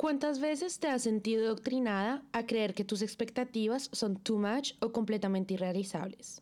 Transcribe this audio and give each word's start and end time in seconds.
¿Cuántas 0.00 0.40
veces 0.40 0.78
te 0.78 0.88
has 0.88 1.02
sentido 1.02 1.46
doctrinada 1.46 2.22
a 2.32 2.46
creer 2.46 2.72
que 2.72 2.86
tus 2.86 3.02
expectativas 3.02 3.90
son 3.92 4.16
too 4.16 4.38
much 4.38 4.72
o 4.80 4.92
completamente 4.92 5.52
irrealizables? 5.52 6.40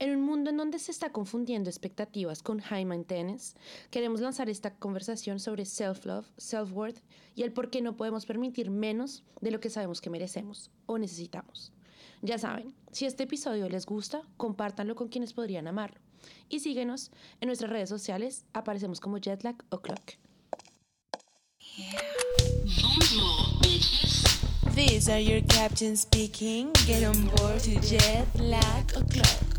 En 0.00 0.16
un 0.16 0.22
mundo 0.22 0.50
en 0.50 0.56
donde 0.56 0.80
se 0.80 0.90
está 0.90 1.12
confundiendo 1.12 1.70
expectativas 1.70 2.42
con 2.42 2.58
high 2.58 2.84
maintenance, 2.84 3.56
queremos 3.92 4.20
lanzar 4.20 4.50
esta 4.50 4.74
conversación 4.74 5.38
sobre 5.38 5.64
self-love, 5.64 6.26
self-worth 6.38 7.00
y 7.36 7.44
el 7.44 7.52
por 7.52 7.70
qué 7.70 7.82
no 7.82 7.96
podemos 7.96 8.26
permitir 8.26 8.68
menos 8.68 9.22
de 9.40 9.52
lo 9.52 9.60
que 9.60 9.70
sabemos 9.70 10.00
que 10.00 10.10
merecemos 10.10 10.72
o 10.86 10.98
necesitamos. 10.98 11.72
Ya 12.20 12.36
saben, 12.36 12.74
si 12.90 13.06
este 13.06 13.22
episodio 13.22 13.68
les 13.68 13.86
gusta, 13.86 14.22
compártanlo 14.36 14.96
con 14.96 15.06
quienes 15.06 15.34
podrían 15.34 15.68
amarlo. 15.68 16.00
Y 16.48 16.58
síguenos 16.58 17.12
en 17.40 17.46
nuestras 17.46 17.70
redes 17.70 17.90
sociales, 17.90 18.44
aparecemos 18.54 18.98
como 18.98 19.18
Jetlag 19.18 19.54
o 19.68 19.78
Clock. 19.82 20.18
Are 25.08 25.20
your 25.20 25.40
captains 25.46 26.02
speaking. 26.02 26.70
Get 26.86 27.02
on 27.02 27.30
board 27.36 27.62
jet 27.82 28.26
o'clock. 28.94 29.58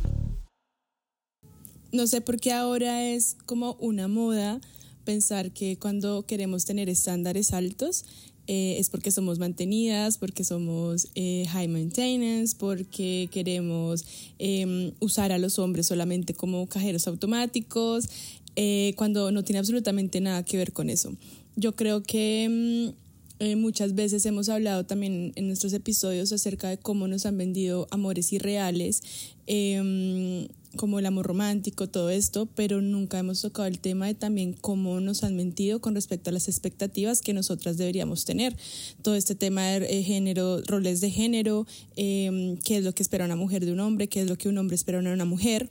No 1.91 2.05
sé 2.05 2.22
por 2.22 2.40
qué 2.40 2.52
ahora 2.52 3.03
es 3.03 3.36
como 3.48 3.76
una 3.80 4.08
moda 4.08 4.62
pensar 5.05 5.52
que 5.52 5.77
cuando 5.77 6.23
queremos 6.27 6.66
tener 6.66 6.88
estándares 6.88 7.52
altos 7.52 8.05
eh, 8.45 8.77
es 8.77 8.91
porque 8.91 9.09
somos 9.09 9.39
mantenidas, 9.39 10.20
porque 10.20 10.44
somos 10.44 11.08
eh, 11.16 11.45
high 11.50 11.67
maintenance, 11.67 12.55
porque 12.55 13.28
queremos 13.31 14.05
em, 14.38 14.91
usar 15.00 15.31
a 15.31 15.39
los 15.39 15.58
hombres 15.58 15.88
solamente 15.88 16.36
como 16.36 16.67
cajeros 16.67 17.08
automáticos, 17.08 18.08
eh, 18.55 18.94
cuando 18.98 19.31
no 19.31 19.44
tiene 19.44 19.59
absolutamente 19.59 20.22
nada 20.22 20.44
que 20.44 20.58
ver 20.58 20.73
con 20.73 20.89
eso. 20.89 21.12
Yo 21.59 21.76
creo 21.76 22.02
que 22.04 22.45
em, 22.45 22.94
eh, 23.40 23.58
muchas 23.58 23.94
veces 23.94 24.26
hemos 24.26 24.48
hablado 24.48 24.86
también 24.86 25.34
en 25.36 25.48
nuestros 25.48 25.73
episodios 25.73 26.31
acerca 26.31 26.70
de 26.70 26.77
cómo 26.77 27.05
nos 27.09 27.25
han 27.25 27.38
vendido 27.38 27.86
amores 27.92 28.31
irreales, 28.31 29.03
em, 29.45 30.47
como 30.78 31.00
el 31.00 31.06
amor 31.06 31.25
romántico, 31.25 31.89
todo 31.89 32.11
esto, 32.11 32.47
pero 32.56 32.80
nunca 32.80 33.19
hemos 33.19 33.42
tocado 33.42 33.67
el 33.67 33.80
tema 33.80 34.08
de 34.08 34.14
también 34.14 34.53
cómo 34.53 35.02
nos 35.02 35.25
han 35.25 35.36
mentido 35.36 35.81
con 35.81 35.95
respecto 35.95 36.30
a 36.30 36.34
las 36.34 36.47
expectativas 36.47 37.22
que 37.22 37.34
nosotras 37.34 37.75
deberíamos 37.75 38.23
tener. 38.23 38.56
Todo 39.02 39.16
este 39.16 39.36
tema 39.36 39.66
de 39.66 40.00
eh, 40.00 40.03
género, 40.03 40.62
roles 40.62 41.02
de 41.02 41.12
género, 41.12 41.67
em, 41.97 42.56
qué 42.59 42.78
es 42.78 42.86
lo 42.86 42.95
que 42.95 43.03
espera 43.03 43.25
una 43.25 43.36
mujer 43.36 43.66
de 43.66 43.73
un 43.73 43.81
hombre, 43.81 44.08
qué 44.08 44.22
es 44.22 44.30
lo 44.30 44.38
que 44.38 44.47
un 44.47 44.58
hombre 44.58 44.75
espera 44.75 45.02
de 45.02 45.12
una 45.12 45.25
mujer. 45.25 45.69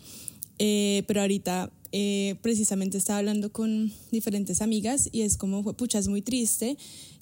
Eh, 0.59 1.05
pero 1.07 1.21
ahorita 1.21 1.71
precisamente 2.43 2.99
estaba 2.99 3.19
hablando 3.19 3.51
con 3.51 3.93
diferentes 4.11 4.61
amigas 4.63 5.09
y 5.11 5.23
es 5.23 5.37
como, 5.37 5.63
pucha, 5.75 5.99
es 5.99 6.09
muy 6.09 6.23
triste 6.23 6.77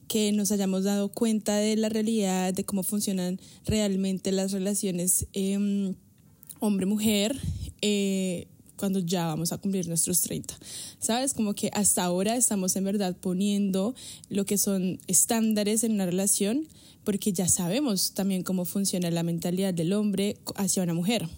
que 0.08 0.32
nos 0.32 0.52
hayamos 0.52 0.84
dado 0.84 1.08
cuenta 1.08 1.56
de 1.56 1.76
la 1.76 1.88
realidad, 1.88 2.54
de 2.54 2.64
cómo 2.64 2.82
funcionan 2.82 3.40
realmente 3.64 4.32
las 4.32 4.52
relaciones 4.52 5.26
em, 5.32 5.94
hombre-mujer 6.60 7.36
eh, 7.82 8.46
cuando 8.76 9.00
ya 9.00 9.26
vamos 9.26 9.52
a 9.52 9.58
cumplir 9.58 9.88
nuestros 9.88 10.20
30. 10.20 10.54
¿Sabes? 10.98 11.34
Como 11.34 11.54
que 11.54 11.70
hasta 11.72 12.04
ahora 12.04 12.36
estamos 12.36 12.76
en 12.76 12.84
verdad 12.84 13.16
poniendo 13.16 13.94
lo 14.28 14.44
que 14.44 14.58
son 14.58 15.00
estándares 15.06 15.82
en 15.82 15.92
una 15.92 16.06
relación 16.06 16.68
porque 17.04 17.32
ya 17.32 17.48
sabemos 17.48 18.12
también 18.12 18.42
cómo 18.42 18.64
funciona 18.64 19.10
la 19.10 19.22
mentalidad 19.22 19.72
del 19.72 19.92
hombre 19.92 20.36
hacia 20.56 20.82
una 20.82 20.94
mujer. 20.94 21.28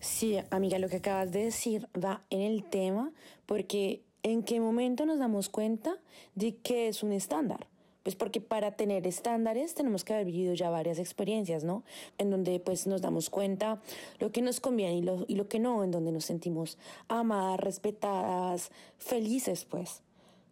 Sí, 0.00 0.38
amiga, 0.50 0.78
lo 0.78 0.88
que 0.88 0.96
acabas 0.96 1.32
de 1.32 1.44
decir 1.44 1.88
va 1.92 2.22
en 2.30 2.40
el 2.40 2.62
tema 2.62 3.12
porque 3.46 4.02
¿en 4.22 4.44
qué 4.44 4.60
momento 4.60 5.06
nos 5.06 5.18
damos 5.18 5.48
cuenta 5.48 5.96
de 6.36 6.56
que 6.56 6.86
es 6.86 7.02
un 7.02 7.12
estándar? 7.12 7.66
Pues 8.04 8.14
porque 8.14 8.40
para 8.40 8.76
tener 8.76 9.08
estándares 9.08 9.74
tenemos 9.74 10.04
que 10.04 10.14
haber 10.14 10.26
vivido 10.26 10.54
ya 10.54 10.70
varias 10.70 11.00
experiencias, 11.00 11.64
¿no? 11.64 11.82
En 12.16 12.30
donde 12.30 12.60
pues 12.60 12.86
nos 12.86 13.02
damos 13.02 13.28
cuenta 13.28 13.82
lo 14.20 14.30
que 14.30 14.40
nos 14.40 14.60
conviene 14.60 14.98
y 14.98 15.02
lo, 15.02 15.24
y 15.26 15.34
lo 15.34 15.48
que 15.48 15.58
no, 15.58 15.82
en 15.82 15.90
donde 15.90 16.12
nos 16.12 16.24
sentimos 16.24 16.78
amadas, 17.08 17.58
respetadas, 17.58 18.70
felices, 18.98 19.64
pues. 19.64 20.02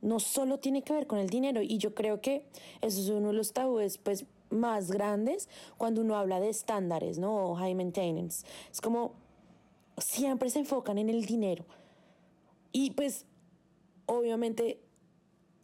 No 0.03 0.19
solo 0.19 0.59
tiene 0.59 0.83
que 0.83 0.93
ver 0.93 1.07
con 1.07 1.21
el 1.21 1.31
dinero 1.31 1.63
y 1.63 1.79
yo 1.79 1.95
creo 1.95 2.21
que 2.21 2.45
eso 2.83 3.01
es 3.01 3.09
uno 3.09 3.29
de 3.29 3.35
los 3.35 3.53
tabúes 3.53 3.97
pues 3.97 4.27
más 4.51 4.91
grandes 4.91 5.49
cuando 5.79 6.01
uno 6.01 6.17
habla 6.17 6.41
de 6.41 6.49
estándares, 6.49 7.19
¿no? 7.19 7.51
O 7.51 7.55
high 7.55 7.75
maintenance. 7.75 8.45
Es 8.71 8.81
como 8.81 9.15
siempre 9.99 10.51
se 10.51 10.61
enfocan 10.61 10.99
en 10.99 11.09
el 11.09 11.25
dinero. 11.25 11.65
Y 12.73 12.91
pues 12.93 13.27
obviamente 14.07 14.81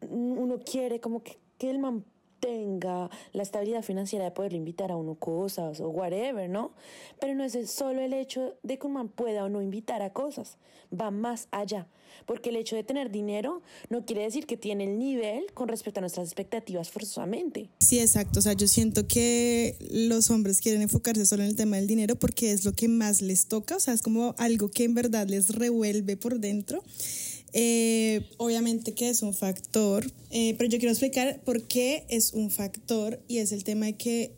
uno 0.00 0.58
quiere 0.60 1.00
como 1.00 1.22
que 1.22 1.42
que 1.62 1.70
el 1.70 1.78
man 1.78 2.04
tenga 2.42 3.08
la 3.32 3.44
estabilidad 3.44 3.82
financiera 3.82 4.24
de 4.24 4.32
poderle 4.32 4.58
invitar 4.58 4.90
a 4.90 4.96
uno 4.96 5.14
cosas 5.14 5.80
o 5.80 5.88
whatever, 5.90 6.50
¿no? 6.50 6.72
Pero 7.20 7.36
no 7.36 7.44
es 7.44 7.56
solo 7.70 8.02
el 8.02 8.12
hecho 8.12 8.56
de 8.64 8.78
que 8.78 8.86
un 8.88 8.94
man 8.94 9.08
pueda 9.08 9.44
o 9.44 9.48
no 9.48 9.62
invitar 9.62 10.02
a 10.02 10.12
cosas, 10.12 10.58
va 10.92 11.12
más 11.12 11.46
allá, 11.52 11.86
porque 12.26 12.50
el 12.50 12.56
hecho 12.56 12.74
de 12.74 12.82
tener 12.82 13.12
dinero 13.12 13.62
no 13.90 14.04
quiere 14.04 14.22
decir 14.22 14.46
que 14.46 14.56
tiene 14.56 14.84
el 14.84 14.98
nivel 14.98 15.52
con 15.54 15.68
respecto 15.68 16.00
a 16.00 16.02
nuestras 16.02 16.26
expectativas 16.26 16.90
forzosamente. 16.90 17.70
Sí, 17.78 18.00
exacto, 18.00 18.40
o 18.40 18.42
sea, 18.42 18.54
yo 18.54 18.66
siento 18.66 19.06
que 19.06 19.76
los 19.90 20.28
hombres 20.30 20.60
quieren 20.60 20.82
enfocarse 20.82 21.24
solo 21.24 21.44
en 21.44 21.50
el 21.50 21.56
tema 21.56 21.76
del 21.76 21.86
dinero 21.86 22.16
porque 22.16 22.50
es 22.50 22.64
lo 22.64 22.72
que 22.72 22.88
más 22.88 23.22
les 23.22 23.46
toca, 23.46 23.76
o 23.76 23.80
sea, 23.80 23.94
es 23.94 24.02
como 24.02 24.34
algo 24.36 24.68
que 24.68 24.82
en 24.82 24.94
verdad 24.94 25.28
les 25.28 25.50
revuelve 25.54 26.16
por 26.16 26.40
dentro 26.40 26.82
eh, 27.52 28.22
obviamente 28.38 28.94
que 28.94 29.08
es 29.08 29.22
un 29.22 29.34
factor, 29.34 30.10
eh, 30.30 30.54
pero 30.56 30.70
yo 30.70 30.78
quiero 30.78 30.92
explicar 30.92 31.42
por 31.44 31.62
qué 31.62 32.04
es 32.08 32.32
un 32.32 32.50
factor 32.50 33.20
y 33.28 33.38
es 33.38 33.52
el 33.52 33.64
tema 33.64 33.86
de 33.86 33.92
que 33.94 34.32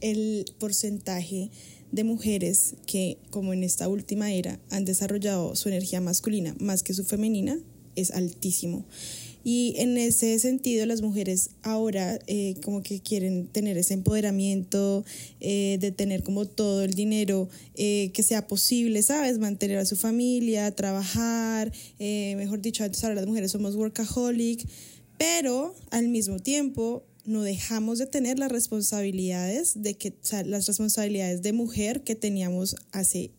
el 0.00 0.44
porcentaje 0.58 1.50
de 1.90 2.04
mujeres 2.04 2.74
que, 2.86 3.18
como 3.30 3.52
en 3.52 3.64
esta 3.64 3.88
última 3.88 4.32
era, 4.32 4.60
han 4.70 4.84
desarrollado 4.84 5.56
su 5.56 5.68
energía 5.68 6.00
masculina 6.00 6.54
más 6.60 6.82
que 6.82 6.94
su 6.94 7.04
femenina 7.04 7.58
es 7.96 8.12
altísimo. 8.12 8.84
Y 9.42 9.74
en 9.78 9.96
ese 9.96 10.38
sentido, 10.38 10.84
las 10.86 11.02
mujeres 11.02 11.50
ahora 11.62 12.18
eh, 12.26 12.56
como 12.62 12.82
que 12.82 13.00
quieren 13.00 13.46
tener 13.46 13.78
ese 13.78 13.94
empoderamiento, 13.94 15.04
eh, 15.40 15.78
de 15.80 15.92
tener 15.92 16.22
como 16.22 16.46
todo 16.46 16.82
el 16.82 16.92
dinero 16.92 17.48
eh, 17.74 18.10
que 18.12 18.22
sea 18.22 18.46
posible, 18.46 19.02
¿sabes? 19.02 19.38
Mantener 19.38 19.78
a 19.78 19.86
su 19.86 19.96
familia, 19.96 20.70
trabajar, 20.74 21.72
mejor 21.98 22.60
dicho, 22.60 22.84
antes 22.84 23.02
ahora 23.02 23.16
las 23.16 23.26
mujeres 23.26 23.50
somos 23.50 23.76
workaholic, 23.76 24.66
pero 25.18 25.74
al 25.90 26.08
mismo 26.08 26.38
tiempo 26.38 27.04
no 27.24 27.42
dejamos 27.42 27.98
de 27.98 28.06
tener 28.06 28.38
las 28.38 28.50
responsabilidades 28.50 29.82
de 29.82 29.94
que, 29.94 30.10
o 30.10 30.24
sea, 30.24 30.42
las 30.44 30.66
responsabilidades 30.66 31.42
de 31.42 31.52
mujer 31.52 32.02
que 32.02 32.14
teníamos 32.14 32.76
hace 32.92 33.30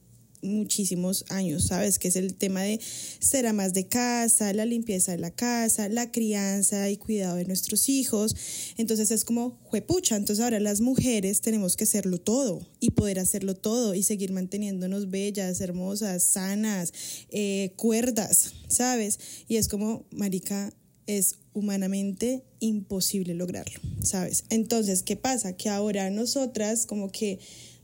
muchísimos 0.41 1.25
años, 1.29 1.68
¿sabes? 1.68 2.00
Que 2.00 2.07
es 2.07 2.16
el 2.16 2.35
tema 2.35 2.62
de 2.62 2.79
ser 3.19 3.52
más 3.53 3.74
de 3.74 3.88
casa, 3.88 4.53
la 4.53 4.66
limpieza 4.66 5.12
de 5.12 5.18
la 5.18 5.31
casa, 5.31 5.90
la 5.90 6.12
crianza 6.12 6.90
y 6.90 6.97
cuidado 6.97 7.35
de 7.35 7.46
nuestros 7.46 7.90
hijos. 7.90 8.35
Entonces 8.78 9.12
es 9.12 9.25
como, 9.25 9.59
juepucha, 9.63 10.16
entonces 10.16 10.44
ahora 10.44 10.59
las 10.59 10.81
mujeres 10.81 11.41
tenemos 11.41 11.75
que 11.75 11.84
hacerlo 11.85 12.19
todo 12.19 12.66
y 12.79 12.91
poder 12.91 13.19
hacerlo 13.19 13.56
todo 13.56 13.96
y 13.96 14.03
seguir 14.03 14.31
manteniéndonos 14.31 15.09
bellas, 15.09 15.62
hermosas, 15.62 16.24
sanas, 16.24 16.94
eh, 17.29 17.73
cuerdas, 17.75 18.53
¿sabes? 18.68 19.19
Y 19.47 19.58
es 19.58 19.68
como, 19.68 20.06
marica, 20.12 20.73
es 21.08 21.40
humanamente 21.53 22.44
imposible 22.59 23.34
lograrlo, 23.34 23.79
¿sabes? 24.03 24.46
Entonces, 24.50 25.03
¿qué 25.03 25.16
pasa? 25.16 25.58
Que 25.58 25.69
ahora 25.69 26.09
nosotras 26.09 26.85
como 26.85 27.12
que 27.12 27.40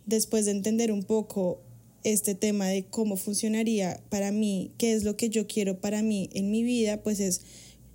después 0.06 0.45
de 0.45 0.51
entender 0.51 0.91
un 0.91 1.03
poco 1.03 1.62
este 2.13 2.35
tema 2.35 2.68
de 2.68 2.85
cómo 2.85 3.18
funcionaría 3.18 4.00
para 4.09 4.31
mí, 4.31 4.72
qué 4.78 4.94
es 4.94 5.03
lo 5.03 5.18
que 5.18 5.29
yo 5.29 5.45
quiero 5.47 5.79
para 5.79 6.01
mí 6.01 6.29
en 6.34 6.51
mi 6.51 6.63
vida, 6.63 7.03
pues 7.03 7.19
es 7.19 7.41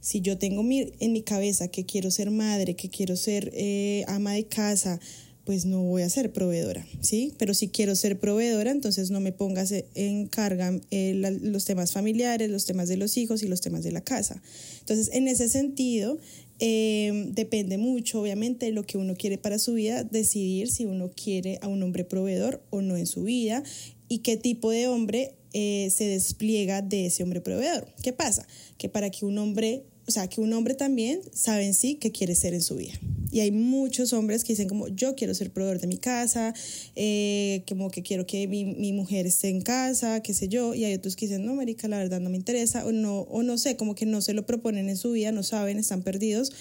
si 0.00 0.20
yo 0.20 0.36
tengo 0.36 0.62
en 0.62 1.12
mi 1.12 1.22
cabeza 1.22 1.68
que 1.68 1.86
quiero 1.86 2.10
ser 2.10 2.30
madre, 2.30 2.74
que 2.74 2.90
quiero 2.90 3.16
ser 3.16 3.50
eh, 3.54 4.04
ama 4.08 4.32
de 4.32 4.44
casa, 4.44 4.98
pues 5.44 5.64
no 5.64 5.82
voy 5.82 6.02
a 6.02 6.10
ser 6.10 6.32
proveedora, 6.32 6.86
¿sí? 7.00 7.34
Pero 7.38 7.54
si 7.54 7.68
quiero 7.68 7.96
ser 7.96 8.18
proveedora, 8.18 8.70
entonces 8.70 9.10
no 9.10 9.20
me 9.20 9.32
pongas 9.32 9.72
en 9.94 10.26
carga 10.26 10.78
eh, 10.90 11.14
los 11.40 11.64
temas 11.64 11.92
familiares, 11.92 12.50
los 12.50 12.64
temas 12.64 12.88
de 12.88 12.96
los 12.96 13.16
hijos 13.16 13.42
y 13.42 13.48
los 13.48 13.60
temas 13.60 13.82
de 13.82 13.92
la 13.92 14.02
casa. 14.02 14.40
Entonces, 14.80 15.10
en 15.12 15.26
ese 15.26 15.48
sentido, 15.48 16.18
eh, 16.60 17.30
depende 17.32 17.76
mucho, 17.76 18.20
obviamente, 18.20 18.66
de 18.66 18.72
lo 18.72 18.84
que 18.84 18.98
uno 18.98 19.16
quiere 19.16 19.36
para 19.36 19.58
su 19.58 19.74
vida, 19.74 20.04
decidir 20.04 20.70
si 20.70 20.84
uno 20.84 21.10
quiere 21.10 21.58
a 21.60 21.66
un 21.66 21.82
hombre 21.82 22.04
proveedor 22.04 22.62
o 22.70 22.80
no 22.82 22.96
en 22.96 23.06
su 23.06 23.24
vida 23.24 23.64
y 24.12 24.18
qué 24.18 24.36
tipo 24.36 24.70
de 24.70 24.88
hombre 24.88 25.32
eh, 25.54 25.88
se 25.90 26.04
despliega 26.04 26.82
de 26.82 27.06
ese 27.06 27.22
hombre 27.22 27.40
proveedor. 27.40 27.88
¿Qué 28.02 28.12
pasa? 28.12 28.46
Que 28.76 28.90
para 28.90 29.08
que 29.08 29.24
un 29.24 29.38
hombre, 29.38 29.84
o 30.06 30.10
sea, 30.10 30.28
que 30.28 30.42
un 30.42 30.52
hombre 30.52 30.74
también 30.74 31.22
sabe 31.32 31.64
en 31.64 31.72
sí 31.72 31.94
qué 31.94 32.12
quiere 32.12 32.34
ser 32.34 32.52
en 32.52 32.60
su 32.60 32.76
vida. 32.76 32.92
Y 33.30 33.40
hay 33.40 33.52
muchos 33.52 34.12
hombres 34.12 34.44
que 34.44 34.52
dicen 34.52 34.68
como 34.68 34.88
yo 34.88 35.14
quiero 35.14 35.32
ser 35.32 35.50
proveedor 35.50 35.80
de 35.80 35.86
mi 35.86 35.96
casa, 35.96 36.52
eh, 36.94 37.62
como 37.66 37.90
que 37.90 38.02
quiero 38.02 38.26
que 38.26 38.46
mi, 38.46 38.66
mi, 38.66 38.92
mujer 38.92 39.26
esté 39.26 39.48
en 39.48 39.62
casa, 39.62 40.20
qué 40.20 40.34
sé 40.34 40.48
yo. 40.48 40.74
Y 40.74 40.84
hay 40.84 40.92
otros 40.92 41.16
que 41.16 41.26
dicen, 41.26 41.46
no, 41.46 41.54
marica, 41.54 41.88
la 41.88 41.96
verdad 41.96 42.20
no 42.20 42.28
me 42.28 42.36
interesa, 42.36 42.84
o 42.84 42.92
no, 42.92 43.20
o 43.20 43.42
no 43.42 43.56
sé, 43.56 43.78
como 43.78 43.94
que 43.94 44.04
no 44.04 44.20
se 44.20 44.34
lo 44.34 44.44
proponen 44.44 44.90
en 44.90 44.98
su 44.98 45.12
vida, 45.12 45.32
no 45.32 45.42
saben, 45.42 45.78
están 45.78 46.02
perdidos. 46.02 46.52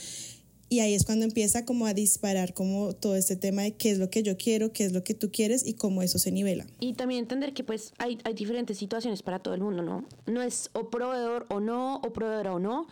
Y 0.71 0.79
ahí 0.79 0.93
es 0.93 1.03
cuando 1.03 1.25
empieza 1.25 1.65
como 1.65 1.85
a 1.85 1.93
disparar 1.93 2.53
como 2.53 2.93
todo 2.93 3.17
este 3.17 3.35
tema 3.35 3.63
de 3.63 3.73
qué 3.73 3.91
es 3.91 3.97
lo 3.97 4.09
que 4.09 4.23
yo 4.23 4.37
quiero, 4.37 4.71
qué 4.71 4.85
es 4.85 4.93
lo 4.93 5.03
que 5.03 5.13
tú 5.13 5.29
quieres 5.29 5.67
y 5.67 5.73
cómo 5.73 6.01
eso 6.01 6.17
se 6.17 6.31
nivela. 6.31 6.65
Y 6.79 6.93
también 6.93 7.19
entender 7.19 7.53
que 7.53 7.65
pues 7.65 7.91
hay, 7.97 8.19
hay 8.23 8.33
diferentes 8.33 8.77
situaciones 8.77 9.21
para 9.21 9.39
todo 9.39 9.53
el 9.53 9.59
mundo, 9.59 9.83
¿no? 9.83 10.05
No 10.27 10.41
es 10.41 10.69
o 10.71 10.89
proveedor 10.89 11.45
o 11.49 11.59
no, 11.59 11.97
o 11.97 12.13
proveedora 12.13 12.53
o 12.53 12.59
no, 12.59 12.87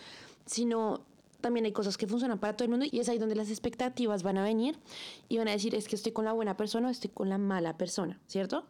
sino 0.46 1.06
también 1.42 1.66
hay 1.66 1.72
cosas 1.72 1.98
que 1.98 2.08
funcionan 2.08 2.40
para 2.40 2.54
todo 2.54 2.66
el 2.66 2.72
mundo 2.72 2.86
y 2.90 3.00
es 3.00 3.10
ahí 3.10 3.18
donde 3.18 3.36
las 3.36 3.50
expectativas 3.50 4.24
van 4.24 4.38
a 4.38 4.44
venir 4.44 4.78
y 5.28 5.38
van 5.38 5.48
a 5.48 5.52
decir 5.52 5.76
es 5.76 5.88
que 5.88 5.96
estoy 5.96 6.12
con 6.12 6.26
la 6.26 6.34
buena 6.34 6.58
persona 6.58 6.88
o 6.88 6.92
estoy 6.92 7.10
con 7.10 7.30
la 7.30 7.38
mala 7.38 7.78
persona, 7.78 8.20
¿cierto? 8.28 8.66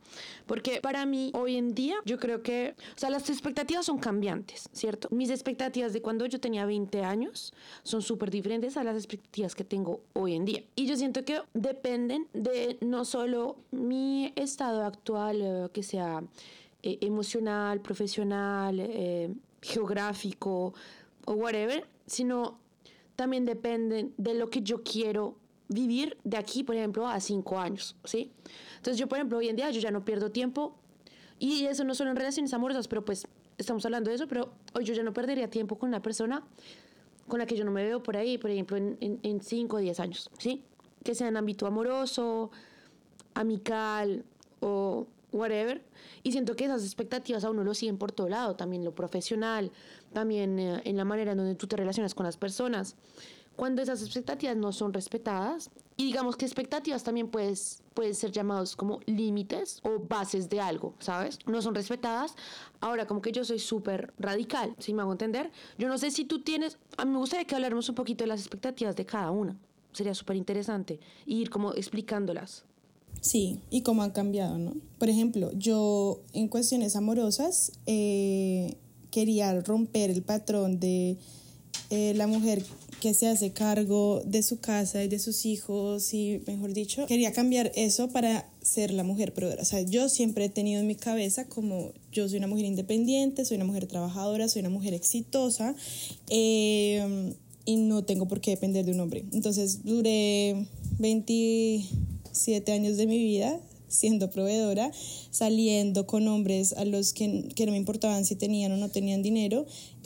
Porque 0.45 0.80
para 0.81 1.06
mí 1.06 1.31
hoy 1.33 1.56
en 1.56 1.74
día 1.74 1.95
yo 2.06 2.18
creo 2.19 2.42
que, 2.42 2.75
o 2.95 3.00
sea, 3.00 3.10
las 3.10 3.30
expectativas 3.30 3.86
son 3.86 4.00
cambiantes, 4.00 4.69
¿cierto? 4.71 5.07
Mis 5.12 5.30
expectativas 5.30 5.94
de 5.94 6.01
cuando 6.01 6.25
yo 6.25 6.39
tenía 6.39 6.66
20 6.66 7.04
años 7.04 7.54
son 7.83 8.01
súper 8.01 8.30
diferentes 8.30 8.77
a 8.77 8.83
las 8.83 8.95
expectativas 8.95 9.56
que 9.56 9.63
tengo 9.63 10.01
hoy 10.13 10.36
en 10.36 10.45
día. 10.45 10.63
Y 10.75 10.86
yo 10.86 10.95
siento 10.95 11.25
que 11.25 11.42
dependen 11.54 12.27
de 12.33 12.77
no 12.81 13.06
solo 13.06 13.57
mi 13.71 14.33
estado 14.36 14.83
actual, 14.83 15.42
eh, 15.42 15.69
que 15.74 15.83
sea 15.83 16.24
eh, 16.81 16.98
emocional, 17.01 17.81
profesional, 17.81 18.80
eh, 18.80 19.33
geográfico 19.62 20.74
o 21.25 21.33
whatever, 21.33 21.86
sino 22.09 22.59
también 23.15 23.45
dependen 23.45 24.13
de 24.17 24.33
lo 24.33 24.50
que 24.50 24.61
yo 24.61 24.83
quiero 24.83 25.38
vivir 25.67 26.17
de 26.23 26.38
aquí, 26.38 26.63
por 26.63 26.75
ejemplo, 26.75 27.07
a 27.07 27.19
cinco 27.19 27.59
años, 27.59 27.95
¿sí? 28.03 28.31
Entonces 28.77 28.97
yo, 28.97 29.07
por 29.07 29.17
ejemplo, 29.17 29.38
hoy 29.38 29.50
en 29.50 29.56
día 29.56 29.69
yo 29.69 29.79
ya 29.79 29.91
no 29.91 30.03
pierdo 30.03 30.31
tiempo 30.31 30.75
y 31.38 31.65
eso 31.65 31.83
no 31.83 31.94
solo 31.94 32.09
en 32.09 32.15
relaciones 32.15 32.53
amorosas, 32.53 32.88
pero 32.88 33.06
pues 33.06 33.27
estamos 33.57 33.85
hablando 33.85 34.09
de 34.09 34.15
eso, 34.15 34.27
pero 34.27 34.51
hoy 34.73 34.83
yo 34.83 34.94
ya 34.94 35.03
no 35.03 35.13
perdería 35.13 35.50
tiempo 35.50 35.77
con 35.77 35.89
una 35.89 36.01
persona 36.01 36.44
con 37.27 37.39
la 37.39 37.45
que 37.45 37.56
yo 37.56 37.63
no 37.63 37.71
me 37.71 37.83
veo 37.83 38.01
por 38.01 38.17
ahí, 38.17 38.38
por 38.39 38.50
ejemplo, 38.50 38.75
en, 38.77 38.97
en, 39.00 39.19
en 39.21 39.41
cinco 39.41 39.77
o 39.77 39.79
diez 39.79 40.00
años, 40.00 40.31
¿sí? 40.39 40.63
Que 41.03 41.13
sea 41.13 41.27
en 41.27 41.38
ámbito 41.38 41.67
amoroso, 41.67 42.50
amical 43.35 44.25
o 44.59 45.07
whatever. 45.31 45.83
Y 46.23 46.31
siento 46.31 46.55
que 46.55 46.65
esas 46.65 46.83
expectativas 46.83 47.43
a 47.43 47.49
uno 47.49 47.63
lo 47.63 47.73
siguen 47.73 47.97
por 47.97 48.11
todo 48.11 48.29
lado, 48.29 48.55
también 48.55 48.83
lo 48.83 48.93
profesional, 48.93 49.71
también 50.13 50.59
eh, 50.59 50.81
en 50.85 50.97
la 50.97 51.05
manera 51.05 51.31
en 51.31 51.37
donde 51.37 51.55
tú 51.55 51.67
te 51.67 51.75
relacionas 51.75 52.13
con 52.13 52.25
las 52.25 52.37
personas. 52.37 52.95
Cuando 53.55 53.81
esas 53.81 54.01
expectativas 54.01 54.55
no 54.55 54.71
son 54.71 54.93
respetadas, 54.93 55.69
y 55.99 56.05
digamos 56.05 56.37
que 56.37 56.45
expectativas 56.45 57.03
también 57.03 57.27
puedes, 57.27 57.83
pueden 57.93 58.15
ser 58.15 58.31
llamados 58.31 58.77
como 58.77 59.01
límites 59.05 59.81
o 59.83 59.99
bases 59.99 60.47
de 60.47 60.61
algo, 60.61 60.93
¿sabes? 60.99 61.39
No 61.45 61.61
son 61.61 61.75
respetadas. 61.75 62.35
Ahora, 62.79 63.05
como 63.05 63.21
que 63.21 63.33
yo 63.33 63.43
soy 63.43 63.59
súper 63.59 64.13
radical, 64.17 64.73
si 64.79 64.93
me 64.93 65.01
hago 65.01 65.11
entender. 65.11 65.51
Yo 65.77 65.89
no 65.89 65.97
sé 65.97 66.09
si 66.09 66.23
tú 66.23 66.39
tienes, 66.41 66.77
a 66.95 67.03
mí 67.03 67.11
me 67.11 67.17
gustaría 67.17 67.45
que 67.45 67.53
habláramos 67.53 67.89
un 67.89 67.95
poquito 67.95 68.23
de 68.23 68.29
las 68.29 68.39
expectativas 68.39 68.95
de 68.95 69.05
cada 69.05 69.29
una. 69.31 69.57
Sería 69.91 70.15
súper 70.15 70.37
interesante 70.37 71.01
ir 71.25 71.49
como 71.49 71.73
explicándolas. 71.73 72.63
Sí, 73.21 73.59
y 73.69 73.81
cómo 73.81 74.03
han 74.03 74.11
cambiado, 74.11 74.57
¿no? 74.57 74.75
Por 74.97 75.09
ejemplo, 75.09 75.51
yo 75.57 76.21
en 76.33 76.47
cuestiones 76.47 76.95
amorosas 76.95 77.71
eh, 77.85 78.75
quería 79.11 79.59
romper 79.59 80.09
el 80.09 80.21
patrón 80.21 80.79
de 80.79 81.17
eh, 81.89 82.13
la 82.15 82.27
mujer 82.27 82.63
que 83.00 83.13
se 83.13 83.27
hace 83.27 83.51
cargo 83.51 84.21
de 84.25 84.44
su 84.44 84.59
casa 84.59 85.03
y 85.03 85.07
de 85.07 85.19
sus 85.19 85.45
hijos 85.45 86.13
y, 86.13 86.41
mejor 86.45 86.73
dicho, 86.73 87.06
quería 87.07 87.31
cambiar 87.31 87.71
eso 87.75 88.09
para 88.09 88.50
ser 88.61 88.91
la 88.91 89.03
mujer 89.03 89.33
proveedora. 89.33 89.61
O 89.61 89.65
sea, 89.65 89.81
yo 89.81 90.09
siempre 90.09 90.45
he 90.45 90.50
tenido 90.50 90.81
en 90.81 90.88
mi 90.88 90.95
cabeza 90.95 91.45
como 91.47 91.94
yo 92.11 92.27
soy 92.27 92.38
una 92.38 92.47
mujer 92.47 92.65
independiente, 92.65 93.45
soy 93.45 93.56
una 93.56 93.65
mujer 93.65 93.88
trabajadora, 93.88 94.47
soy 94.50 94.59
una 94.61 94.69
mujer 94.69 94.94
exitosa 94.94 95.75
eh, 96.29 97.33
y 97.65 97.77
no 97.77 98.03
tengo 98.03 98.27
por 98.27 98.41
qué 98.41 98.51
depender 98.51 98.85
de 98.85 98.91
un 98.91 99.00
hombre. 99.00 99.25
Entonces 99.31 99.83
duré 99.83 100.67
27 102.29 102.71
años 102.71 102.97
de 102.97 103.07
mi 103.07 103.17
vida 103.17 103.59
siendo 103.87 104.29
proveedora, 104.29 104.91
saliendo 105.31 106.05
con 106.05 106.27
hombres 106.27 106.73
a 106.73 106.85
los 106.85 107.11
que, 107.11 107.49
que 107.55 107.65
no 107.65 107.71
me 107.71 107.77
importaban 107.79 108.23
si 108.23 108.35
tenían 108.35 108.71
o 108.71 108.77
no 108.77 108.89
tenían 108.89 109.23
dinero, 109.23 109.65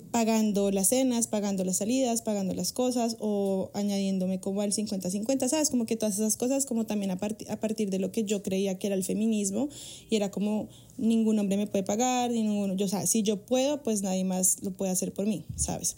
pagando 0.10 0.72
las 0.72 0.90
cenas, 0.90 1.28
pagando 1.28 1.66
las 1.66 1.78
salidas, 1.78 2.22
pagando 2.22 2.54
las 2.54 2.72
cosas 2.72 3.18
o 3.20 3.72
añadiéndome 3.74 4.40
como 4.40 4.62
al 4.62 4.72
50-50, 4.72 5.50
¿sabes? 5.50 5.70
Como 5.70 5.86
que 5.86 5.98
todas 5.98 6.16
esas 6.16 6.38
cosas, 6.38 6.66
como 6.66 6.86
también 6.86 7.12
a, 7.12 7.18
part 7.18 7.50
a 7.50 7.60
partir 7.60 7.90
de 7.90 8.00
lo 8.00 8.12
que 8.12 8.24
yo 8.24 8.42
creía 8.42 8.80
que 8.80 8.88
era 8.88 8.96
el 8.96 9.04
feminismo 9.04 9.68
y 10.10 10.16
era 10.16 10.32
como 10.32 10.70
ningún 10.98 11.38
hombre 11.40 11.58
me 11.58 11.68
puede 11.68 11.84
pagar, 11.84 12.32
ni 12.32 12.44
ninguno, 12.44 12.76
yo, 12.76 12.86
o 12.86 12.90
sea, 12.90 13.06
si 13.06 13.22
yo 13.22 13.46
puedo, 13.46 13.84
pues 13.84 14.02
nadie 14.02 14.24
más 14.24 14.64
lo 14.64 14.72
puede 14.72 14.92
hacer 14.92 15.12
por 15.14 15.26
mí, 15.26 15.44
¿sabes? 15.58 15.98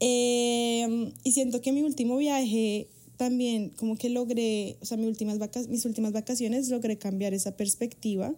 Eh, 0.00 1.12
y 1.24 1.32
siento 1.32 1.60
que 1.60 1.72
mi 1.72 1.82
último 1.82 2.16
viaje 2.16 2.88
también 3.16 3.70
como 3.70 3.96
que 3.96 4.10
logré, 4.10 4.76
o 4.80 4.84
sea, 4.84 4.96
mis 4.96 5.08
últimas, 5.08 5.38
vaca 5.38 5.60
mis 5.68 5.84
últimas 5.84 6.12
vacaciones 6.12 6.68
logré 6.68 6.98
cambiar 6.98 7.34
esa 7.34 7.56
perspectiva 7.56 8.34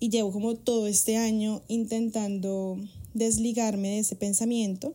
y 0.00 0.08
llevo 0.08 0.32
como 0.32 0.54
todo 0.56 0.86
este 0.86 1.16
año 1.16 1.62
intentando 1.68 2.78
desligarme 3.14 3.88
de 3.90 3.98
ese 4.00 4.16
pensamiento, 4.16 4.94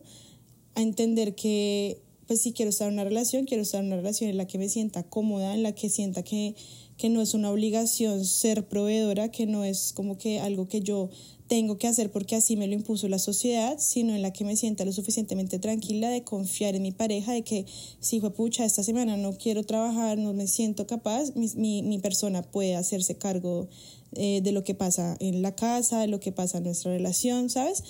a 0.74 0.82
entender 0.82 1.34
que 1.34 1.98
pues 2.28 2.42
si 2.42 2.52
quiero 2.52 2.68
estar 2.68 2.86
en 2.86 2.94
una 2.94 3.04
relación, 3.04 3.46
quiero 3.46 3.62
estar 3.62 3.80
en 3.80 3.86
una 3.86 3.96
relación 3.96 4.30
en 4.30 4.36
la 4.36 4.46
que 4.46 4.58
me 4.58 4.68
sienta 4.68 5.02
cómoda, 5.02 5.54
en 5.54 5.62
la 5.62 5.72
que 5.72 5.88
sienta 5.88 6.22
que, 6.22 6.54
que 6.98 7.08
no 7.08 7.22
es 7.22 7.34
una 7.34 7.50
obligación 7.50 8.24
ser 8.24 8.68
proveedora, 8.68 9.30
que 9.30 9.46
no 9.46 9.64
es 9.64 9.92
como 9.94 10.18
que 10.18 10.38
algo 10.38 10.68
que 10.68 10.82
yo 10.82 11.08
tengo 11.48 11.78
que 11.78 11.86
hacer 11.86 12.12
porque 12.12 12.36
así 12.36 12.56
me 12.56 12.66
lo 12.66 12.74
impuso 12.74 13.08
la 13.08 13.18
sociedad, 13.18 13.76
sino 13.78 14.14
en 14.14 14.20
la 14.20 14.32
que 14.32 14.44
me 14.44 14.54
sienta 14.54 14.84
lo 14.84 14.92
suficientemente 14.92 15.58
tranquila 15.58 16.10
de 16.10 16.22
confiar 16.22 16.76
en 16.76 16.82
mi 16.82 16.92
pareja, 16.92 17.32
de 17.32 17.42
que 17.42 17.64
si 18.00 18.20
fue 18.20 18.30
pucha, 18.30 18.66
esta 18.66 18.82
semana 18.82 19.16
no 19.16 19.32
quiero 19.32 19.64
trabajar, 19.64 20.18
no 20.18 20.34
me 20.34 20.46
siento 20.46 20.86
capaz, 20.86 21.34
mi, 21.34 21.82
mi, 21.82 21.98
persona 21.98 22.42
puede 22.42 22.76
hacerse 22.76 23.16
cargo 23.16 23.68
eh, 24.12 24.40
de 24.42 24.52
lo 24.52 24.62
que 24.62 24.74
pasa 24.74 25.16
en 25.20 25.40
la 25.40 25.54
casa, 25.54 26.00
de 26.00 26.08
lo 26.08 26.20
que 26.20 26.32
pasa 26.32 26.58
en 26.58 26.64
nuestra 26.64 26.92
relación, 26.92 27.48
¿sabes? 27.48 27.82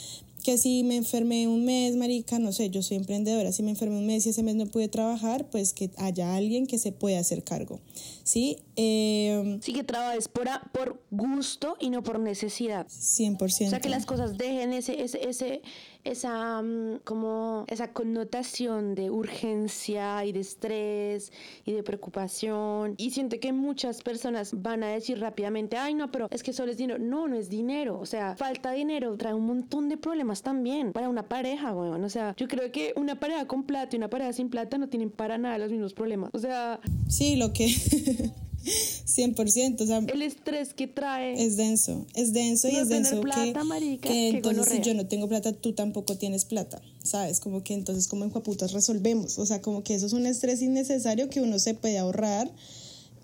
Que 0.49 0.57
si 0.57 0.83
me 0.83 0.97
enfermé 0.97 1.47
un 1.47 1.67
mes, 1.67 1.95
marica, 1.95 2.39
no 2.39 2.53
sé, 2.53 2.71
yo 2.71 2.83
soy 2.83 2.97
emprendedora, 2.97 3.53
si 3.53 3.63
me 3.63 3.69
enfermé 3.69 3.99
un 3.99 4.07
mes 4.07 4.25
y 4.25 4.31
ese 4.31 4.43
mes 4.43 4.55
no 4.55 4.65
pude 4.65 4.89
trabajar, 4.89 5.45
pues 5.51 5.75
que 5.75 5.91
haya 5.99 6.35
alguien 6.37 6.67
que 6.67 6.79
se 6.79 6.91
pueda 6.91 7.19
hacer 7.19 7.45
cargo, 7.45 7.81
¿sí? 8.25 8.57
Eh, 8.77 9.59
sí, 9.61 9.75
que 9.75 9.85
trabajes 9.85 10.27
por, 10.29 10.49
por 10.73 11.03
gusto 11.11 11.77
y 11.79 11.91
no 11.91 12.03
por 12.03 12.19
necesidad. 12.19 12.87
100%. 12.87 13.67
O 13.67 13.69
sea, 13.69 13.81
que 13.81 13.91
las 13.91 14.07
cosas 14.07 14.39
dejen 14.39 14.73
ese, 14.73 15.03
ese, 15.03 15.29
ese, 15.29 15.61
esa, 16.05 16.61
um, 16.61 16.99
como 17.05 17.65
esa 17.69 17.93
connotación 17.93 18.95
de 18.95 19.11
urgencia 19.11 20.25
y 20.25 20.33
de 20.33 20.41
estrés 20.41 21.33
y 21.65 21.73
de 21.73 21.83
preocupación. 21.83 22.95
Y 22.97 23.11
siento 23.11 23.39
que 23.41 23.53
muchas 23.53 24.03
personas 24.03 24.63
van 24.63 24.83
a 24.83 24.89
decir 24.89 25.21
rápidamente, 25.21 25.77
ay, 25.77 25.95
no, 25.95 26.11
pero 26.11 26.29
es 26.31 26.43
que 26.43 26.53
solo 26.53 26.71
es 26.71 26.79
dinero. 26.79 26.99
No, 26.99 27.29
no 27.29 27.37
es 27.37 27.49
dinero. 27.49 27.99
O 27.99 28.07
sea, 28.07 28.37
falta 28.37 28.73
dinero 28.73 29.17
trae 29.17 29.35
un 29.35 29.47
montón 29.47 29.89
de 29.89 29.97
problemas 29.97 30.43
también 30.43 30.93
para 30.93 31.09
una 31.09 31.29
pareja, 31.29 31.75
weón. 31.75 32.05
O 32.05 32.09
sea, 32.09 32.35
yo 32.37 32.49
creo 32.49 32.71
que 32.73 32.93
una 32.97 33.19
pareja 33.19 33.47
con 33.47 33.65
plata 33.65 33.97
y 33.97 33.99
una 33.99 34.11
pareja 34.11 34.33
sin 34.33 34.49
plata 34.49 34.79
no 34.79 34.89
tienen 34.89 35.11
para 35.11 35.39
nada 35.39 35.59
los 35.59 35.71
mismos 35.71 35.95
problemas. 35.95 36.31
O 36.33 36.39
sea... 36.39 36.81
Sí, 37.09 37.37
lo 37.37 37.53
que... 37.53 37.69
100%, 38.69 39.81
o 39.81 39.87
sea, 39.87 39.99
el 39.99 40.23
estrés 40.23 40.75
que 40.75 40.87
trae 40.87 41.43
es 41.43 41.57
denso, 41.57 42.07
es 42.15 42.33
denso 42.33 42.69
y 42.69 42.77
es 42.77 42.89
denso 42.89 43.21
plata, 43.21 43.61
que, 43.61 43.65
marica, 43.65 44.09
que 44.09 44.29
entonces 44.29 44.69
si 44.69 44.81
yo 44.81 44.95
no 44.95 45.07
tengo 45.07 45.29
plata, 45.29 45.53
tú 45.53 45.73
tampoco 45.73 46.17
tienes 46.17 46.45
plata, 46.45 46.81
¿sabes? 47.03 47.41
Como 47.41 47.63
que 47.63 47.75
entonces 47.75 48.09
como 48.09 48.25
en 48.25 48.31
Juaputas 48.31 48.73
resolvemos, 48.73 49.39
o 49.39 49.47
sea, 49.47 49.63
como 49.63 49.83
que 49.83 49.95
eso 49.95 50.07
es 50.07 50.13
un 50.13 50.27
estrés 50.27 50.63
innecesario 50.63 51.29
que 51.29 51.41
uno 51.41 51.59
se 51.59 51.75
puede 51.75 51.99
ahorrar, 51.99 52.51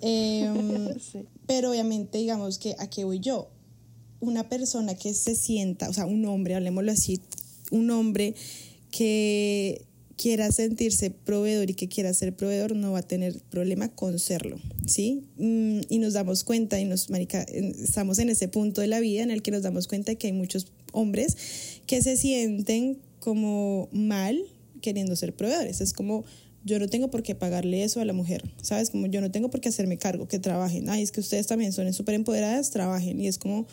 eh, 0.01 0.51
sí. 1.13 1.21
pero 1.47 1.71
obviamente 1.71 2.19
digamos 2.19 2.59
que 2.59 2.75
a 2.79 2.89
qué 2.89 3.05
voy 3.05 3.21
yo, 3.21 3.49
una 4.21 4.49
persona 4.49 4.95
que 4.95 5.15
se 5.15 5.35
sienta, 5.35 5.89
o 5.89 5.93
sea, 5.93 6.07
un 6.07 6.25
hombre, 6.27 6.55
hablemoslo 6.55 6.93
así, 6.93 7.21
un 7.71 7.91
hombre 7.91 8.35
que 8.91 9.85
quiera 10.17 10.51
sentirse 10.53 11.11
proveedor 11.11 11.71
y 11.71 11.75
que 11.75 11.89
quiera 11.89 12.13
ser 12.15 12.35
proveedor 12.35 12.77
no 12.77 12.93
va 12.93 13.01
a 13.01 13.03
tener 13.03 13.41
problema 13.51 13.89
con 13.89 14.19
serlo, 14.19 14.59
¿sí? 14.87 15.25
Mm, 15.37 15.81
y 15.89 15.99
nos 15.99 16.13
damos 16.13 16.45
cuenta 16.45 16.81
y 16.81 16.85
nos, 16.85 17.11
marica, 17.11 17.43
estamos 17.43 18.19
en 18.19 18.31
ese 18.31 18.49
punto 18.49 18.81
de 18.81 18.87
la 18.87 19.01
vida 19.01 19.23
en 19.23 19.31
el 19.31 19.43
que 19.43 19.51
nos 19.51 19.63
damos 19.63 19.89
cuenta 19.89 20.15
que 20.15 20.29
hay 20.29 20.33
muchos 20.33 20.67
hombres 20.93 21.37
que 21.87 22.03
se 22.03 22.17
sienten 22.17 22.99
como 23.19 23.89
mal 23.93 24.43
queriendo 24.81 25.17
ser 25.17 25.35
proveedores. 25.35 25.81
Es 25.81 25.93
como, 25.93 26.25
yo 26.65 26.79
no 26.79 26.89
tengo 26.89 27.11
por 27.11 27.23
qué 27.23 27.35
pagarle 27.35 27.83
eso 27.83 28.01
a 28.01 28.05
la 28.05 28.13
mujer, 28.13 28.45
¿sabes? 28.63 28.91
Como 28.91 29.07
yo 29.07 29.21
no 29.21 29.31
tengo 29.31 29.51
por 29.51 29.61
qué 29.61 29.71
hacerme 29.71 29.99
cargo, 29.99 30.29
que 30.29 30.39
trabajen. 30.39 30.89
Ay, 30.89 31.03
es 31.03 31.11
que 31.11 31.21
ustedes 31.21 31.47
también 31.47 31.73
son 31.73 31.93
súper 31.93 32.15
empoderadas, 32.15 32.71
trabajen. 32.71 33.21
Y 33.21 33.27
es 33.27 33.39
como, 33.39 33.67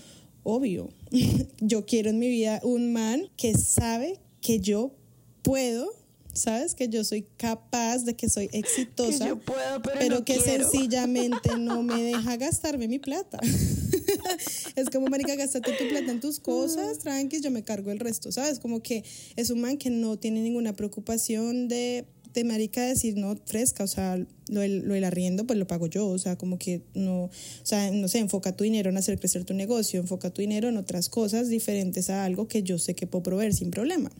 obvio, 0.43 0.89
yo 1.59 1.85
quiero 1.85 2.09
en 2.09 2.19
mi 2.19 2.29
vida 2.29 2.59
un 2.63 2.93
man 2.93 3.29
que 3.37 3.57
sabe 3.57 4.19
que 4.41 4.59
yo 4.59 4.95
puedo 5.41 6.00
¿sabes? 6.33 6.75
Que 6.75 6.89
yo 6.89 7.03
soy 7.03 7.25
capaz, 7.37 7.99
de 7.99 8.15
que 8.15 8.29
soy 8.29 8.49
exitosa, 8.51 9.25
que 9.25 9.29
yo 9.29 9.39
puedo, 9.39 9.81
pero, 9.81 9.99
pero 9.99 10.15
no 10.19 10.25
que 10.25 10.37
quiero. 10.37 10.69
sencillamente 10.69 11.57
no 11.57 11.83
me 11.83 12.01
deja 12.03 12.37
gastarme 12.37 12.87
mi 12.87 12.99
plata. 12.99 13.39
es 14.75 14.89
como, 14.89 15.07
marica, 15.07 15.35
gástate 15.35 15.73
tu 15.73 15.87
plata 15.89 16.11
en 16.11 16.19
tus 16.19 16.39
cosas, 16.39 16.99
tranqui, 16.99 17.41
yo 17.41 17.51
me 17.51 17.63
cargo 17.63 17.91
el 17.91 17.99
resto, 17.99 18.31
¿sabes? 18.31 18.59
Como 18.59 18.81
que 18.81 19.03
es 19.35 19.49
un 19.49 19.61
man 19.61 19.77
que 19.77 19.89
no 19.89 20.17
tiene 20.17 20.41
ninguna 20.41 20.73
preocupación 20.73 21.67
de 21.67 22.05
de 22.33 22.43
marica 22.43 22.83
decir, 22.83 23.17
no, 23.17 23.35
fresca, 23.45 23.83
o 23.83 23.87
sea, 23.87 24.17
lo 24.17 24.27
lo 24.67 24.93
del 24.93 25.03
arriendo, 25.03 25.45
pues 25.45 25.59
lo 25.59 25.67
pago 25.67 25.87
yo, 25.87 26.07
o 26.07 26.17
sea, 26.17 26.37
como 26.37 26.57
que 26.57 26.81
no, 26.93 27.25
o 27.25 27.29
sea, 27.63 27.91
no 27.91 28.07
sé, 28.07 28.19
enfoca 28.19 28.55
tu 28.55 28.63
dinero 28.63 28.89
en 28.89 28.97
hacer 28.97 29.19
crecer 29.19 29.43
tu 29.43 29.53
negocio, 29.53 29.99
enfoca 29.99 30.29
tu 30.29 30.41
dinero 30.41 30.69
en 30.69 30.77
otras 30.77 31.09
cosas 31.09 31.49
diferentes 31.49 32.09
a 32.09 32.23
algo 32.23 32.47
que 32.47 32.63
yo 32.63 32.77
sé 32.77 32.93
que 32.93 33.07
puedo 33.07 33.23
proveer 33.23 33.53
sin 33.53 33.71
problema. 33.71 34.11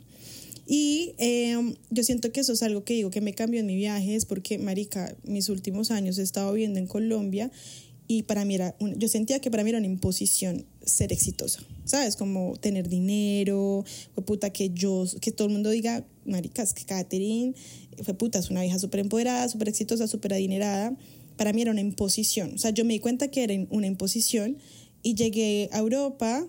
Y 0.74 1.16
em, 1.18 1.76
yo 1.90 2.02
siento 2.02 2.32
que 2.32 2.40
eso 2.40 2.54
es 2.54 2.64
algo 2.64 2.86
que 2.86 2.94
digo 2.94 3.10
que 3.10 3.20
me 3.20 3.34
cambió 3.34 3.60
en 3.60 3.66
mi 3.66 3.76
viaje, 3.76 4.16
es 4.16 4.24
porque, 4.24 4.58
marica, 4.58 5.14
mis 5.26 5.50
últimos 5.50 5.92
años 5.92 6.18
he 6.18 6.22
estado 6.22 6.54
viviendo 6.54 6.80
en 6.80 6.88
Colombia 6.88 7.52
y 8.08 8.24
para 8.24 8.46
mí 8.46 8.56
era, 8.56 8.74
yo 8.80 9.10
sentía 9.10 9.42
que 9.42 9.52
para 9.52 9.66
mí 9.66 9.72
era 9.72 9.80
una 9.80 9.88
imposición 9.88 10.66
ser 10.86 11.12
exitosa, 11.12 11.60
¿sabes? 11.84 12.16
Como 12.16 12.56
tener 12.56 12.88
dinero, 12.88 13.84
fue 14.16 14.24
puta 14.24 14.52
que 14.52 14.70
yo, 14.70 15.04
que 15.20 15.34
todo 15.34 15.50
el 15.50 15.54
mundo 15.54 15.72
diga, 15.72 16.06
maricas, 16.24 16.74
que 16.74 16.86
Catherine, 16.86 17.54
fue 18.04 18.14
puta, 18.14 18.40
es 18.40 18.50
una 18.50 18.66
hija 18.66 18.80
súper 18.80 19.02
empoderada, 19.02 19.50
súper 19.50 19.68
exitosa, 19.68 20.08
súper 20.08 20.36
adinerada. 20.36 20.98
Para 21.36 21.52
mí 21.52 21.64
era 21.64 21.72
una 21.72 21.82
imposición, 21.82 22.54
o 22.56 22.58
sea, 22.58 22.72
yo 22.72 22.86
me 22.86 22.94
di 22.94 23.00
cuenta 23.00 23.28
que 23.28 23.44
era 23.44 23.54
una 23.72 23.88
imposición 23.88 24.58
y 25.04 25.16
llegué 25.16 25.68
a 25.74 25.80
Europa, 25.80 26.48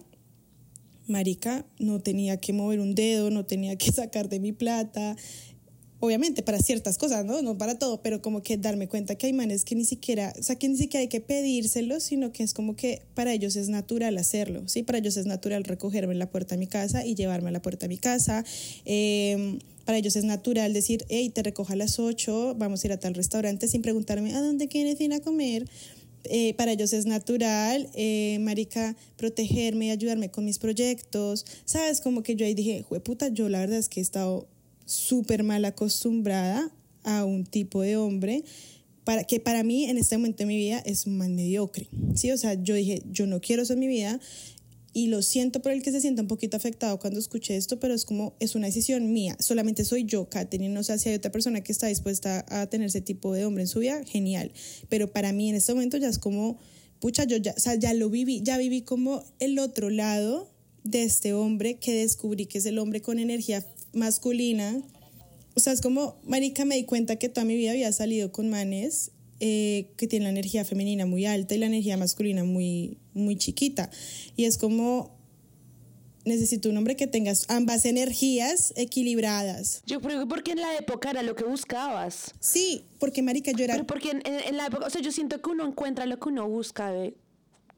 marica, 1.07 1.65
no 1.79 2.01
tenía 2.01 2.39
que 2.39 2.53
mover 2.53 2.81
un 2.81 2.95
dedo, 2.95 3.31
no 3.31 3.45
tenía 3.45 3.77
que 3.77 3.93
sacar 3.93 4.29
de 4.29 4.41
mi 4.41 4.53
plata, 4.53 5.17
obviamente 6.03 6.43
para 6.43 6.59
ciertas 6.59 6.99
cosas, 6.99 7.25
¿no? 7.25 7.43
No 7.43 7.57
para 7.57 7.79
todo, 7.79 8.03
pero 8.03 8.21
como 8.21 8.43
que 8.43 8.57
darme 8.57 8.89
cuenta 8.89 9.15
que 9.15 9.27
hay 9.27 9.33
manes 9.33 9.65
que 9.65 9.77
ni 9.77 9.85
siquiera, 9.85 10.33
o 10.37 10.43
sea, 10.43 10.57
que 10.57 10.69
ni 10.69 10.77
siquiera 10.77 11.03
hay 11.03 11.07
que 11.07 11.21
pedírselo, 11.21 12.01
sino 12.01 12.33
que 12.33 12.43
es 12.43 12.55
como 12.55 12.75
que 12.75 13.03
para 13.15 13.33
ellos 13.33 13.55
es 13.55 13.69
natural 13.69 14.19
hacerlo, 14.19 14.65
¿sí? 14.67 14.83
Para 14.83 14.99
ellos 14.99 15.17
es 15.17 15.27
natural 15.27 15.63
recogerme 15.63 16.13
en 16.13 16.19
la 16.19 16.29
puerta 16.29 16.57
de 16.57 16.59
mi 16.59 16.67
casa 16.67 17.07
y 17.07 17.15
llevarme 17.15 17.51
a 17.51 17.53
la 17.53 17.63
puerta 17.63 17.87
de 17.87 17.89
mi 17.89 17.99
casa. 17.99 18.45
Em, 18.85 19.61
para 19.85 19.97
ellos 19.97 20.17
es 20.17 20.25
natural 20.25 20.73
decir, 20.73 21.05
hey, 21.09 21.31
te 21.31 21.45
recojo 21.45 21.73
a 21.73 21.77
las 21.77 22.01
8, 22.01 22.57
vamos 22.59 22.83
a 22.83 22.87
ir 22.89 22.93
a 22.93 22.97
tal 22.99 23.15
restaurante 23.15 23.69
sin 23.69 23.81
preguntarme, 23.81 24.35
¿a 24.35 24.41
dónde 24.41 24.67
quieres 24.67 25.01
ir 25.01 25.13
a 25.13 25.21
comer? 25.21 25.69
Eh, 26.25 26.55
para 26.55 26.73
ellos 26.73 26.93
es 26.93 27.07
natural, 27.07 27.89
eh, 27.95 28.39
marica, 28.41 28.97
protegerme 29.17 29.87
y 29.87 29.91
ayudarme 29.91 30.31
con 30.31 30.45
mis 30.45 30.59
proyectos. 30.59 31.45
¿Sabes? 31.65 32.01
Como 32.01 32.23
que 32.23 32.37
yo 32.37 32.47
ahí 32.47 32.55
dije, 32.55 32.85
puta, 33.05 33.29
yo 33.29 33.49
la 33.49 33.61
verdad 33.61 33.79
es 33.79 33.89
que 33.89 34.01
he 34.01 34.03
estado 34.03 34.47
súper 34.85 35.43
mal 35.43 35.65
acostumbrada 35.65 36.71
a 37.05 37.25
un 37.25 37.45
tipo 37.45 37.83
de 37.83 37.97
hombre 37.97 38.45
para, 39.05 39.25
que 39.25 39.41
para 39.41 39.63
mí 39.65 39.85
en 39.85 39.99
este 39.99 40.17
momento 40.17 40.39
de 40.39 40.47
mi 40.47 40.57
vida 40.57 40.83
es 40.85 41.07
un 41.07 41.19
man 41.19 41.35
mediocre. 41.35 41.89
¿sí? 42.15 42.31
O 42.31 42.37
sea, 42.37 42.55
yo 42.55 42.75
dije, 42.75 43.03
yo 43.11 43.27
no 43.27 43.41
quiero 43.41 43.63
eso 43.63 43.73
en 43.73 43.81
mi 43.81 43.89
vida 43.89 44.21
y 44.93 45.07
lo 45.07 45.23
siento 45.23 45.63
por 45.63 45.73
el 45.73 45.83
que 45.83 45.93
se 45.93 46.01
sienta 46.01 46.23
un 46.23 46.29
poquito 46.29 46.57
afectado 46.57 46.99
cuando 46.99 47.19
escuché 47.19 47.57
esto, 47.57 47.81
pero 47.81 47.95
es 47.95 48.05
como, 48.05 48.35
es 48.41 48.55
una 48.55 48.67
decisión 48.67 49.13
mía, 49.13 49.37
solamente 49.41 49.85
soy 49.85 50.05
yo, 50.05 50.29
Katherine, 50.29 50.73
no 50.73 50.83
sé 50.83 50.99
si 50.99 51.09
hay 51.09 51.15
otra 51.15 51.33
persona 51.33 51.63
que 51.63 51.73
está 51.73 51.87
dispuesta 51.87 52.45
a 52.49 52.67
tener 52.67 52.89
ese 52.89 53.01
tipo 53.01 53.33
de 53.33 53.45
hombre 53.45 53.63
en 53.63 53.69
su 53.69 53.79
vida, 53.79 54.05
genial, 54.05 54.53
pero 54.89 55.11
para 55.13 55.33
mí 55.33 55.49
en 55.49 55.57
este 55.57 55.73
momento 55.73 55.97
ya 55.97 56.09
es 56.09 56.19
como, 56.19 56.59
pucha, 57.01 57.25
yo 57.25 57.37
ya, 57.37 57.55
o 57.57 57.61
sea, 57.61 57.75
ya 57.75 57.95
lo 57.95 58.11
viví, 58.11 58.43
ya 58.43 58.59
viví 58.59 58.83
como 58.83 59.25
el 59.41 59.59
otro 59.59 59.91
lado 59.91 60.53
de 60.85 61.05
este 61.05 61.33
hombre 61.33 61.77
que 61.77 61.95
descubrí 61.95 62.47
que 62.47 62.59
es 62.59 62.67
el 62.67 62.79
hombre 62.79 63.01
con 63.01 63.19
energía 63.19 63.65
masculina. 63.93 64.83
O 65.55 65.61
sea, 65.61 65.73
es 65.73 65.81
como, 65.81 66.17
marica, 66.25 66.65
me 66.65 66.77
di 66.77 66.85
cuenta 66.85 67.17
que 67.17 67.29
toda 67.29 67.45
mi 67.45 67.57
vida 67.57 67.73
había 67.73 67.93
salido 67.93 68.33
con 68.33 68.51
manes 68.51 69.12
eh, 69.45 69.91
que 69.97 70.07
tienen 70.07 70.27
la 70.27 70.31
energía 70.31 70.65
femenina 70.65 71.05
muy 71.05 71.27
alta 71.27 71.57
y 71.57 71.59
la 71.59 71.67
energía 71.67 71.97
masculina 71.97 72.45
muy, 72.45 72.99
muy 73.13 73.35
chiquita. 73.35 73.91
Y 74.37 74.45
es 74.45 74.57
como, 74.57 75.19
necesito 76.25 76.69
un 76.69 76.77
hombre 76.77 76.95
que 76.95 77.09
tenga 77.09 77.33
ambas 77.49 77.85
energías 77.85 78.73
equilibradas. 78.77 79.83
Yo 79.85 80.01
creo 80.01 80.21
que 80.21 80.27
porque 80.27 80.53
en 80.53 80.61
la 80.61 80.77
época 80.77 81.11
era 81.11 81.25
lo 81.25 81.35
que 81.35 81.43
buscabas. 81.43 82.33
Sí, 82.39 82.85
porque 83.01 83.21
marica 83.21 83.51
yo 83.51 83.65
era... 83.65 83.75
Pero 83.75 83.85
porque 83.89 84.11
en, 84.13 84.57
la 84.57 84.67
época, 84.67 84.87
o 84.87 84.91
sea, 84.91 85.03
yo 85.03 85.11
siento 85.11 85.43
que 85.43 85.51
uno 85.51 85.67
encuentra 85.67 86.07
lo 86.07 86.21
que 86.21 86.29
uno 86.29 86.49
busca, 86.49 86.93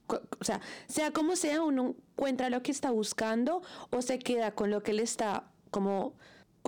o 0.07 0.45
sea, 0.45 0.61
sea 0.87 1.13
como 1.13 1.35
sea, 1.35 1.63
uno 1.63 1.97
encuentra 2.13 2.51
lo 2.51 2.63
que 2.63 2.73
está 2.73 2.91
buscando 2.91 3.63
o 3.89 4.03
se 4.03 4.19
queda 4.19 4.55
con 4.55 4.69
lo 4.69 4.83
que 4.83 4.93
le 4.93 5.03
está 5.03 5.51
como 5.71 6.13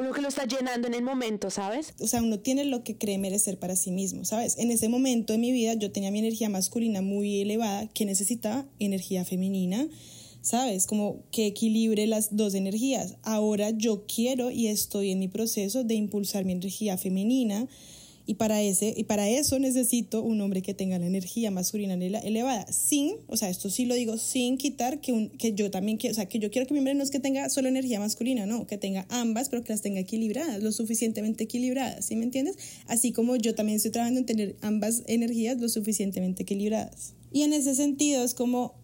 lo 0.05 0.12
que 0.12 0.21
lo 0.21 0.29
está 0.29 0.45
llenando 0.45 0.87
en 0.87 0.95
el 0.95 1.03
momento, 1.03 1.50
¿sabes? 1.50 1.95
O 2.00 2.07
sea, 2.07 2.23
uno 2.23 2.38
tiene 2.38 2.67
lo 2.67 2.85
que 2.85 2.99
cree 2.99 3.17
merecer 3.17 3.59
para 3.59 3.76
sí 3.76 3.91
mismo, 3.91 4.25
¿sabes? 4.26 4.59
En 4.59 4.71
ese 4.71 4.88
momento 4.88 5.33
de 5.33 5.38
mi 5.38 5.53
vida 5.53 5.73
yo 5.75 5.91
tenía 5.91 6.11
mi 6.11 6.19
energía 6.19 6.50
masculina 6.50 7.00
muy 7.00 7.41
elevada 7.41 7.88
que 7.88 8.05
necesitaba 8.05 8.67
energía 8.79 9.25
femenina, 9.25 9.88
¿sabes? 10.43 10.87
Como 10.87 11.23
que 11.31 11.47
equilibre 11.47 12.07
las 12.07 12.37
dos 12.37 12.55
energías. 12.55 13.17
Ahora 13.23 13.71
yo 13.71 14.05
quiero 14.07 14.50
y 14.50 14.67
estoy 14.67 15.12
en 15.12 15.19
mi 15.19 15.29
proceso 15.29 15.83
de 15.83 15.95
impulsar 15.95 16.45
mi 16.45 16.53
energía 16.53 16.99
femenina 16.99 17.67
y 18.26 18.35
para, 18.35 18.61
ese, 18.61 18.92
y 18.97 19.04
para 19.04 19.28
eso 19.28 19.59
necesito 19.61 20.21
un 20.21 20.40
hombre 20.40 20.61
que 20.61 20.75
tenga 20.75 20.99
la 20.99 21.06
energía 21.06 21.52
masculina 21.52 21.95
elevada, 21.95 22.66
sin, 22.73 23.14
o 23.28 23.37
sea, 23.37 23.49
esto 23.49 23.71
sí 23.71 23.87
lo 23.87 23.95
digo, 23.95 24.18
sin 24.18 24.59
quitar 24.59 25.00
que, 25.00 25.12
un, 25.12 25.28
que 25.28 25.54
yo 25.54 25.71
también 25.71 25.97
quiero, 25.97 26.12
o 26.12 26.16
sea, 26.16 26.26
que 26.26 26.40
yo 26.40 26.50
quiero 26.50 26.66
que 26.66 26.75
mi 26.75 26.78
hombre 26.78 26.95
no 26.95 27.04
es 27.04 27.12
que 27.12 27.21
tenga 27.21 27.49
solo 27.49 27.68
energía 27.68 28.00
masculina, 28.00 28.45
no, 28.45 28.66
que 28.66 28.78
tenga 28.78 29.06
ambas, 29.11 29.49
pero 29.49 29.62
que 29.62 29.73
las 29.73 29.80
tenga 29.80 30.00
equilibradas, 30.00 30.61
lo 30.61 30.73
suficientemente 30.73 31.45
equilibradas, 31.45 32.04
¿sí 32.04 32.16
me 32.16 32.25
entiendes? 32.25 32.56
Así 32.88 33.12
como 33.12 33.37
yo 33.37 33.54
también 33.54 33.76
estoy 33.76 33.92
trabajando 33.92 34.18
en 34.18 34.26
tener 34.26 34.56
ambas 34.61 35.04
energías 35.06 35.61
lo 35.61 35.68
suficientemente 35.68 36.42
equilibradas. 36.42 37.14
Y 37.33 37.42
en 37.42 37.52
ese 37.52 37.76
sentido 37.76 38.25
es 38.25 38.35
como, 38.35 38.75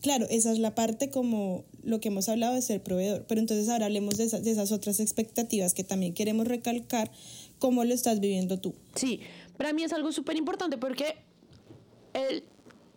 claro, 0.00 0.28
esa 0.30 0.52
es 0.52 0.60
la 0.60 0.76
parte 0.76 1.10
como 1.10 1.64
lo 1.82 2.00
que 2.00 2.08
hemos 2.08 2.28
hablado 2.28 2.54
de 2.54 2.62
ser 2.62 2.82
proveedor, 2.82 3.24
pero 3.26 3.40
entonces 3.40 3.68
ahora 3.68 3.86
hablemos 3.86 4.16
de 4.16 4.28
de 4.28 4.50
esas 4.50 4.70
otras 4.70 5.00
expectativas 5.00 5.74
que 5.74 5.84
también 5.84 6.12
queremos 6.12 6.46
recalcar 6.46 7.10
¿Cómo 7.58 7.84
lo 7.84 7.94
estás 7.94 8.20
viviendo 8.20 8.60
tú? 8.60 8.74
Sí, 8.94 9.20
para 9.56 9.72
mí 9.72 9.82
es 9.82 9.92
algo 9.92 10.12
súper 10.12 10.36
importante 10.36 10.78
porque 10.78 11.16
el, 12.14 12.44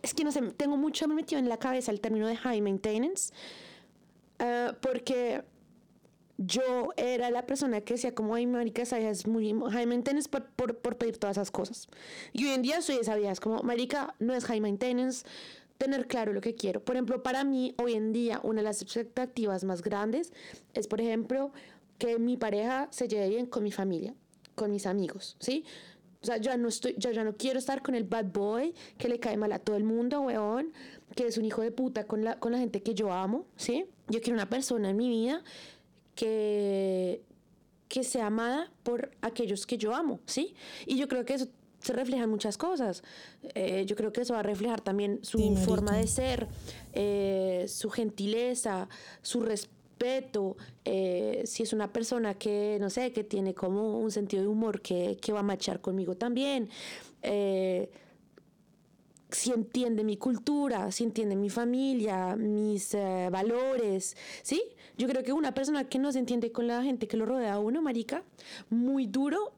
es 0.01 0.13
que 0.13 0.23
no 0.23 0.31
sé, 0.31 0.41
tengo 0.57 0.77
mucho 0.77 1.07
metido 1.07 1.39
en 1.39 1.49
la 1.49 1.57
cabeza 1.57 1.91
el 1.91 1.99
término 1.99 2.27
de 2.27 2.35
high 2.37 2.61
maintenance, 2.61 3.33
uh, 4.39 4.73
porque 4.81 5.43
yo 6.37 6.89
era 6.97 7.29
la 7.29 7.45
persona 7.45 7.81
que 7.81 7.93
decía 7.95 8.15
como, 8.15 8.33
ay, 8.35 8.47
marica, 8.47 8.81
esa 8.81 8.97
es 8.99 9.27
muy 9.27 9.53
high 9.71 9.85
maintenance 9.85 10.27
por, 10.27 10.45
por, 10.51 10.77
por, 10.77 10.97
pedir 10.97 11.17
todas 11.17 11.37
esas 11.37 11.51
cosas. 11.51 11.87
Y 12.33 12.45
hoy 12.45 12.51
en 12.51 12.61
día 12.61 12.81
soy 12.81 12.97
esa 12.97 13.15
vida, 13.15 13.31
es 13.31 13.39
como, 13.39 13.61
marica, 13.61 14.15
no 14.19 14.33
es 14.33 14.45
high 14.45 14.61
maintenance 14.61 15.23
tener 15.77 16.07
claro 16.07 16.33
lo 16.33 16.41
que 16.41 16.55
quiero. 16.55 16.83
Por 16.83 16.95
ejemplo, 16.95 17.21
para 17.21 17.43
mí, 17.43 17.75
hoy 17.81 17.93
en 17.93 18.11
día, 18.13 18.39
una 18.43 18.61
de 18.61 18.63
las 18.63 18.81
expectativas 18.81 19.63
más 19.63 19.81
grandes 19.81 20.31
es, 20.73 20.87
por 20.87 21.01
ejemplo, 21.01 21.51
que 21.97 22.17
mi 22.17 22.37
pareja 22.37 22.87
se 22.91 23.07
lleve 23.07 23.29
bien 23.29 23.45
con 23.45 23.63
mi 23.63 23.71
familia 23.71 24.15
con 24.55 24.72
mis 24.72 24.86
amigos, 24.86 25.38
¿sí? 25.39 25.65
O 26.22 26.25
sea, 26.25 26.38
yo 26.38 26.55
no, 26.58 26.67
estoy, 26.67 26.93
yo 26.98 27.12
ya 27.12 27.24
no 27.24 27.36
quiero 27.36 27.58
estar 27.58 27.81
con 27.81 27.96
el 27.96 28.03
bad 28.03 28.25
boy 28.25 28.75
que 28.98 29.10
le 29.10 29.20
cae 29.20 29.38
mal 29.38 29.51
a 29.53 29.60
todo 29.60 29.75
el 29.75 29.84
mundo, 29.84 30.22
weón, 30.22 30.72
que 31.15 31.25
es 31.25 31.38
un 31.38 31.46
hijo 31.46 31.62
de 31.62 31.72
puta 31.72 32.05
con 32.05 32.24
la, 32.24 32.39
con 32.39 32.51
la 32.51 32.60
gente 32.60 32.84
que 32.84 32.93
yo 32.93 33.12
amo, 33.12 33.46
¿sí? 33.55 33.86
Yo 34.08 34.22
quiero 34.22 34.36
una 34.36 34.50
persona 34.50 34.91
en 34.91 34.98
mi 34.98 35.10
vida 35.10 35.43
que, 36.13 37.24
que 37.88 38.03
sea 38.03 38.27
amada 38.27 38.72
por 38.84 39.10
aquellos 39.22 39.65
que 39.65 39.77
yo 39.77 39.96
amo, 39.96 40.20
¿sí? 40.27 40.53
Y 40.86 40.98
yo 40.98 41.08
creo 41.08 41.25
que 41.25 41.34
eso 41.34 41.48
se 41.79 41.93
refleja 41.93 42.25
en 42.25 42.29
muchas 42.29 42.55
cosas. 42.58 43.03
Eh, 43.55 43.86
yo 43.88 43.96
creo 43.96 44.13
que 44.13 44.22
eso 44.22 44.34
va 44.34 44.41
a 44.41 44.43
reflejar 44.43 44.81
también 44.81 45.20
su 45.24 45.55
forma 45.58 45.98
de 45.98 46.05
ser, 46.05 46.48
eh, 46.93 47.65
su 47.67 47.89
gentileza, 47.89 48.88
su 49.24 49.41
respeto 49.41 49.80
respeto, 50.01 50.58
eh, 50.84 51.43
si 51.46 51.63
es 51.63 51.74
una 51.74 51.91
persona 51.91 52.34
que, 52.34 52.77
no 52.79 52.89
sé, 52.89 53.12
que 53.12 53.24
tiene 53.24 53.53
como 53.53 54.00
un 54.00 54.12
sentido 54.12 54.43
de 54.43 54.50
humor 54.50 54.81
que, 54.81 55.17
que 55.22 55.31
va 55.31 55.39
a 55.39 55.43
marchar 55.43 55.81
conmigo 55.81 56.15
también, 56.15 56.70
eh, 57.22 57.89
si 59.29 59.51
entiende 59.51 60.03
mi 60.03 60.17
cultura, 60.17 60.91
si 60.91 61.03
entiende 61.03 61.36
mi 61.36 61.50
familia, 61.50 62.36
mis 62.36 62.93
eh, 62.93 63.29
valores, 63.31 64.17
¿sí? 64.43 64.62
Yo 64.98 65.08
creo 65.08 65.24
que 65.24 65.31
una 65.31 65.53
persona 65.53 65.88
que 65.88 66.00
no 66.00 66.12
se 66.12 66.20
entiende 66.20 66.51
con 66.51 66.67
la 66.67 66.84
gente 66.84 67.08
que 67.08 67.15
lo 67.15 67.25
rodea 67.25 67.53
a 67.53 67.60
uno, 67.60 67.81
marica, 67.81 68.24
muy 68.70 69.05
duro 69.08 69.53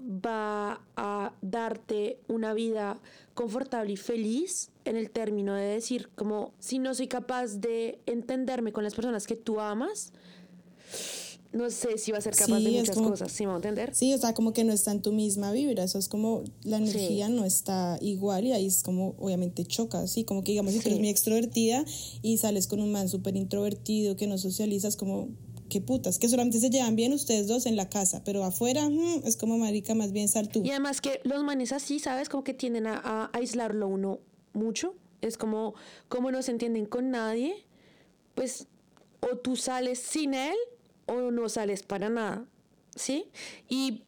va 0.00 0.80
a 0.96 1.32
darte 1.42 2.20
una 2.28 2.54
vida 2.54 2.98
confortable 3.34 3.92
y 3.92 3.96
feliz 3.98 4.69
en 4.84 4.96
el 4.96 5.10
término 5.10 5.54
de 5.54 5.64
decir 5.64 6.08
como 6.14 6.52
si 6.58 6.78
no 6.78 6.94
soy 6.94 7.08
capaz 7.08 7.60
de 7.60 8.00
entenderme 8.06 8.72
con 8.72 8.84
las 8.84 8.94
personas 8.94 9.26
que 9.26 9.36
tú 9.36 9.60
amas, 9.60 10.12
no 11.52 11.68
sé 11.70 11.98
si 11.98 12.12
va 12.12 12.18
a 12.18 12.20
ser 12.20 12.36
capaz 12.36 12.60
de 12.60 12.70
muchas 12.70 12.96
cosas, 12.96 13.32
¿sí 13.32 13.42
me 13.42 13.48
va 13.48 13.54
a 13.54 13.56
entender? 13.56 13.94
Sí, 13.94 14.14
o 14.14 14.18
sea, 14.18 14.34
como 14.34 14.52
que 14.52 14.62
no 14.62 14.72
está 14.72 14.92
en 14.92 15.02
tu 15.02 15.12
misma 15.12 15.50
vibra, 15.50 15.82
eso 15.82 15.98
es 15.98 16.08
como 16.08 16.44
la 16.62 16.76
energía 16.76 17.28
no 17.28 17.44
está 17.44 17.98
igual 18.00 18.44
y 18.44 18.52
ahí 18.52 18.66
es 18.66 18.82
como 18.82 19.16
obviamente 19.18 19.64
choca, 19.64 20.06
¿sí? 20.06 20.24
Como 20.24 20.44
que 20.44 20.52
digamos 20.52 20.72
si 20.72 20.78
tú 20.78 20.88
eres 20.88 21.00
muy 21.00 21.08
extrovertida 21.08 21.84
y 22.22 22.38
sales 22.38 22.68
con 22.68 22.80
un 22.80 22.92
man 22.92 23.08
súper 23.08 23.36
introvertido 23.36 24.16
que 24.16 24.28
no 24.28 24.38
socializas, 24.38 24.96
como 24.96 25.28
qué 25.70 25.80
putas, 25.80 26.18
que 26.18 26.28
solamente 26.28 26.60
se 26.60 26.68
llevan 26.68 26.96
bien 26.96 27.14
ustedes 27.14 27.46
dos 27.46 27.64
en 27.64 27.76
la 27.76 27.88
casa, 27.88 28.22
pero 28.24 28.44
afuera 28.44 28.88
mm, 28.90 29.22
es 29.24 29.36
como 29.36 29.56
marica, 29.56 29.94
más 29.94 30.12
bien 30.12 30.28
sal 30.28 30.50
tú. 30.50 30.62
Y 30.62 30.70
además 30.70 31.00
que 31.00 31.20
los 31.24 31.42
manes 31.42 31.72
así, 31.72 31.98
¿sabes? 31.98 32.28
Como 32.28 32.44
que 32.44 32.52
tienden 32.52 32.86
a, 32.86 33.30
aislarlo 33.32 33.88
uno 33.88 34.20
mucho. 34.52 34.94
Es 35.20 35.36
como, 35.36 35.74
como 36.08 36.30
no 36.30 36.42
se 36.42 36.50
entienden 36.50 36.86
con 36.86 37.10
nadie, 37.10 37.64
pues 38.34 38.66
o 39.20 39.36
tú 39.36 39.56
sales 39.56 39.98
sin 39.98 40.32
él 40.34 40.56
o 41.06 41.30
no 41.30 41.48
sales 41.48 41.82
para 41.82 42.08
nada, 42.08 42.44
¿sí? 42.94 43.26
Y 43.68 44.04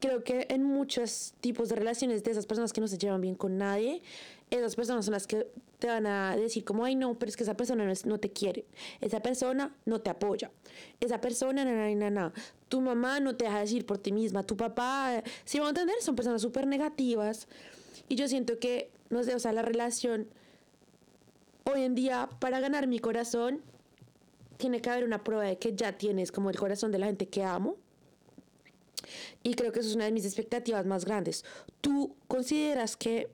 creo 0.00 0.22
que 0.22 0.46
en 0.50 0.62
muchos 0.62 1.34
tipos 1.40 1.70
de 1.70 1.74
relaciones 1.76 2.22
de 2.22 2.30
esas 2.30 2.46
personas 2.46 2.72
que 2.72 2.80
no 2.80 2.86
se 2.86 2.98
llevan 2.98 3.20
bien 3.20 3.34
con 3.34 3.58
nadie, 3.58 4.02
esas 4.50 4.76
personas 4.76 5.06
son 5.06 5.12
las 5.12 5.26
que 5.26 5.48
te 5.80 5.88
van 5.88 6.06
a 6.06 6.36
decir 6.36 6.64
como, 6.64 6.84
ay 6.84 6.94
no, 6.94 7.18
pero 7.18 7.30
es 7.30 7.36
que 7.36 7.42
esa 7.42 7.56
persona 7.56 7.84
no, 7.84 7.90
es- 7.90 8.06
no 8.06 8.20
te 8.20 8.30
quiere, 8.30 8.64
esa 9.00 9.20
persona 9.20 9.74
no 9.86 10.00
te 10.00 10.10
apoya, 10.10 10.52
esa 11.00 11.20
persona, 11.20 11.64
na, 11.64 11.92
na, 11.94 12.10
na, 12.10 12.32
tu 12.68 12.80
mamá 12.80 13.18
no 13.20 13.34
te 13.36 13.46
deja 13.46 13.58
decir 13.60 13.86
por 13.86 13.98
ti 13.98 14.12
misma, 14.12 14.44
tu 14.44 14.56
papá, 14.56 15.22
si 15.44 15.58
van 15.58 15.66
a 15.66 15.70
entender, 15.70 15.96
son 16.00 16.14
personas 16.14 16.42
súper 16.42 16.66
negativas. 16.66 17.48
Y 18.08 18.16
yo 18.16 18.28
siento 18.28 18.58
que, 18.58 18.90
no 19.14 19.22
sé, 19.22 19.34
o 19.34 19.38
sea, 19.38 19.52
la 19.52 19.62
relación 19.62 20.28
hoy 21.64 21.82
en 21.82 21.94
día, 21.94 22.28
para 22.40 22.60
ganar 22.60 22.86
mi 22.88 22.98
corazón, 22.98 23.62
tiene 24.56 24.80
que 24.80 24.90
haber 24.90 25.04
una 25.04 25.22
prueba 25.22 25.44
de 25.44 25.56
que 25.56 25.74
ya 25.74 25.96
tienes 25.96 26.32
como 26.32 26.50
el 26.50 26.58
corazón 26.58 26.90
de 26.90 26.98
la 26.98 27.06
gente 27.06 27.28
que 27.28 27.42
amo. 27.44 27.76
Y 29.42 29.54
creo 29.54 29.70
que 29.70 29.80
eso 29.80 29.88
es 29.88 29.94
una 29.94 30.06
de 30.06 30.12
mis 30.12 30.24
expectativas 30.24 30.84
más 30.84 31.04
grandes. 31.04 31.44
¿Tú 31.80 32.16
consideras 32.26 32.96
que 32.96 33.30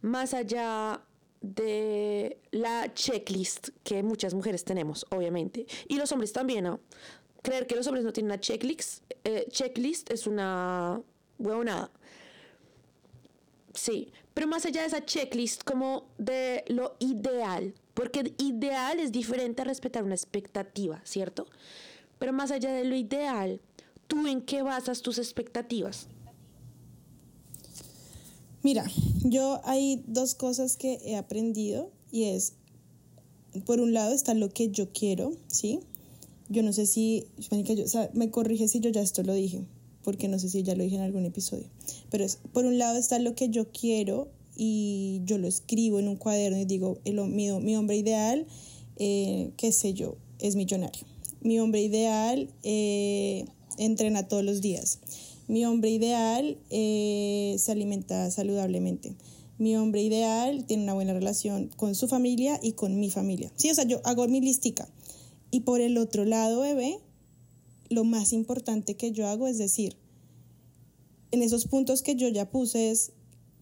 más 0.00 0.32
allá 0.32 1.02
de 1.42 2.38
la 2.50 2.92
checklist 2.94 3.68
que 3.84 4.02
muchas 4.02 4.32
mujeres 4.32 4.64
tenemos, 4.64 5.04
obviamente, 5.10 5.66
y 5.88 5.96
los 5.96 6.10
hombres 6.10 6.32
también, 6.32 6.64
¿no? 6.64 6.80
Creer 7.42 7.66
que 7.66 7.76
los 7.76 7.86
hombres 7.86 8.04
no 8.04 8.12
tienen 8.12 8.32
una 8.32 8.40
checklist, 8.40 9.04
eh, 9.24 9.46
checklist 9.50 10.10
es 10.10 10.26
una 10.26 11.02
huevonada. 11.38 11.90
Sí, 13.74 14.10
pero 14.36 14.46
más 14.46 14.66
allá 14.66 14.82
de 14.82 14.88
esa 14.88 15.02
checklist 15.02 15.64
como 15.64 16.04
de 16.18 16.62
lo 16.68 16.94
ideal, 16.98 17.72
porque 17.94 18.34
ideal 18.36 19.00
es 19.00 19.10
diferente 19.10 19.62
a 19.62 19.64
respetar 19.64 20.04
una 20.04 20.14
expectativa, 20.14 21.00
¿cierto? 21.04 21.46
Pero 22.18 22.34
más 22.34 22.50
allá 22.50 22.70
de 22.70 22.84
lo 22.84 22.94
ideal, 22.94 23.62
¿tú 24.06 24.26
en 24.26 24.42
qué 24.42 24.60
basas 24.60 25.00
tus 25.00 25.16
expectativas? 25.16 26.08
Mira, 28.62 28.84
yo 29.24 29.62
hay 29.64 30.04
dos 30.06 30.34
cosas 30.34 30.76
que 30.76 31.00
he 31.02 31.16
aprendido 31.16 31.90
y 32.12 32.24
es, 32.24 32.56
por 33.64 33.80
un 33.80 33.94
lado 33.94 34.12
está 34.12 34.34
lo 34.34 34.50
que 34.50 34.68
yo 34.68 34.92
quiero, 34.92 35.32
¿sí? 35.46 35.80
Yo 36.50 36.62
no 36.62 36.74
sé 36.74 36.84
si, 36.84 37.26
o 37.38 37.88
sea, 37.88 38.10
me 38.12 38.30
corrige 38.30 38.68
si 38.68 38.80
yo 38.80 38.90
ya 38.90 39.00
esto 39.00 39.22
lo 39.22 39.32
dije, 39.32 39.64
porque 40.04 40.28
no 40.28 40.38
sé 40.38 40.50
si 40.50 40.62
ya 40.62 40.76
lo 40.76 40.82
dije 40.84 40.96
en 40.96 41.02
algún 41.02 41.24
episodio, 41.24 41.64
pero 42.10 42.24
es, 42.24 42.38
por 42.52 42.64
un 42.64 42.78
lado 42.78 42.98
está 42.98 43.18
lo 43.18 43.34
que 43.34 43.48
yo 43.48 43.70
quiero 43.70 44.28
y 44.56 45.20
yo 45.24 45.38
lo 45.38 45.46
escribo 45.46 45.98
en 45.98 46.08
un 46.08 46.16
cuaderno 46.16 46.58
y 46.58 46.64
digo, 46.64 46.98
el, 47.04 47.20
mi, 47.26 47.50
mi 47.60 47.76
hombre 47.76 47.96
ideal, 47.96 48.46
eh, 48.96 49.50
qué 49.56 49.72
sé 49.72 49.92
yo, 49.92 50.16
es 50.38 50.56
millonario. 50.56 51.06
Mi 51.40 51.60
hombre 51.60 51.82
ideal 51.82 52.48
eh, 52.62 53.44
entrena 53.78 54.26
todos 54.26 54.44
los 54.44 54.60
días. 54.60 54.98
Mi 55.48 55.64
hombre 55.64 55.90
ideal 55.90 56.58
eh, 56.70 57.54
se 57.58 57.72
alimenta 57.72 58.30
saludablemente. 58.30 59.14
Mi 59.58 59.76
hombre 59.76 60.02
ideal 60.02 60.64
tiene 60.64 60.82
una 60.82 60.94
buena 60.94 61.14
relación 61.14 61.70
con 61.76 61.94
su 61.94 62.08
familia 62.08 62.58
y 62.62 62.72
con 62.72 62.98
mi 62.98 63.10
familia. 63.10 63.50
Sí, 63.56 63.70
o 63.70 63.74
sea, 63.74 63.84
yo 63.84 64.00
hago 64.04 64.26
mi 64.28 64.40
listica. 64.40 64.88
Y 65.50 65.60
por 65.60 65.80
el 65.80 65.96
otro 65.98 66.24
lado, 66.24 66.60
bebé, 66.60 66.98
lo 67.88 68.04
más 68.04 68.32
importante 68.32 68.96
que 68.96 69.12
yo 69.12 69.28
hago 69.28 69.46
es 69.46 69.58
decir, 69.58 69.96
en 71.30 71.42
esos 71.42 71.66
puntos 71.66 72.02
que 72.02 72.16
yo 72.16 72.28
ya 72.28 72.50
puse 72.50 72.90
es 72.90 73.12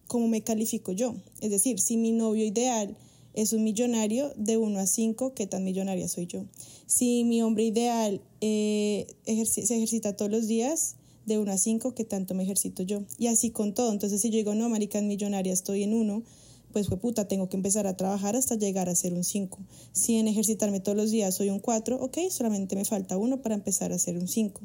cómo 0.07 0.27
me 0.27 0.41
califico 0.41 0.91
yo. 0.91 1.15
Es 1.41 1.51
decir, 1.51 1.79
si 1.79 1.97
mi 1.97 2.11
novio 2.11 2.45
ideal 2.45 2.95
es 3.33 3.53
un 3.53 3.63
millonario, 3.63 4.31
de 4.37 4.57
1 4.57 4.79
a 4.79 4.85
5, 4.85 5.33
¿qué 5.33 5.45
tan 5.47 5.63
millonaria 5.63 6.07
soy 6.07 6.27
yo? 6.27 6.45
Si 6.85 7.23
mi 7.23 7.41
hombre 7.41 7.63
ideal 7.63 8.21
eh, 8.41 9.07
se 9.25 9.75
ejercita 9.75 10.15
todos 10.15 10.31
los 10.31 10.47
días, 10.47 10.95
de 11.25 11.39
1 11.39 11.51
a 11.51 11.57
5, 11.57 11.95
¿qué 11.95 12.05
tanto 12.05 12.33
me 12.33 12.43
ejercito 12.43 12.83
yo? 12.83 13.03
Y 13.17 13.27
así 13.27 13.49
con 13.49 13.73
todo. 13.73 13.91
Entonces, 13.91 14.21
si 14.21 14.29
yo 14.29 14.37
digo, 14.37 14.55
no, 14.55 14.69
marica, 14.69 14.99
en 14.99 15.07
millonaria 15.07 15.53
estoy 15.53 15.83
en 15.83 15.93
1, 15.93 16.23
pues 16.71 16.87
fue 16.87 16.97
puta, 16.97 17.27
tengo 17.27 17.49
que 17.49 17.57
empezar 17.57 17.87
a 17.87 17.97
trabajar 17.97 18.35
hasta 18.35 18.55
llegar 18.55 18.89
a 18.89 18.95
ser 18.95 19.13
un 19.13 19.23
5. 19.23 19.57
Si 19.91 20.17
en 20.17 20.27
ejercitarme 20.27 20.79
todos 20.79 20.97
los 20.97 21.09
días 21.09 21.33
soy 21.33 21.49
un 21.49 21.59
4, 21.59 21.97
ok, 21.97 22.17
solamente 22.29 22.75
me 22.75 22.85
falta 22.85 23.17
uno 23.17 23.41
para 23.41 23.55
empezar 23.55 23.91
a 23.91 23.97
ser 23.97 24.17
un 24.17 24.27
5. 24.27 24.61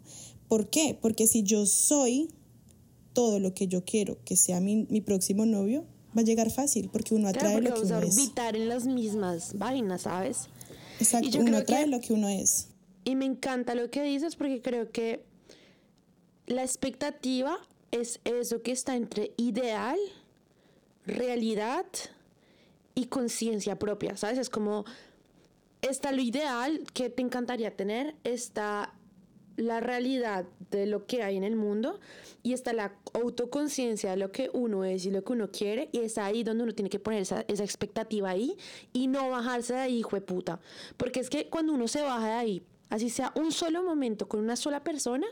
¿Por 0.49 0.69
qué? 0.69 0.99
Porque 1.01 1.27
si 1.27 1.43
yo 1.43 1.67
soy 1.67 2.29
todo 3.13 3.39
lo 3.41 3.55
que 3.55 3.67
yo 3.69 3.85
quiero 3.85 4.19
que 4.25 4.37
sea 4.37 4.61
mi, 4.61 4.87
mi 4.89 5.01
próximo 5.01 5.45
novio, 5.47 5.85
va 6.17 6.23
a 6.23 6.25
llegar 6.25 6.51
fácil, 6.51 6.89
porque 6.93 7.15
uno 7.15 7.29
atrae 7.29 7.53
Claro, 7.53 7.59
lo 7.61 7.65
que 7.65 7.71
vamos 7.73 7.91
a 7.93 7.97
uno 7.99 8.07
es. 8.07 8.15
orbitar 8.17 8.57
en 8.57 8.69
las 8.69 8.87
mismas 8.87 9.57
vainas, 9.59 10.03
¿sabes? 10.03 10.49
Exacto, 10.99 11.29
y 11.29 11.31
yo 11.31 11.41
uno 11.41 11.59
atrae 11.59 11.85
que- 11.85 11.91
lo 11.91 12.01
que 12.01 12.13
uno 12.13 12.29
es. 12.29 12.69
Y 13.05 13.15
me 13.17 13.25
encanta 13.25 13.75
lo 13.75 13.91
que 13.91 14.03
dices 14.03 14.37
porque 14.37 14.61
creo 14.61 14.91
que 14.91 15.25
la 16.47 16.63
expectativa 16.63 17.57
es 17.91 18.21
eso 18.25 18.63
que 18.63 18.73
está 18.73 18.95
entre 18.97 19.33
ideal, 19.37 19.99
realidad 21.07 21.87
y 22.95 23.07
conciencia 23.07 23.79
propia, 23.79 24.17
¿sabes? 24.17 24.39
Es 24.39 24.51
como 24.51 24.85
está 25.83 26.13
lo 26.13 26.21
ideal 26.23 26.83
que 26.93 27.09
te 27.09 27.23
encantaría 27.23 27.75
tener, 27.77 28.15
está 28.25 28.93
la 29.61 29.81
realidad 29.81 30.47
de 30.71 30.87
lo 30.87 31.07
que 31.07 31.23
hay 31.23 31.37
en 31.37 31.45
el 31.45 31.55
mundo 31.55 32.01
y 32.43 32.55
está 32.55 32.73
la 32.73 32.95
autoconciencia 33.13 34.11
de 34.11 34.17
lo 34.17 34.33
que 34.33 34.51
uno 34.53 34.85
es 34.85 35.05
y 35.05 35.11
lo 35.11 35.23
que 35.23 35.33
uno 35.33 35.51
quiere 35.51 35.91
y 35.93 35.99
es 35.99 36.17
ahí 36.17 36.43
donde 36.43 36.65
uno 36.65 36.75
tiene 36.75 36.89
que 36.89 36.99
poner 36.99 37.23
esa, 37.23 37.45
esa 37.47 37.63
expectativa 37.63 38.31
ahí 38.31 38.57
y 38.93 39.07
no 39.07 39.29
bajarse 39.31 39.75
de 39.75 39.81
ahí, 39.81 39.99
hijo 39.99 40.17
de 40.17 40.23
puta. 40.23 40.61
Porque 40.97 41.21
es 41.21 41.29
que 41.29 41.49
cuando 41.49 41.75
uno 41.75 41.89
se 41.89 42.01
baja 42.01 42.27
de 42.27 42.33
ahí, 42.33 42.63
así 42.89 43.11
sea 43.11 43.33
un 43.37 43.53
solo 43.53 43.83
momento 43.83 44.29
con 44.29 44.41
una 44.41 44.57
sola 44.57 44.83
persona, 44.83 45.27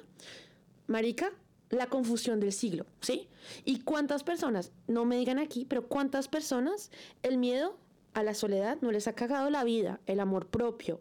marica, 0.86 1.32
la 1.70 1.86
confusión 1.86 2.40
del 2.40 2.52
siglo, 2.52 2.86
¿sí? 3.00 3.28
¿Y 3.64 3.80
cuántas 3.80 4.24
personas, 4.24 4.72
no 4.86 5.04
me 5.04 5.16
digan 5.16 5.38
aquí, 5.38 5.64
pero 5.64 5.86
cuántas 5.86 6.28
personas 6.28 6.90
el 7.22 7.38
miedo 7.38 7.76
a 8.14 8.22
la 8.22 8.34
soledad 8.34 8.78
no 8.80 8.90
les 8.90 9.06
ha 9.06 9.14
cagado 9.14 9.50
la 9.50 9.64
vida, 9.64 10.00
el 10.06 10.20
amor 10.20 10.46
propio, 10.46 11.00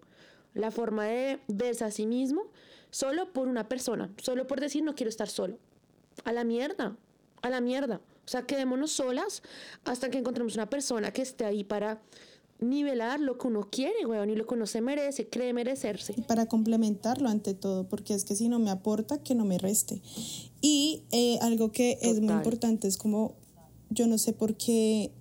la 0.54 0.72
forma 0.72 1.06
de 1.06 1.40
verse 1.48 1.86
a 1.86 1.92
sí 1.92 2.06
mismo, 2.06 2.52
solo 2.92 3.34
por 3.34 3.48
una 3.48 3.68
persona, 3.68 4.12
solo 4.22 4.48
por 4.48 4.60
decir 4.60 4.84
no 4.84 4.96
quiero 4.96 5.10
estar 5.10 5.30
solo? 5.30 5.58
A 6.24 6.34
la 6.34 6.44
mierda, 6.44 6.98
a 7.42 7.50
la 7.50 7.62
mierda. 7.62 8.02
O 8.26 8.30
sea, 8.30 8.46
quedémonos 8.46 8.92
solas 8.92 9.42
hasta 9.86 10.10
que 10.10 10.18
encontremos 10.18 10.56
una 10.56 10.70
persona 10.70 11.12
que 11.12 11.22
esté 11.22 11.46
ahí 11.46 11.64
para 11.64 12.02
nivelar 12.60 13.20
lo 13.20 13.38
que 13.38 13.48
uno 13.48 13.70
quiere, 13.70 14.06
weón, 14.06 14.30
y 14.30 14.36
lo 14.36 14.46
que 14.48 14.56
uno 14.56 14.66
se 14.66 14.82
merece, 14.82 15.28
cree 15.28 15.54
merecerse. 15.54 16.14
para 16.28 16.48
complementarlo 16.48 17.30
ante 17.30 17.54
todo, 17.54 17.88
porque 17.88 18.14
es 18.14 18.26
que 18.26 18.36
si 18.36 18.50
no 18.50 18.60
me 18.60 18.70
aporta, 18.70 19.22
que 19.22 19.36
no 19.36 19.46
me 19.46 19.58
reste. 19.58 20.02
Y 20.62 21.04
eh, 21.12 21.38
algo 21.42 21.72
que 21.72 22.00
es 22.02 22.20
muy 22.20 22.34
importante 22.34 22.88
es 22.88 22.98
como, 22.98 23.36
yo 23.90 24.08
no 24.08 24.18
sé 24.18 24.34
por 24.34 24.56
qué 24.56 25.12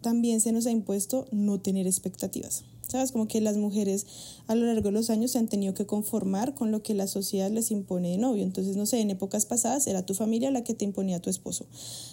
también 0.00 0.40
se 0.40 0.52
nos 0.52 0.66
ha 0.66 0.70
impuesto 0.70 1.26
no 1.32 1.60
tener 1.60 1.86
expectativas. 1.86 2.64
¿Sabes? 2.88 3.12
Como 3.12 3.28
que 3.28 3.40
las 3.40 3.56
mujeres 3.56 4.06
a 4.46 4.54
lo 4.54 4.66
largo 4.66 4.88
de 4.88 4.92
los 4.92 5.10
años 5.10 5.32
se 5.32 5.38
han 5.38 5.48
tenido 5.48 5.74
que 5.74 5.86
conformar 5.86 6.54
con 6.54 6.70
lo 6.70 6.82
que 6.82 6.94
la 6.94 7.06
sociedad 7.06 7.50
les 7.50 7.70
impone 7.70 8.10
de 8.10 8.18
novio. 8.18 8.42
Entonces, 8.42 8.76
no 8.76 8.86
sé, 8.86 9.00
en 9.00 9.10
épocas 9.10 9.46
pasadas 9.46 9.86
era 9.86 10.06
tu 10.06 10.14
familia 10.14 10.50
la 10.50 10.64
que 10.64 10.74
te 10.74 10.84
imponía 10.84 11.16
a 11.16 11.20
tu 11.20 11.30
esposo. 11.30 11.66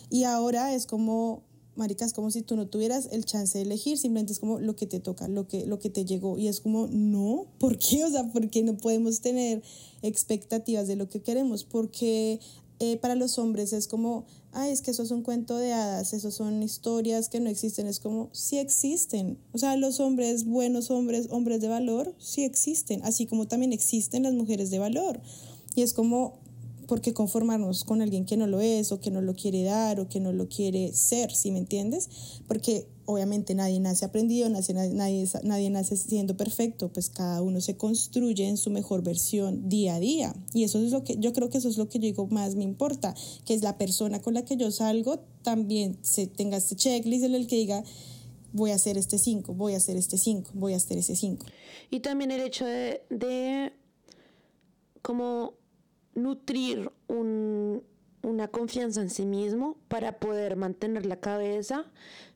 Y 0.10 0.24
ahora 0.24 0.74
es 0.74 0.86
como, 0.86 1.44
marica, 1.76 2.06
es 2.06 2.14
como 2.14 2.32
si 2.32 2.42
tú 2.42 2.56
no 2.56 2.68
tuvieras 2.68 3.10
el 3.12 3.26
chance 3.26 3.58
de 3.58 3.64
elegir, 3.64 3.98
simplemente 3.98 4.34
es 4.34 4.40
como 4.40 4.60
lo 4.60 4.76
que 4.76 4.88
te 4.88 5.00
toca, 5.00 5.28
lo 5.28 5.48
que, 5.48 5.66
lo 5.66 5.80
que 5.80 5.90
te 5.90 6.06
llegó. 6.06 6.38
Y 6.38 6.48
es 6.48 6.62
como, 6.62 6.88
no, 6.88 7.48
¿por 7.60 7.78
qué? 7.78 8.04
O 8.04 8.10
sea, 8.10 8.32
¿por 8.32 8.50
qué 8.50 8.64
no 8.64 8.78
podemos 8.78 9.22
tener 9.22 9.62
expectativas 10.02 10.88
de 10.88 10.96
lo 10.96 11.10
que 11.10 11.22
queremos? 11.22 11.64
Porque 11.64 12.40
eh, 12.84 12.98
para 12.98 13.14
los 13.14 13.38
hombres 13.38 13.74
es 13.74 13.88
como, 13.88 14.26
ay, 14.54 14.72
es 14.72 14.82
que 14.82 14.90
eso 14.90 15.04
es 15.04 15.12
un 15.12 15.22
cuento 15.22 15.56
de 15.56 15.72
hadas, 15.72 16.14
eso 16.14 16.32
son 16.32 16.64
historias 16.64 17.30
que 17.30 17.40
no 17.40 17.48
existen. 17.48 17.86
Es 17.86 18.00
como, 18.00 18.32
sí 18.32 18.58
existen. 18.58 19.38
O 19.52 19.60
sea, 19.60 19.76
los 19.78 20.00
hombres, 20.00 20.46
buenos 20.46 20.90
hombres, 20.90 21.28
hombres 21.30 21.62
de 21.62 21.68
valor, 21.68 22.16
sí 22.18 22.44
existen. 22.44 23.04
Así 23.04 23.28
como 23.28 23.48
también 23.48 23.72
existen 23.72 24.24
las 24.24 24.34
mujeres 24.34 24.72
de 24.72 24.80
valor. 24.80 25.22
Y 25.76 25.84
es 25.84 25.94
como, 25.94 26.40
¿por 26.92 27.00
qué 27.00 27.14
conformarnos 27.14 27.86
con 27.86 28.02
alguien 28.02 28.26
que 28.26 28.36
no 28.36 28.48
lo 28.48 28.60
es 28.60 28.92
o 28.92 29.00
que 29.00 29.12
no 29.12 29.22
lo 29.22 29.34
quiere 29.34 29.64
dar 29.64 30.02
o 30.02 30.10
que 30.10 30.20
no 30.20 30.34
lo 30.34 30.50
quiere 30.50 30.92
ser, 30.92 31.34
¿sí 31.34 31.50
me 31.50 31.60
entiendes? 31.60 32.10
Porque 32.50 32.86
obviamente 33.06 33.56
nadie 33.56 33.80
nace 33.80 34.04
aprendido, 34.04 34.50
nace, 34.50 34.74
nadie, 34.74 35.26
nadie 35.44 35.70
nace 35.70 35.96
siendo 35.96 36.36
perfecto, 36.36 36.92
pues 36.92 37.10
cada 37.10 37.42
uno 37.42 37.62
se 37.62 37.78
construye 37.78 38.46
en 38.46 38.58
su 38.58 38.72
mejor 38.72 39.04
versión 39.04 39.70
día 39.70 39.96
a 39.96 40.00
día. 40.02 40.36
Y 40.54 40.66
eso 40.66 40.80
es 40.80 40.92
lo 40.92 41.06
que 41.06 41.16
yo 41.18 41.32
creo 41.32 41.50
que 41.50 41.60
eso 41.60 41.70
es 41.70 41.78
lo 41.78 41.88
que 41.88 41.98
yo 41.98 42.08
digo 42.08 42.28
más 42.28 42.56
me 42.56 42.66
importa, 42.66 43.16
que 43.46 43.54
es 43.54 43.62
la 43.62 43.78
persona 43.78 44.22
con 44.22 44.34
la 44.34 44.44
que 44.44 44.58
yo 44.58 44.70
salgo 44.70 45.20
también 45.44 45.98
se 46.02 46.28
tenga 46.28 46.58
este 46.58 46.76
checklist 46.76 47.24
en 47.24 47.36
el 47.36 47.48
que 47.48 47.56
diga 47.56 47.86
voy 48.52 48.72
a 48.72 48.76
hacer 48.76 48.98
este 48.98 49.18
5, 49.18 49.54
voy 49.54 49.76
a 49.76 49.78
hacer 49.78 49.96
este 49.96 50.18
5, 50.18 50.52
voy 50.56 50.74
a 50.74 50.76
hacer 50.76 50.98
ese 50.98 51.16
5. 51.16 51.46
Y 51.90 52.02
también 52.02 52.32
el 52.32 52.42
hecho 52.42 52.66
de, 52.66 53.02
de 53.10 53.72
como 55.02 55.61
nutrir 56.16 56.92
un, 57.08 57.84
una 58.24 58.48
confianza 58.48 59.02
en 59.02 59.10
sí 59.10 59.26
mismo 59.26 59.78
para 59.88 60.20
poder 60.20 60.56
mantener 60.56 61.06
la 61.06 61.20
cabeza 61.20 61.86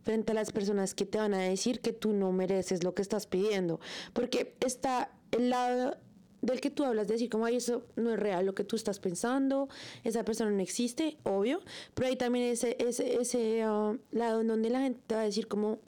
frente 0.03 0.31
a 0.31 0.35
las 0.35 0.51
personas 0.51 0.93
que 0.93 1.05
te 1.05 1.17
van 1.17 1.33
a 1.33 1.39
decir 1.39 1.81
que 1.81 1.93
tú 1.93 2.13
no 2.13 2.31
mereces 2.31 2.83
lo 2.83 2.93
que 2.93 3.01
estás 3.01 3.27
pidiendo. 3.27 3.79
Porque 4.13 4.55
está 4.65 5.11
el 5.31 5.49
lado 5.49 5.97
del 6.41 6.61
que 6.61 6.69
tú 6.69 6.83
hablas, 6.83 7.07
de 7.07 7.13
decir 7.13 7.29
como, 7.29 7.45
ay, 7.45 7.55
eso 7.55 7.83
no 7.95 8.11
es 8.11 8.19
real 8.19 8.45
lo 8.45 8.53
que 8.53 8.63
tú 8.63 8.75
estás 8.75 8.99
pensando, 8.99 9.67
esa 10.03 10.23
persona 10.23 10.51
no 10.51 10.61
existe, 10.61 11.17
obvio, 11.23 11.61
pero 11.95 12.07
hay 12.07 12.15
también 12.15 12.45
ese, 12.45 12.77
ese, 12.79 13.19
ese 13.19 13.63
ah, 13.63 13.97
lado 14.11 14.41
en 14.41 14.47
donde 14.47 14.69
la 14.69 14.81
gente 14.81 14.99
te 15.07 15.15
va 15.15 15.21
a 15.21 15.25
decir 15.25 15.47
como, 15.47 15.79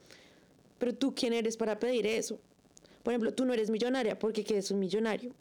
pero 0.79 0.95
tú 0.95 1.13
quién 1.13 1.33
eres 1.33 1.57
para 1.57 1.79
pedir 1.79 2.07
eso. 2.07 2.39
Por 3.07 3.13
ejemplo, 3.13 3.33
tú 3.33 3.45
no 3.45 3.53
eres 3.53 3.69
millonaria 3.69 4.19
porque 4.19 4.43
quieres 4.43 4.69
un 4.69 4.79
millonario. 4.79 5.31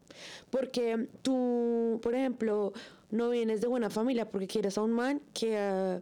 Porque 0.51 1.09
tú, 1.23 1.99
por 2.01 2.15
ejemplo, 2.15 2.73
no 3.11 3.31
vienes 3.31 3.61
de 3.61 3.67
buena 3.67 3.91
familia 3.91 4.31
porque 4.31 4.47
quieres 4.47 4.79
a 4.79 4.85
un 4.85 4.93
man 4.93 5.21
que, 5.35 5.59
ah, 5.59 6.01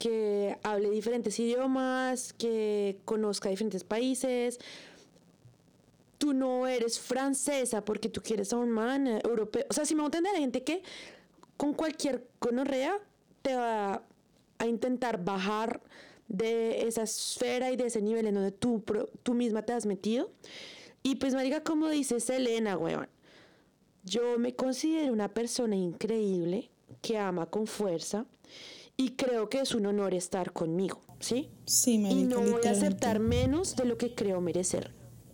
que 0.00 0.58
hable 0.64 0.90
diferentes 0.90 1.38
idiomas, 1.38 2.32
que 2.32 2.98
conozca 3.04 3.48
diferentes 3.50 3.84
países. 3.84 4.58
Tú 6.18 6.32
no 6.32 6.66
eres 6.66 6.98
francesa 6.98 7.84
porque 7.84 8.08
tú 8.08 8.20
quieres 8.20 8.52
a 8.52 8.56
un 8.56 8.70
man 8.70 9.06
eh, 9.06 9.20
europeo. 9.22 9.66
O 9.70 9.72
sea, 9.72 9.84
si 9.84 9.94
me 9.94 10.04
entender, 10.04 10.34
hay 10.34 10.40
gente 10.40 10.64
que 10.64 10.82
con 11.56 11.72
cualquier 11.72 12.26
conorrea 12.40 12.98
te 13.42 13.54
va 13.54 14.02
a 14.58 14.66
intentar 14.66 15.24
bajar 15.24 15.80
de 16.26 16.88
esa 16.88 17.02
esfera 17.02 17.70
y 17.70 17.76
de 17.76 17.86
ese 17.86 18.02
nivel 18.02 18.26
en 18.26 18.34
donde 18.34 18.50
tú, 18.50 18.82
tú 19.22 19.34
misma 19.34 19.62
te 19.62 19.72
has 19.72 19.86
metido. 19.86 20.32
Y 21.02 21.16
pues, 21.16 21.34
marica, 21.34 21.62
como 21.62 21.88
dice 21.88 22.20
Selena, 22.20 22.76
weón, 22.76 23.08
yo 24.04 24.38
me 24.38 24.54
considero 24.54 25.12
una 25.12 25.28
persona 25.28 25.76
increíble 25.76 26.70
que 27.02 27.18
ama 27.18 27.46
con 27.46 27.66
fuerza 27.66 28.26
y 28.96 29.10
creo 29.10 29.48
que 29.48 29.60
es 29.60 29.74
un 29.74 29.86
honor 29.86 30.14
estar 30.14 30.52
conmigo, 30.52 31.00
¿sí? 31.20 31.50
Sí, 31.64 31.94
Y 31.94 31.98
marica, 31.98 32.28
no 32.28 32.40
voy 32.42 32.66
a 32.66 32.70
aceptar 32.70 33.18
menos 33.18 33.76
de 33.76 33.84
lo 33.84 33.96
que 33.96 34.14
creo 34.14 34.40
merecer. 34.40 34.92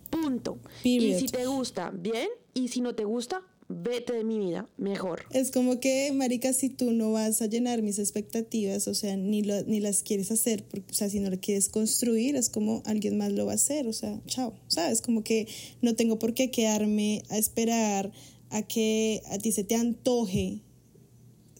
Punto. 0.09 0.57
Y 0.83 1.13
si 1.15 1.25
te 1.27 1.45
gusta, 1.45 1.91
bien. 1.91 2.29
Y 2.53 2.69
si 2.69 2.81
no 2.81 2.95
te 2.95 3.03
gusta, 3.03 3.41
vete 3.69 4.13
de 4.13 4.23
mi 4.23 4.39
vida, 4.39 4.67
mejor. 4.77 5.23
Es 5.31 5.51
como 5.51 5.79
que, 5.79 6.11
marica, 6.13 6.53
si 6.53 6.69
tú 6.69 6.91
no 6.91 7.11
vas 7.11 7.41
a 7.41 7.47
llenar 7.47 7.81
mis 7.81 7.99
expectativas, 7.99 8.87
o 8.87 8.93
sea, 8.93 9.17
ni, 9.17 9.43
lo- 9.43 9.63
ni 9.63 9.79
las 9.79 10.03
quieres 10.03 10.31
hacer, 10.31 10.63
porque, 10.63 10.91
o 10.91 10.93
sea, 10.95 11.09
si 11.09 11.19
no 11.19 11.29
lo 11.29 11.39
quieres 11.39 11.67
construir, 11.69 12.35
es 12.35 12.49
como 12.49 12.81
alguien 12.85 13.17
más 13.17 13.31
lo 13.33 13.45
va 13.45 13.51
a 13.51 13.55
hacer, 13.55 13.87
o 13.87 13.93
sea, 13.93 14.21
chao, 14.25 14.53
¿sabes? 14.67 15.01
Como 15.01 15.23
que 15.23 15.47
no 15.81 15.95
tengo 15.95 16.17
por 16.19 16.33
qué 16.33 16.49
quedarme 16.51 17.23
a 17.29 17.37
esperar 17.37 18.11
a 18.49 18.61
que 18.61 19.21
a 19.25 19.37
ti 19.37 19.51
se 19.51 19.63
te 19.65 19.75
antoje 19.75 20.61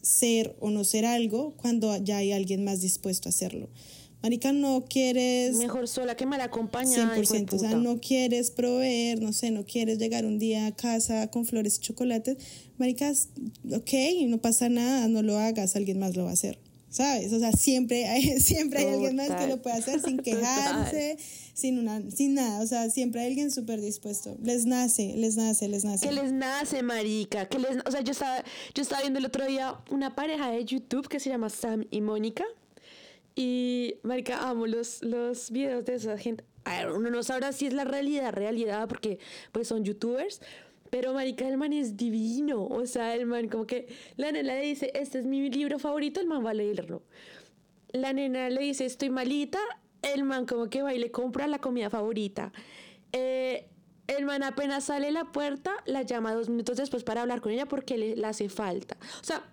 ser 0.02 0.56
o 0.60 0.70
no 0.70 0.84
ser 0.84 1.04
algo 1.04 1.54
cuando 1.56 1.94
ya 2.02 2.18
hay 2.18 2.32
alguien 2.32 2.64
más 2.64 2.80
dispuesto 2.80 3.28
a 3.28 3.30
hacerlo. 3.30 3.68
Marica, 4.22 4.52
no 4.52 4.84
quieres... 4.88 5.56
Mejor 5.56 5.86
sola 5.86 6.16
que 6.16 6.26
mal 6.26 6.40
acompañada. 6.40 7.18
hijo 7.18 7.32
de 7.32 7.46
100%, 7.46 7.52
o 7.52 7.58
sea, 7.58 7.74
no 7.76 8.00
quieres 8.00 8.50
proveer, 8.50 9.22
no 9.22 9.32
sé, 9.32 9.52
no 9.52 9.64
quieres 9.64 9.98
llegar 9.98 10.24
un 10.26 10.38
día 10.38 10.66
a 10.66 10.74
casa 10.74 11.30
con 11.30 11.46
flores 11.46 11.76
y 11.76 11.80
chocolates, 11.80 12.36
maricas, 12.78 13.28
ok, 13.72 13.92
no 14.26 14.38
pasa 14.38 14.68
nada, 14.68 15.06
no 15.06 15.22
lo 15.22 15.38
hagas, 15.38 15.76
alguien 15.76 16.00
más 16.00 16.16
lo 16.16 16.24
va 16.24 16.30
a 16.30 16.32
hacer, 16.32 16.58
¿sabes? 16.90 17.32
O 17.32 17.38
sea, 17.38 17.52
siempre 17.52 18.06
hay, 18.06 18.22
siempre 18.40 18.80
hay 18.80 18.94
alguien 18.94 19.14
más 19.14 19.30
que 19.30 19.46
lo 19.46 19.62
puede 19.62 19.76
hacer 19.76 20.00
sin 20.00 20.18
quejarse, 20.18 21.16
sin, 21.54 21.78
una, 21.78 22.02
sin 22.10 22.34
nada, 22.34 22.60
o 22.60 22.66
sea, 22.66 22.90
siempre 22.90 23.20
hay 23.20 23.28
alguien 23.28 23.52
súper 23.52 23.80
dispuesto, 23.80 24.36
les 24.42 24.66
nace, 24.66 25.14
les 25.16 25.36
nace, 25.36 25.68
les 25.68 25.84
nace. 25.84 26.08
Que 26.08 26.12
les 26.12 26.32
nace, 26.32 26.82
marica. 26.82 27.48
Que 27.48 27.60
les, 27.60 27.76
o 27.86 27.90
sea, 27.92 28.00
yo 28.00 28.10
estaba, 28.10 28.42
yo 28.74 28.82
estaba 28.82 29.02
viendo 29.02 29.20
el 29.20 29.26
otro 29.26 29.46
día 29.46 29.76
una 29.90 30.16
pareja 30.16 30.50
de 30.50 30.64
YouTube 30.64 31.06
que 31.06 31.20
se 31.20 31.30
llama 31.30 31.50
Sam 31.50 31.84
y 31.92 32.00
Mónica. 32.00 32.44
Y, 33.40 34.00
marica, 34.02 34.48
amo 34.48 34.66
los, 34.66 35.00
los 35.04 35.52
videos 35.52 35.84
de 35.84 35.94
esa 35.94 36.18
gente. 36.18 36.42
A 36.64 36.78
ver, 36.78 36.90
uno 36.90 37.08
no 37.08 37.22
sabrá 37.22 37.52
si 37.52 37.66
es 37.66 37.72
la 37.72 37.84
realidad, 37.84 38.32
realidad, 38.32 38.88
porque 38.88 39.20
pues 39.52 39.68
son 39.68 39.84
youtubers. 39.84 40.40
Pero, 40.90 41.12
marica, 41.12 41.46
el 41.46 41.56
man 41.56 41.72
es 41.72 41.96
divino. 41.96 42.66
O 42.66 42.84
sea, 42.86 43.14
el 43.14 43.26
man 43.26 43.48
como 43.48 43.64
que... 43.64 43.86
La 44.16 44.32
nena 44.32 44.56
le 44.56 44.62
dice, 44.62 44.90
este 44.92 45.20
es 45.20 45.24
mi 45.24 45.48
libro 45.50 45.78
favorito, 45.78 46.18
el 46.18 46.26
man 46.26 46.44
va 46.44 46.50
a 46.50 46.54
leerlo. 46.54 47.04
La 47.92 48.12
nena 48.12 48.50
le 48.50 48.60
dice, 48.60 48.84
estoy 48.86 49.10
malita. 49.10 49.60
El 50.02 50.24
man 50.24 50.44
como 50.44 50.68
que 50.68 50.82
va 50.82 50.92
y 50.92 50.98
le 50.98 51.12
compra 51.12 51.46
la 51.46 51.60
comida 51.60 51.90
favorita. 51.90 52.52
Eh, 53.12 53.68
el 54.08 54.24
man 54.24 54.42
apenas 54.42 54.82
sale 54.82 55.12
la 55.12 55.30
puerta, 55.30 55.76
la 55.86 56.02
llama 56.02 56.34
dos 56.34 56.48
minutos 56.48 56.76
después 56.76 57.04
para 57.04 57.22
hablar 57.22 57.40
con 57.40 57.52
ella 57.52 57.66
porque 57.66 57.98
le, 57.98 58.16
le 58.16 58.26
hace 58.26 58.48
falta. 58.48 58.96
O 59.20 59.24
sea, 59.24 59.44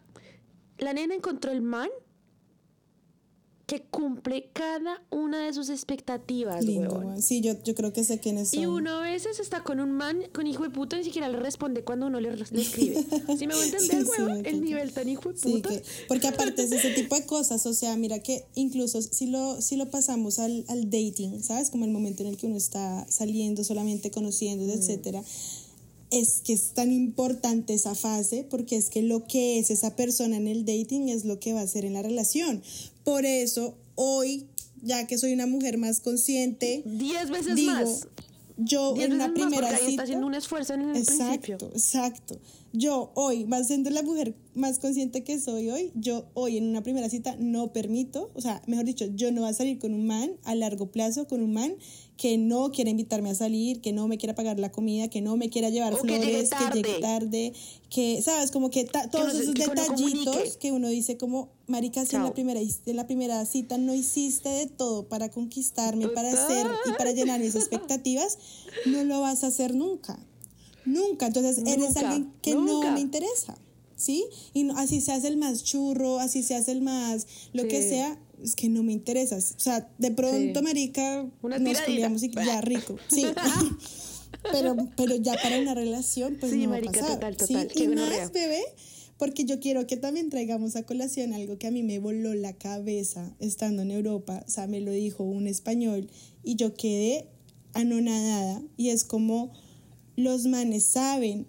la 0.80 0.92
nena 0.92 1.14
encontró 1.14 1.52
el 1.52 1.62
man 1.62 1.90
que 3.66 3.82
cumple 3.82 4.50
cada 4.54 5.02
una 5.10 5.44
de 5.44 5.52
sus 5.52 5.70
expectativas, 5.70 6.64
Lindo, 6.64 7.00
weón. 7.00 7.22
Sí, 7.22 7.42
yo, 7.42 7.54
yo 7.64 7.74
creo 7.74 7.92
que 7.94 8.04
sé 8.04 8.20
quiénes 8.20 8.50
son. 8.50 8.60
Y 8.60 8.66
uno 8.68 8.92
a 8.98 9.02
veces 9.02 9.40
está 9.40 9.64
con 9.64 9.80
un 9.80 9.92
man, 9.92 10.20
con 10.34 10.46
hijo 10.46 10.62
de 10.64 10.70
puta, 10.70 10.98
ni 10.98 11.04
siquiera 11.04 11.30
le 11.30 11.40
responde 11.40 11.84
cuando 11.84 12.06
uno 12.06 12.20
le, 12.20 12.36
le 12.36 12.62
escribe. 12.62 13.04
¿Sí 13.38 13.48
me 13.48 13.56
voy 13.56 13.64
a 13.64 13.66
entender, 13.66 14.06
Sí, 14.06 14.12
sí, 14.16 14.22
marica. 14.22 14.50
El 14.50 14.62
nivel 14.62 14.94
tan 14.94 15.10
hijo 15.10 15.34
de 15.34 15.40
Sí, 15.40 15.52
puta. 15.54 15.70
que- 15.70 15.84
porque 16.08 16.28
aparte 16.28 16.62
es 16.64 16.72
ese 16.72 16.92
tipo 16.92 17.16
de 17.16 17.26
cosas, 17.26 17.66
o 17.66 17.74
sea, 17.74 17.98
mira 17.98 18.20
que 18.20 18.46
incluso 18.54 19.02
si 19.02 19.26
lo, 19.28 19.60
si 19.62 19.78
lo 19.78 19.90
pasamos 19.90 20.38
al, 20.38 20.64
al 20.68 20.90
dating, 20.92 21.42
¿sabes? 21.42 21.72
Como 21.72 21.86
el 21.86 21.92
momento 21.92 22.22
en 22.22 22.30
el 22.30 22.38
que 22.38 22.46
uno 22.46 22.58
está 22.58 23.08
saliendo, 23.10 23.64
solamente 23.64 24.12
conociendo, 24.12 24.72
etcétera, 24.72 25.24
es 26.12 26.42
que 26.44 26.54
es 26.54 26.74
tan 26.74 26.92
importante 26.92 27.74
esa 27.74 27.96
fase 27.96 28.46
porque 28.50 28.76
es 28.78 28.90
que 28.90 29.02
lo 29.02 29.26
que 29.28 29.60
es 29.60 29.72
esa 29.72 29.96
persona 29.96 30.38
en 30.38 30.48
el 30.48 30.66
dating 30.66 31.10
es 31.10 31.26
lo 31.26 31.40
que 31.40 31.54
va 31.54 31.62
a 31.62 31.68
ser 31.68 31.86
en 31.86 31.94
la 31.94 32.02
relación. 32.02 32.62
Por 33.04 33.26
eso, 33.26 33.76
hoy, 33.96 34.46
ya 34.82 35.08
que 35.08 35.18
soy 35.18 35.34
una 35.34 35.48
mujer 35.48 35.78
más 35.78 36.00
consciente, 36.00 36.84
Diez 36.86 37.30
veces 37.30 37.56
digo, 37.56 37.72
más. 37.72 38.08
yo 38.58 38.94
Diez 38.94 39.06
en 39.06 39.18
veces 39.18 39.28
más, 39.28 39.32
primera 39.32 39.62
porque 39.68 39.76
ahí 39.76 39.80
cita... 39.80 39.90
está 39.92 40.04
haciendo 40.04 40.28
un 40.28 40.36
esfuerzo 40.36 40.74
en 40.74 40.82
el 40.82 40.96
Exacto, 40.98 41.42
principio. 41.42 41.58
exacto. 41.74 42.40
Yo 42.74 43.12
hoy, 43.16 43.46
más 43.46 43.68
siendo 43.68 43.90
la 43.90 44.02
mujer 44.04 44.36
más 44.54 44.80
consciente 44.80 45.24
que 45.24 45.40
soy 45.40 45.70
hoy, 45.70 45.92
yo 45.96 46.26
hoy 46.34 46.58
en 46.58 46.68
una 46.68 46.84
primera 46.84 47.10
cita 47.10 47.38
no 47.40 47.72
permito, 47.72 48.32
o 48.36 48.42
sea, 48.42 48.62
mejor 48.68 48.84
dicho, 48.86 49.06
yo 49.16 49.32
no 49.32 49.42
voy 49.42 49.50
a 49.50 49.54
salir 49.54 49.80
con 49.80 49.94
un 49.94 50.06
man 50.06 50.32
a 50.44 50.56
largo 50.56 50.92
plazo, 50.92 51.26
con 51.26 51.42
un 51.42 51.54
man 51.54 51.74
que 52.18 52.38
no 52.38 52.72
quiera 52.72 52.90
invitarme 52.90 53.30
a 53.30 53.36
salir, 53.36 53.80
que 53.80 53.94
no 53.94 54.10
me 54.10 54.18
quiera 54.18 54.36
pagar 54.36 54.60
la 54.60 54.74
comida, 54.74 55.10
que 55.10 55.22
no 55.22 55.38
me 55.38 55.50
quiera 55.50 55.70
llevar 55.70 55.94
O 55.94 56.02
que 56.02 56.20
llegue 56.20 56.46
flores, 56.48 56.50
que 56.50 56.82
llegue 56.82 57.00
tarde, 57.02 57.54
que, 57.90 58.22
¿sabes? 58.22 58.52
Como 58.52 58.70
que 58.70 58.84
ta- 58.84 59.10
todos 59.10 59.34
no 59.34 59.40
esos 59.40 59.54
que 59.54 59.68
no 59.68 59.74
detallitos 59.74 60.58
que 60.58 60.72
uno 60.74 60.90
dice 60.90 61.16
como, 61.18 61.50
marica, 61.68 62.06
si 62.06 62.18
en 62.18 62.24
la, 62.24 62.34
primera, 62.34 62.60
en 62.60 62.96
la 62.98 63.08
primera 63.08 63.46
cita 63.46 63.78
no 63.78 63.94
hiciste 63.94 64.50
de 64.50 64.66
todo 64.68 65.08
para 65.08 65.30
conquistarme, 65.32 66.10
para 66.10 66.32
hacer 66.32 66.68
y 66.90 66.92
para 66.98 67.12
llenar 67.14 67.40
mis 67.40 67.56
expectativas, 67.56 68.38
no 68.86 69.04
lo 69.06 69.22
vas 69.22 69.46
a 69.46 69.48
hacer 69.48 69.76
nunca. 69.76 70.20
Nunca. 70.86 71.28
Entonces 71.28 71.60
eres 71.66 71.96
alguien 71.98 72.32
que 72.42 72.54
no 72.56 72.92
me 72.92 73.00
interesa. 73.02 73.58
¿Sí? 73.98 74.26
Y 74.54 74.70
así 74.72 75.00
se 75.00 75.14
hace 75.14 75.30
el 75.30 75.38
más 75.38 75.64
churro, 75.64 76.20
así 76.20 76.44
se 76.44 76.54
hace 76.54 76.74
el 76.74 76.82
más, 76.82 77.28
lo 77.54 77.66
que 77.66 77.82
sea, 77.82 78.20
es 78.44 78.54
que 78.58 78.68
no 78.68 78.84
me 78.84 78.92
interesas. 78.92 79.54
O 79.56 79.60
sea, 79.62 79.90
de 79.98 80.12
pronto, 80.12 80.60
Sí. 80.60 80.66
marica, 80.66 81.26
Una 81.42 81.60
nos 81.60 81.80
culiamos 81.80 82.22
y 82.24 82.30
ya 82.30 82.60
rico. 82.60 82.98
Sí. 83.10 83.24
pero, 84.52 84.76
pero 84.98 85.16
ya 85.16 85.36
para 85.42 85.60
una 85.60 85.74
relación, 85.74 86.36
pues 86.40 86.52
Sí, 86.52 86.64
no 86.64 86.72
marica, 86.72 87.00
va 87.02 87.14
a 87.14 87.20
pasar. 87.20 87.36
total, 87.38 87.48
¿sí? 87.48 87.54
total, 87.54 87.84
Y 87.84 87.88
más, 87.96 88.32
bebé, 88.34 88.62
porque 89.18 89.46
yo 89.46 89.62
quiero 89.62 89.88
que 89.88 89.96
también 89.96 90.30
traigamos 90.30 90.76
a 90.76 90.84
colación 90.84 91.32
algo 91.32 91.58
que 91.58 91.68
a 91.68 91.72
mí 91.72 91.82
me 91.82 92.00
voló 92.00 92.34
la 92.34 92.52
cabeza 92.52 93.34
estando 93.40 93.82
en 93.84 93.92
Europa. 93.92 94.44
O 94.46 94.52
sea, 94.52 94.68
me 94.68 94.82
lo 94.82 94.92
dijo 94.92 95.24
un 95.24 95.48
español 95.48 96.10
y 96.44 96.56
yo 96.56 96.74
quedé 96.74 97.28
anonadada. 97.74 98.62
Y 98.76 98.90
es 98.90 99.06
como 99.06 99.54
los 100.16 100.46
manes 100.46 100.86
saben 100.86 101.46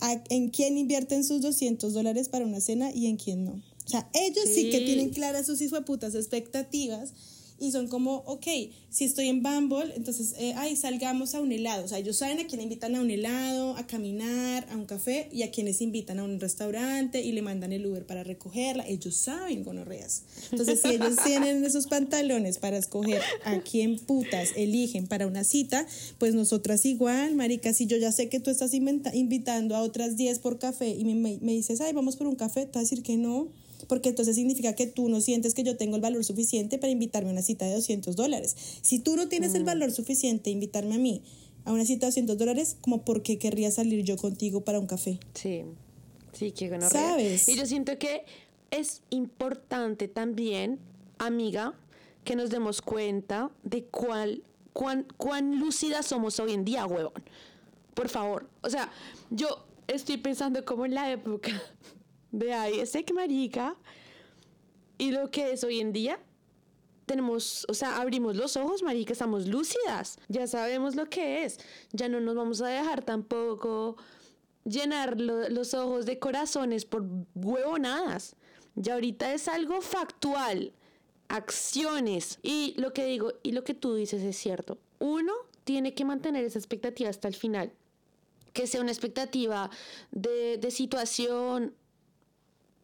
a- 0.00 0.22
en 0.30 0.50
quién 0.50 0.76
invierten 0.78 1.24
sus 1.24 1.40
200 1.40 1.92
dólares 1.94 2.28
para 2.28 2.44
una 2.44 2.60
cena 2.60 2.90
y 2.92 3.06
en 3.06 3.16
quién 3.16 3.44
no. 3.44 3.52
O 3.84 3.88
sea, 3.88 4.08
ellos 4.14 4.44
sí, 4.52 4.70
que 4.70 4.80
tienen 4.80 5.10
claras 5.10 5.46
sus 5.46 5.60
putas 5.86 6.14
expectativas 6.14 7.12
y 7.58 7.70
son 7.70 7.88
como, 7.88 8.16
ok, 8.26 8.46
si 8.90 9.04
estoy 9.04 9.28
en 9.28 9.42
Bumble, 9.42 9.92
entonces, 9.96 10.34
eh, 10.38 10.52
ay, 10.56 10.76
salgamos 10.76 11.34
a 11.34 11.40
un 11.40 11.52
helado. 11.52 11.84
O 11.84 11.88
sea, 11.88 11.98
ellos 11.98 12.16
saben 12.16 12.38
a 12.38 12.46
quién 12.46 12.60
invitan 12.60 12.94
a 12.94 13.00
un 13.00 13.10
helado, 13.10 13.76
a 13.76 13.86
caminar, 13.86 14.66
a 14.70 14.76
un 14.76 14.84
café 14.86 15.28
y 15.32 15.42
a 15.42 15.50
quienes 15.50 15.80
invitan 15.80 16.18
a 16.18 16.24
un 16.24 16.38
restaurante 16.38 17.22
y 17.22 17.32
le 17.32 17.42
mandan 17.42 17.72
el 17.72 17.86
Uber 17.86 18.04
para 18.06 18.24
recogerla. 18.24 18.86
Ellos 18.86 19.16
saben 19.16 19.64
gonorreas. 19.64 20.22
Entonces, 20.50 20.80
si 20.82 20.88
ellos 20.92 21.16
tienen 21.24 21.64
esos 21.64 21.86
pantalones 21.86 22.58
para 22.58 22.76
escoger 22.78 23.22
a 23.44 23.60
quién 23.60 23.98
putas 23.98 24.50
eligen 24.56 25.06
para 25.06 25.26
una 25.26 25.44
cita, 25.44 25.86
pues 26.18 26.34
nosotras 26.34 26.84
igual, 26.86 27.34
marica, 27.36 27.72
si 27.72 27.86
yo 27.86 27.96
ya 27.96 28.12
sé 28.12 28.28
que 28.28 28.40
tú 28.40 28.50
estás 28.50 28.72
invitando 28.74 29.76
a 29.76 29.80
otras 29.82 30.16
10 30.16 30.38
por 30.40 30.58
café 30.58 30.90
y 30.90 31.04
me, 31.04 31.14
me- 31.14 31.38
me 31.40 31.52
dices, 31.52 31.80
ay, 31.80 31.92
vamos 31.92 32.16
por 32.16 32.26
un 32.26 32.36
café, 32.36 32.62
te 32.66 32.72
vas 32.72 32.76
a 32.76 32.80
decir 32.80 33.02
que 33.02 33.16
no. 33.16 33.48
Porque 33.88 34.08
entonces 34.08 34.36
significa 34.36 34.74
que 34.74 34.86
tú 34.86 35.08
no 35.08 35.20
sientes 35.20 35.54
que 35.54 35.62
yo 35.62 35.76
tengo 35.76 35.96
el 35.96 36.02
valor 36.02 36.24
suficiente 36.24 36.78
para 36.78 36.90
invitarme 36.90 37.30
a 37.30 37.32
una 37.32 37.42
cita 37.42 37.66
de 37.66 37.74
200 37.74 38.16
dólares. 38.16 38.56
Si 38.82 38.98
tú 38.98 39.16
no 39.16 39.28
tienes 39.28 39.54
el 39.54 39.64
valor 39.64 39.92
suficiente 39.92 40.50
invitarme 40.50 40.94
a 40.94 40.98
mí 40.98 41.22
a 41.64 41.72
una 41.72 41.84
cita 41.84 42.06
de 42.06 42.10
200 42.10 42.38
dólares, 42.38 42.76
como 42.80 43.04
por 43.04 43.22
qué 43.22 43.38
querría 43.38 43.70
salir 43.70 44.04
yo 44.04 44.16
contigo 44.16 44.62
para 44.62 44.78
un 44.78 44.86
café? 44.86 45.18
Sí, 45.34 45.64
sí, 46.32 46.52
que 46.52 46.68
gonorrea. 46.68 47.10
¿Sabes? 47.10 47.48
Y 47.48 47.56
yo 47.56 47.66
siento 47.66 47.98
que 47.98 48.24
es 48.70 49.02
importante 49.10 50.08
también, 50.08 50.78
amiga, 51.18 51.74
que 52.24 52.36
nos 52.36 52.50
demos 52.50 52.82
cuenta 52.82 53.50
de 53.62 53.84
cuál, 53.84 54.42
cuán, 54.72 55.06
cuán 55.16 55.58
lúcidas 55.58 56.06
somos 56.06 56.38
hoy 56.40 56.52
en 56.52 56.64
día, 56.64 56.86
huevón. 56.86 57.12
por 57.94 58.08
favor. 58.08 58.48
O 58.62 58.70
sea, 58.70 58.90
yo 59.30 59.64
estoy 59.88 60.18
pensando 60.18 60.64
como 60.64 60.84
en 60.84 60.94
la 60.94 61.10
época 61.10 61.50
de 62.38 62.52
ahí, 62.52 62.80
ese 62.80 63.04
que 63.04 63.14
marica, 63.14 63.76
y 64.98 65.10
lo 65.10 65.30
que 65.30 65.52
es 65.52 65.64
hoy 65.64 65.80
en 65.80 65.92
día. 65.92 66.18
Tenemos, 67.06 67.64
o 67.68 67.74
sea, 67.74 68.00
abrimos 68.00 68.34
los 68.34 68.56
ojos, 68.56 68.82
marica, 68.82 69.12
estamos 69.12 69.46
lúcidas. 69.46 70.18
Ya 70.28 70.46
sabemos 70.48 70.96
lo 70.96 71.08
que 71.08 71.44
es. 71.44 71.58
Ya 71.92 72.08
no 72.08 72.18
nos 72.20 72.34
vamos 72.34 72.60
a 72.62 72.66
dejar 72.68 73.04
tampoco 73.04 73.96
llenar 74.64 75.20
lo- 75.20 75.48
los 75.48 75.72
ojos 75.74 76.04
de 76.04 76.18
corazones 76.18 76.84
por 76.84 77.04
huevonadas. 77.36 78.34
Ya 78.74 78.94
ahorita 78.94 79.32
es 79.32 79.46
algo 79.46 79.80
factual, 79.82 80.72
acciones. 81.28 82.38
Y 82.42 82.74
lo 82.76 82.92
que 82.92 83.04
digo, 83.06 83.34
y 83.44 83.52
lo 83.52 83.62
que 83.62 83.74
tú 83.74 83.94
dices 83.94 84.22
es 84.22 84.36
cierto. 84.36 84.78
Uno 84.98 85.32
tiene 85.64 85.94
que 85.94 86.04
mantener 86.04 86.44
esa 86.44 86.58
expectativa 86.58 87.08
hasta 87.08 87.28
el 87.28 87.34
final. 87.36 87.72
Que 88.52 88.66
sea 88.66 88.80
una 88.80 88.90
expectativa 88.90 89.70
de, 90.10 90.58
de 90.58 90.70
situación, 90.72 91.72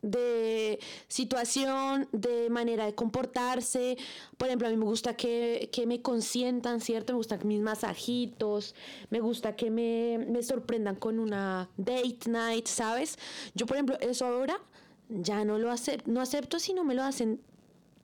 de 0.02 0.78
situación, 1.08 2.08
de 2.12 2.50
manera 2.50 2.84
de 2.86 2.94
comportarse. 2.94 3.96
Por 4.36 4.48
ejemplo, 4.48 4.66
a 4.68 4.70
mí 4.70 4.76
me 4.76 4.84
gusta 4.84 5.16
que, 5.16 5.70
que 5.72 5.86
me 5.86 6.02
consientan, 6.02 6.80
¿cierto? 6.80 7.12
Me 7.12 7.18
gustan 7.18 7.40
mis 7.44 7.60
masajitos, 7.60 8.74
me 9.10 9.20
gusta 9.20 9.54
que 9.56 9.70
me, 9.70 10.18
me 10.28 10.42
sorprendan 10.42 10.96
con 10.96 11.18
una 11.18 11.70
date 11.76 12.28
night, 12.28 12.66
¿sabes? 12.66 13.16
Yo, 13.54 13.66
por 13.66 13.76
ejemplo, 13.76 13.96
eso 14.00 14.26
ahora 14.26 14.60
ya 15.08 15.44
no 15.44 15.58
lo 15.58 15.70
acepto, 15.70 16.10
no 16.10 16.20
acepto 16.20 16.58
si 16.58 16.74
no 16.74 16.84
me 16.84 16.94
lo 16.94 17.02
hacen 17.02 17.40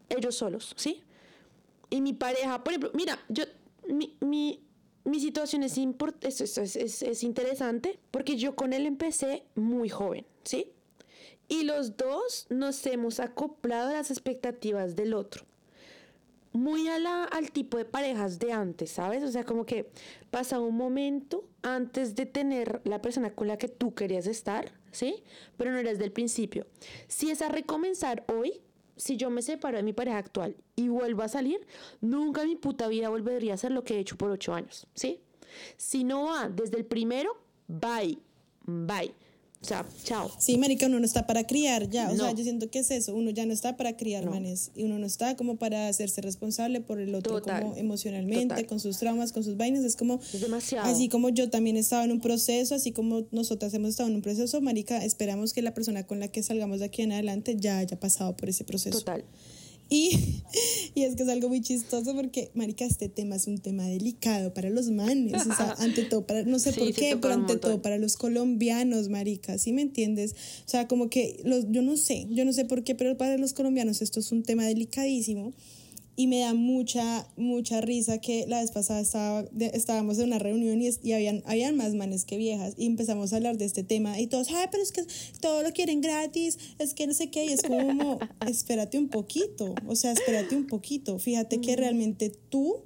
ellos 0.08 0.36
solos, 0.36 0.72
¿sí? 0.76 1.02
Y 1.90 2.00
mi 2.00 2.12
pareja, 2.12 2.62
por 2.62 2.72
ejemplo, 2.72 2.90
mira, 2.94 3.18
yo, 3.28 3.44
mi, 3.88 4.16
mi, 4.20 4.60
mi 5.04 5.20
situación 5.20 5.62
es, 5.62 5.78
import- 5.78 6.16
es, 6.20 6.40
es, 6.42 6.58
es- 6.58 6.76
es- 6.76 7.02
es 7.02 7.22
interesante 7.24 7.98
porque 8.10 8.36
yo 8.36 8.54
con 8.54 8.72
él 8.72 8.86
empecé 8.86 9.44
muy 9.54 9.88
joven, 9.88 10.26
¿sí? 10.44 10.70
Y 11.48 11.64
los 11.64 11.96
dos 11.96 12.46
nos 12.50 12.84
hemos 12.86 13.20
acoplado 13.20 13.88
a 13.88 13.94
las 13.94 14.10
expectativas 14.10 14.96
del 14.96 15.14
otro. 15.14 15.44
Muy 16.52 16.88
a 16.88 16.98
la, 16.98 17.24
al 17.24 17.50
tipo 17.52 17.78
de 17.78 17.84
parejas 17.84 18.38
de 18.38 18.52
antes, 18.52 18.90
¿sabes? 18.90 19.22
O 19.22 19.28
sea, 19.28 19.44
como 19.44 19.64
que 19.64 19.90
pasa 20.30 20.60
un 20.60 20.76
momento 20.76 21.48
antes 21.62 22.14
de 22.14 22.26
tener 22.26 22.80
la 22.84 23.00
persona 23.00 23.34
con 23.34 23.48
la 23.48 23.58
que 23.58 23.68
tú 23.68 23.94
querías 23.94 24.26
estar, 24.26 24.72
¿sí? 24.90 25.22
Pero 25.56 25.70
no 25.70 25.78
eres 25.78 25.98
del 25.98 26.12
principio. 26.12 26.66
Si 27.06 27.30
es 27.30 27.42
a 27.42 27.48
recomenzar 27.48 28.24
hoy, 28.28 28.60
si 28.96 29.16
yo 29.16 29.30
me 29.30 29.42
separo 29.42 29.76
de 29.76 29.82
mi 29.82 29.92
pareja 29.92 30.18
actual 30.18 30.56
y 30.74 30.88
vuelvo 30.88 31.22
a 31.22 31.28
salir, 31.28 31.66
nunca 32.00 32.42
en 32.42 32.48
mi 32.48 32.56
puta 32.56 32.88
vida 32.88 33.08
volvería 33.08 33.52
a 33.52 33.54
hacer 33.54 33.70
lo 33.70 33.84
que 33.84 33.94
he 33.94 34.00
hecho 34.00 34.16
por 34.16 34.30
ocho 34.30 34.52
años, 34.52 34.86
¿sí? 34.94 35.20
Si 35.76 36.04
no 36.04 36.24
va 36.24 36.48
desde 36.48 36.76
el 36.76 36.84
primero, 36.84 37.38
bye, 37.68 38.18
bye. 38.66 39.14
Sea, 39.60 39.84
chao. 40.04 40.30
Sí, 40.38 40.56
marica, 40.56 40.86
uno 40.86 41.00
no 41.00 41.04
está 41.04 41.26
para 41.26 41.44
criar 41.44 41.90
ya. 41.90 42.10
O 42.10 42.16
sea, 42.16 42.30
yo 42.32 42.44
siento 42.44 42.70
que 42.70 42.78
es 42.78 42.90
eso. 42.92 43.14
Uno 43.14 43.30
ya 43.30 43.44
no 43.44 43.52
está 43.52 43.76
para 43.76 43.96
criar, 43.96 44.24
No. 44.24 44.30
manes. 44.30 44.70
Y 44.76 44.84
uno 44.84 44.98
no 45.00 45.06
está 45.06 45.36
como 45.36 45.56
para 45.56 45.88
hacerse 45.88 46.20
responsable 46.20 46.80
por 46.80 47.00
el 47.00 47.12
otro, 47.14 47.34
Total. 47.40 47.62
como 47.62 47.76
emocionalmente, 47.76 48.48
Total. 48.54 48.66
con 48.66 48.78
sus 48.78 48.98
traumas, 48.98 49.32
con 49.32 49.42
sus 49.42 49.56
vainas. 49.56 49.84
Es 49.84 49.96
como. 49.96 50.20
Es 50.32 50.40
demasiado. 50.40 50.88
Así 50.88 51.08
como 51.08 51.28
yo 51.30 51.50
también 51.50 51.76
he 51.76 51.80
estado 51.80 52.04
en 52.04 52.12
un 52.12 52.20
proceso, 52.20 52.76
así 52.76 52.92
como 52.92 53.26
nosotras 53.32 53.74
hemos 53.74 53.90
estado 53.90 54.08
en 54.08 54.14
un 54.14 54.22
proceso, 54.22 54.60
marica, 54.60 55.04
esperamos 55.04 55.52
que 55.52 55.60
la 55.62 55.74
persona 55.74 56.06
con 56.06 56.20
la 56.20 56.28
que 56.28 56.42
salgamos 56.42 56.78
de 56.78 56.86
aquí 56.86 57.02
en 57.02 57.10
adelante 57.12 57.56
ya 57.58 57.78
haya 57.78 57.98
pasado 57.98 58.36
por 58.36 58.48
ese 58.48 58.62
proceso. 58.64 58.98
Total. 59.00 59.24
Y, 59.90 60.42
y 60.94 61.02
es 61.02 61.16
que 61.16 61.22
es 61.22 61.28
algo 61.28 61.48
muy 61.48 61.60
chistoso 61.60 62.14
porque, 62.14 62.50
marica, 62.54 62.84
este 62.84 63.08
tema 63.08 63.36
es 63.36 63.46
un 63.46 63.58
tema 63.58 63.86
delicado 63.86 64.52
para 64.52 64.70
los 64.70 64.90
manes, 64.90 65.46
o 65.46 65.54
sea, 65.54 65.72
ante 65.78 66.04
todo, 66.04 66.26
para, 66.26 66.42
no 66.42 66.58
sé 66.58 66.72
Sí, 66.72 66.80
por 66.80 66.92
qué, 66.92 67.16
pero 67.16 67.34
ante 67.34 67.56
todo 67.56 67.80
para 67.82 67.98
los 67.98 68.16
colombianos, 68.16 69.08
marica, 69.08 69.58
¿sí 69.58 69.72
me 69.72 69.82
entiendes? 69.82 70.32
O 70.66 70.68
sea, 70.68 70.88
como 70.88 71.08
que, 71.08 71.40
los, 71.44 71.66
yo 71.70 71.82
no 71.82 71.96
sé, 71.96 72.26
yo 72.30 72.44
no 72.44 72.52
sé 72.52 72.64
por 72.64 72.84
qué, 72.84 72.94
pero 72.94 73.16
para 73.16 73.38
los 73.38 73.52
colombianos 73.52 74.02
esto 74.02 74.20
es 74.20 74.32
un 74.32 74.42
tema 74.42 74.66
delicadísimo 74.66 75.52
y 76.18 76.26
me 76.26 76.40
da 76.40 76.52
mucha, 76.52 77.28
mucha 77.36 77.80
risa 77.80 78.18
que 78.18 78.44
la 78.48 78.60
vez 78.60 78.72
pasada 78.72 78.98
estaba, 78.98 79.44
estábamos 79.56 80.18
en 80.18 80.24
una 80.24 80.40
reunión 80.40 80.82
y, 80.82 80.90
y 81.04 81.12
habían, 81.12 81.44
habían 81.46 81.76
más 81.76 81.94
manes 81.94 82.24
que 82.24 82.36
viejas 82.36 82.74
y 82.76 82.86
empezamos 82.86 83.32
a 83.32 83.36
hablar 83.36 83.56
de 83.56 83.66
este 83.66 83.84
tema 83.84 84.18
y 84.18 84.26
todos, 84.26 84.48
ay, 84.50 84.66
pero 84.68 84.82
es 84.82 84.90
que 84.90 85.04
todo 85.40 85.62
lo 85.62 85.72
quieren 85.72 86.00
gratis, 86.00 86.58
es 86.80 86.92
que 86.94 87.06
no 87.06 87.14
sé 87.14 87.30
qué, 87.30 87.44
y 87.44 87.50
es 87.50 87.62
como, 87.62 88.18
espérate 88.48 88.98
un 88.98 89.10
poquito, 89.10 89.76
o 89.86 89.94
sea, 89.94 90.10
espérate 90.10 90.56
un 90.56 90.66
poquito, 90.66 91.20
fíjate 91.20 91.60
que 91.60 91.76
realmente 91.76 92.32
tú 92.48 92.82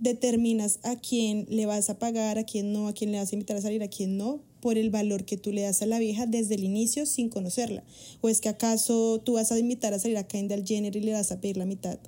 determinas 0.00 0.78
a 0.84 0.96
quién 0.96 1.44
le 1.50 1.66
vas 1.66 1.90
a 1.90 1.98
pagar, 1.98 2.38
a 2.38 2.44
quién 2.44 2.72
no, 2.72 2.88
a 2.88 2.94
quién 2.94 3.12
le 3.12 3.18
vas 3.18 3.30
a 3.30 3.34
invitar 3.34 3.58
a 3.58 3.60
salir, 3.60 3.82
a 3.82 3.88
quién 3.88 4.16
no, 4.16 4.40
por 4.62 4.78
el 4.78 4.88
valor 4.88 5.26
que 5.26 5.36
tú 5.36 5.52
le 5.52 5.60
das 5.60 5.82
a 5.82 5.86
la 5.86 5.98
vieja 5.98 6.24
desde 6.24 6.54
el 6.54 6.64
inicio 6.64 7.04
sin 7.04 7.28
conocerla. 7.28 7.84
¿O 8.22 8.30
es 8.30 8.40
que 8.40 8.48
acaso 8.48 9.20
tú 9.22 9.34
vas 9.34 9.52
a 9.52 9.58
invitar 9.58 9.92
a 9.92 9.98
salir 9.98 10.16
a 10.16 10.26
Kendall 10.26 10.64
Jenner 10.64 10.96
y 10.96 11.00
le 11.00 11.12
vas 11.12 11.30
a 11.30 11.38
pedir 11.38 11.58
la 11.58 11.66
mitad? 11.66 11.98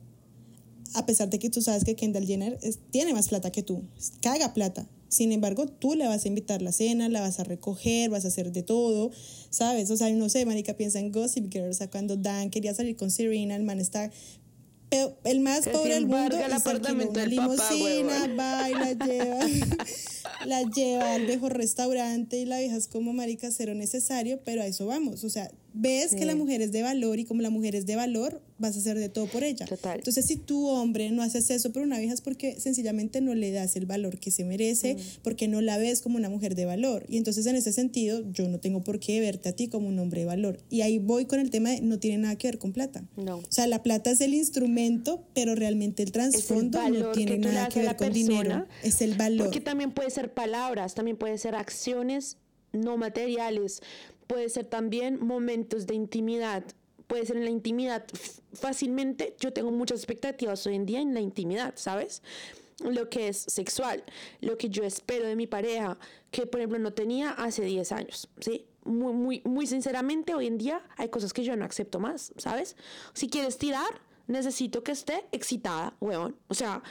A 0.92 1.07
pesar 1.07 1.31
de 1.31 1.38
que 1.38 1.51
tú 1.51 1.62
sabes 1.62 1.85
que 1.85 1.97
Kendall 1.97 2.27
Jenner 2.27 2.59
es- 2.62 2.79
tiene 2.90 3.12
más 3.14 3.29
plata 3.29 3.51
que 3.51 3.62
tú, 3.62 3.83
caga 4.20 4.53
plata. 4.55 4.87
Sin 5.09 5.33
embargo, 5.33 5.66
tú 5.66 5.94
le 5.94 6.07
vas 6.09 6.25
a 6.25 6.29
invitar 6.29 6.61
la 6.61 6.73
cena, 6.73 7.09
la 7.09 7.20
vas 7.20 7.38
a 7.40 7.44
recoger, 7.44 8.11
vas 8.11 8.25
a 8.25 8.29
hacer 8.29 8.53
de 8.53 8.62
todo, 8.62 9.11
¿sabes? 9.51 9.90
O 9.90 9.97
sea, 9.97 10.11
no 10.11 10.29
sé, 10.29 10.44
Marica 10.44 10.75
piensa 10.77 10.99
en 10.99 11.12
Gossip 11.12 11.53
Girl, 11.53 11.70
o 11.70 11.75
sea, 11.75 11.88
cuando 11.88 12.16
Dan 12.16 12.51
quería 12.51 12.75
salir 12.75 12.97
con 12.97 13.11
Serena, 13.11 13.55
el 13.57 13.62
man 13.62 13.81
está 13.81 14.11
pero 14.90 15.16
el 15.25 15.40
más 15.40 15.62
Que 15.62 15.70
pobre 15.70 15.94
del 15.94 16.07
mundo 16.07 16.37
el 16.37 16.53
apartamento 16.53 17.12
una 17.12 17.23
del 17.23 17.35
papá, 17.37 17.73
limusina, 17.73 18.23
huevón. 18.23 18.38
va 18.38 18.70
y 18.70 18.75
la 18.75 18.92
lleva, 19.07 19.38
la 20.47 20.62
lleva 20.62 21.14
al 21.14 21.27
mejor 21.27 21.57
restaurante 21.57 22.38
y 22.38 22.44
la 22.44 22.61
vieja 22.61 22.77
es 22.77 22.87
como 22.87 23.12
marica 23.12 23.51
cero 23.51 23.75
necesario, 23.75 24.40
pero 24.44 24.62
a 24.62 24.66
eso 24.66 24.87
vamos. 24.87 25.25
O 25.25 25.31
sea, 25.31 25.51
ves 25.74 26.14
que 26.14 26.24
la 26.24 26.37
mujer 26.37 26.62
es 26.62 26.72
de 26.72 26.82
valor 26.82 27.18
y 27.18 27.24
como 27.24 27.42
la 27.42 27.50
mujer 27.50 27.74
es 27.74 27.84
de 27.84 27.96
valor, 27.96 28.40
vas 28.58 28.76
a 28.76 28.78
hacer 28.78 28.96
de 28.98 29.08
todo 29.08 29.26
por 29.26 29.42
ella. 29.42 29.66
Total. 29.66 29.98
Entonces, 29.98 30.24
si 30.24 30.37
tú, 30.37 30.68
hombre, 30.68 31.10
no 31.10 31.22
haces 31.22 31.50
eso 31.50 31.72
por 31.72 31.82
una 31.82 31.98
vieja 31.98 32.14
es 32.14 32.20
porque 32.20 32.58
sencillamente 32.60 33.20
no 33.20 33.34
le 33.34 33.50
das 33.50 33.74
el 33.76 33.84
valor 33.84 34.18
que 34.18 34.30
se 34.30 34.44
merece, 34.44 34.96
porque 35.22 35.48
no 35.48 35.60
la 35.60 35.76
ves 35.76 36.00
como 36.00 36.16
una 36.16 36.30
mujer 36.30 36.54
de 36.54 36.64
valor. 36.64 37.04
Y 37.08 37.16
entonces, 37.16 37.44
en 37.46 37.56
ese 37.56 37.72
sentido, 37.72 38.22
yo 38.32 38.48
no 38.48 38.60
tengo 38.60 38.82
por 38.82 39.00
qué 39.00 39.20
verte 39.20 39.48
a 39.48 39.52
ti 39.52 39.68
como 39.68 39.88
un 39.88 39.98
hombre 39.98 40.20
de 40.20 40.26
valor. 40.26 40.58
Y 40.70 40.82
ahí 40.82 40.98
voy 40.98 41.26
con 41.26 41.40
el 41.40 41.50
tema 41.50 41.70
de 41.70 41.80
no 41.80 41.98
tiene 41.98 42.18
nada 42.18 42.37
que 42.37 42.46
ver 42.48 42.58
con 42.58 42.72
plata. 42.72 43.04
No. 43.16 43.38
O 43.38 43.42
sea, 43.48 43.66
la 43.66 43.82
plata 43.82 44.12
es 44.12 44.20
el 44.20 44.32
instrumento, 44.32 45.24
pero 45.34 45.56
realmente 45.56 46.04
el 46.04 46.12
trasfondo 46.12 46.78
no 46.88 47.10
tiene 47.10 47.32
que 47.32 47.38
nada 47.38 47.68
que 47.68 47.80
ver 47.80 47.96
con 47.96 48.12
persona. 48.12 48.14
dinero. 48.14 48.66
Es 48.84 49.00
el 49.00 49.14
valor. 49.14 49.46
Porque 49.46 49.60
también 49.60 49.90
puede 49.90 50.10
ser 50.10 50.32
palabras, 50.32 50.94
también 50.94 51.16
puede 51.16 51.37
ser 51.38 51.56
acciones 51.56 52.37
no 52.74 52.96
materiales, 52.96 53.82
puede 54.26 54.48
ser 54.48 54.66
también 54.66 55.24
momentos 55.24 55.87
de 55.87 55.94
intimidad, 55.94 56.64
puede 57.06 57.26
ser 57.26 57.37
en 57.37 57.44
la 57.44 57.50
intimidad. 57.50 58.04
Fácilmente, 58.52 59.37
yo 59.38 59.52
tengo 59.52 59.70
muchas 59.70 59.98
expectativas 59.98 60.66
hoy 60.66 60.74
en 60.74 60.87
día 60.87 61.00
en 61.00 61.14
la 61.14 61.20
intimidad, 61.20 61.74
¿sabes? 61.76 62.22
Lo 62.80 63.08
que 63.08 63.28
es 63.28 63.37
sexual, 63.37 64.02
lo 64.40 64.58
que 64.58 64.68
yo 64.68 64.84
espero 64.84 65.26
de 65.26 65.37
mi 65.37 65.46
pareja, 65.46 65.96
que 66.30 66.46
por 66.46 66.60
ejemplo 66.60 66.78
no 66.78 66.92
tenía 66.92 67.30
hace 67.30 67.64
10 67.64 67.92
años, 67.92 68.28
¿sí? 68.40 68.66
Muy, 68.84 69.12
muy, 69.12 69.42
muy 69.44 69.66
sinceramente, 69.66 70.34
hoy 70.34 70.46
en 70.46 70.58
día 70.58 70.84
hay 70.96 71.08
cosas 71.08 71.32
que 71.32 71.44
yo 71.44 71.56
no 71.56 71.64
acepto 71.64 72.00
más, 72.00 72.32
¿sabes? 72.37 72.76
Si 73.14 73.28
quieres 73.28 73.56
tirar, 73.58 74.00
necesito 74.26 74.82
que 74.82 74.92
esté 74.92 75.24
excitada, 75.32 75.96
weón. 76.00 76.37
O 76.48 76.54
sea, 76.54 76.82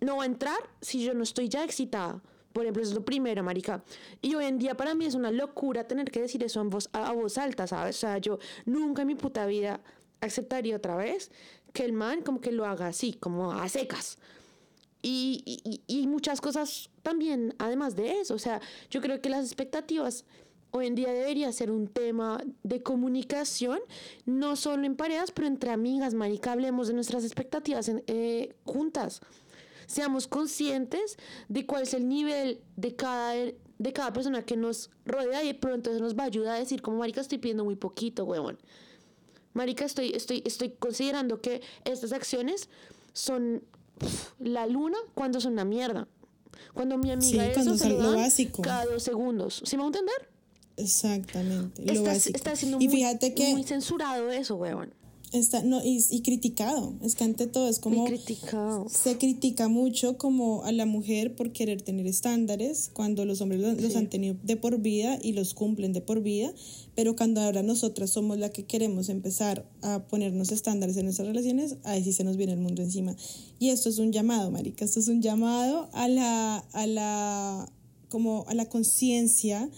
no 0.00 0.18
va 0.18 0.22
a 0.24 0.26
entrar 0.26 0.58
si 0.80 1.04
yo 1.04 1.14
no 1.14 1.22
estoy 1.22 1.48
ya 1.48 1.64
excitada. 1.64 2.22
Por 2.54 2.62
ejemplo, 2.64 2.82
eso 2.82 2.92
es 2.92 2.96
lo 2.96 3.04
primero, 3.04 3.42
marica. 3.42 3.82
Y 4.22 4.36
hoy 4.36 4.44
en 4.44 4.58
día 4.58 4.76
para 4.76 4.94
mí 4.94 5.04
es 5.06 5.14
una 5.16 5.32
locura 5.32 5.88
tener 5.88 6.10
que 6.10 6.20
decir 6.20 6.42
eso 6.44 6.64
voz, 6.64 6.88
a, 6.92 7.10
voz 7.12 7.36
alta, 7.36 7.66
¿sabes? 7.66 7.96
O 7.96 7.98
sea, 8.00 8.18
yo 8.18 8.38
nunca 8.64 9.02
en 9.02 9.08
mi 9.08 9.16
puta 9.16 9.44
vida 9.44 9.80
aceptaría 10.20 10.76
otra 10.76 10.94
vez 10.94 11.32
que 11.72 11.84
el 11.84 11.92
man 11.92 12.22
como 12.22 12.40
que 12.40 12.52
lo 12.52 12.64
haga 12.64 12.86
así, 12.86 13.12
como 13.14 13.50
a 13.50 13.68
secas. 13.68 14.18
Y, 15.02 15.42
y- 15.44 15.82
y- 15.88 16.06
muchas 16.06 16.40
cosas 16.40 16.90
también, 17.02 17.54
además 17.58 17.96
de 17.96 18.20
eso. 18.20 18.34
O 18.34 18.38
sea, 18.38 18.60
yo 18.88 19.00
creo 19.00 19.20
que 19.20 19.28
las 19.28 19.44
expectativas 19.44 20.24
hoy 20.70 20.86
en 20.86 20.94
día 20.94 21.12
debería 21.12 21.50
ser 21.52 21.70
un 21.72 21.88
tema 21.88 22.40
de 22.62 22.82
comunicación, 22.84 23.80
no 24.26 24.54
solo 24.56 24.84
en 24.84 24.94
parejas, 24.96 25.32
pero 25.32 25.48
entre 25.48 25.70
amigas, 25.70 26.14
marica, 26.14 26.52
hablemos 26.52 26.86
de 26.88 26.94
nuestras 26.94 27.24
expectativas 27.24 27.90
eh, 28.06 28.54
juntas. 28.64 29.20
Seamos 29.86 30.26
conscientes 30.26 31.16
de 31.48 31.66
cuál 31.66 31.82
es 31.84 31.94
el 31.94 32.08
nivel 32.08 32.60
de 32.76 32.94
cada, 32.96 33.34
de 33.34 33.92
cada 33.92 34.12
persona 34.12 34.44
que 34.44 34.56
nos 34.56 34.90
rodea 35.04 35.42
y 35.44 35.48
de 35.48 35.54
pronto 35.54 35.90
eso 35.90 36.00
nos 36.00 36.16
va 36.16 36.24
a 36.24 36.26
ayudar 36.26 36.56
a 36.56 36.58
decir, 36.58 36.82
como 36.82 36.98
marica, 36.98 37.20
estoy 37.20 37.38
pidiendo 37.38 37.64
muy 37.64 37.76
poquito, 37.76 38.24
huevón. 38.24 38.58
Marica, 39.52 39.84
estoy, 39.84 40.10
estoy, 40.14 40.42
estoy 40.44 40.70
considerando 40.70 41.40
que 41.40 41.62
estas 41.84 42.12
acciones 42.12 42.68
son 43.12 43.62
la 44.40 44.66
luna 44.66 44.98
cuando 45.14 45.40
son 45.40 45.52
una 45.52 45.64
mierda. 45.64 46.08
Cuando 46.72 46.98
mi 46.98 47.10
amiga 47.12 47.44
Sí, 47.44 47.50
eso 47.50 47.54
cuando 47.54 47.76
se 47.76 47.88
lo 47.90 48.02
lo 48.02 48.16
básico. 48.16 48.62
cada 48.62 48.84
dos 48.86 49.02
segundos. 49.02 49.62
¿Sí 49.64 49.76
me 49.76 49.82
va 49.82 49.86
a 49.86 49.88
entender? 49.88 50.28
Exactamente, 50.76 51.82
lo 51.84 51.92
Está, 51.92 52.10
básico. 52.10 52.36
está 52.36 52.56
siendo 52.56 52.80
y 52.80 52.88
muy, 52.88 52.96
fíjate 52.96 53.32
que 53.34 53.50
muy 53.52 53.62
censurado 53.64 54.30
eso, 54.30 54.56
huevón. 54.56 54.92
Está, 55.34 55.64
no, 55.64 55.84
y, 55.84 56.00
y 56.10 56.20
criticado. 56.22 56.94
Es 57.02 57.16
que 57.16 57.24
ante 57.24 57.48
todo 57.48 57.68
es 57.68 57.80
como. 57.80 58.04
Criticado. 58.04 58.86
Se 58.88 59.18
critica 59.18 59.66
mucho 59.66 60.16
como 60.16 60.62
a 60.62 60.70
la 60.70 60.86
mujer 60.86 61.34
por 61.34 61.50
querer 61.50 61.82
tener 61.82 62.06
estándares 62.06 62.88
cuando 62.92 63.24
los 63.24 63.40
hombres 63.40 63.60
los, 63.60 63.82
los 63.82 63.96
han 63.96 64.08
tenido 64.08 64.36
de 64.44 64.56
por 64.56 64.78
vida 64.78 65.18
y 65.20 65.32
los 65.32 65.54
cumplen 65.54 65.92
de 65.92 66.00
por 66.00 66.22
vida, 66.22 66.54
pero 66.94 67.16
cuando 67.16 67.40
ahora 67.40 67.64
nosotras 67.64 68.10
somos 68.10 68.38
la 68.38 68.50
que 68.50 68.64
queremos 68.64 69.08
empezar 69.08 69.68
a 69.82 70.06
ponernos 70.06 70.52
estándares 70.52 70.96
en 70.98 71.06
nuestras 71.06 71.26
relaciones, 71.26 71.78
ahí 71.82 72.04
sí 72.04 72.12
se 72.12 72.22
nos 72.22 72.36
viene 72.36 72.52
el 72.52 72.60
mundo 72.60 72.82
encima. 72.82 73.16
Y 73.58 73.70
esto 73.70 73.88
es 73.88 73.98
un 73.98 74.12
llamado, 74.12 74.52
marica, 74.52 74.84
esto 74.84 75.00
es 75.00 75.08
un 75.08 75.20
llamado 75.20 75.88
a 75.94 76.06
la, 76.06 76.58
a 76.58 76.86
la, 76.86 77.68
como 78.08 78.44
a 78.46 78.54
la 78.54 78.68
conciencia 78.68 79.68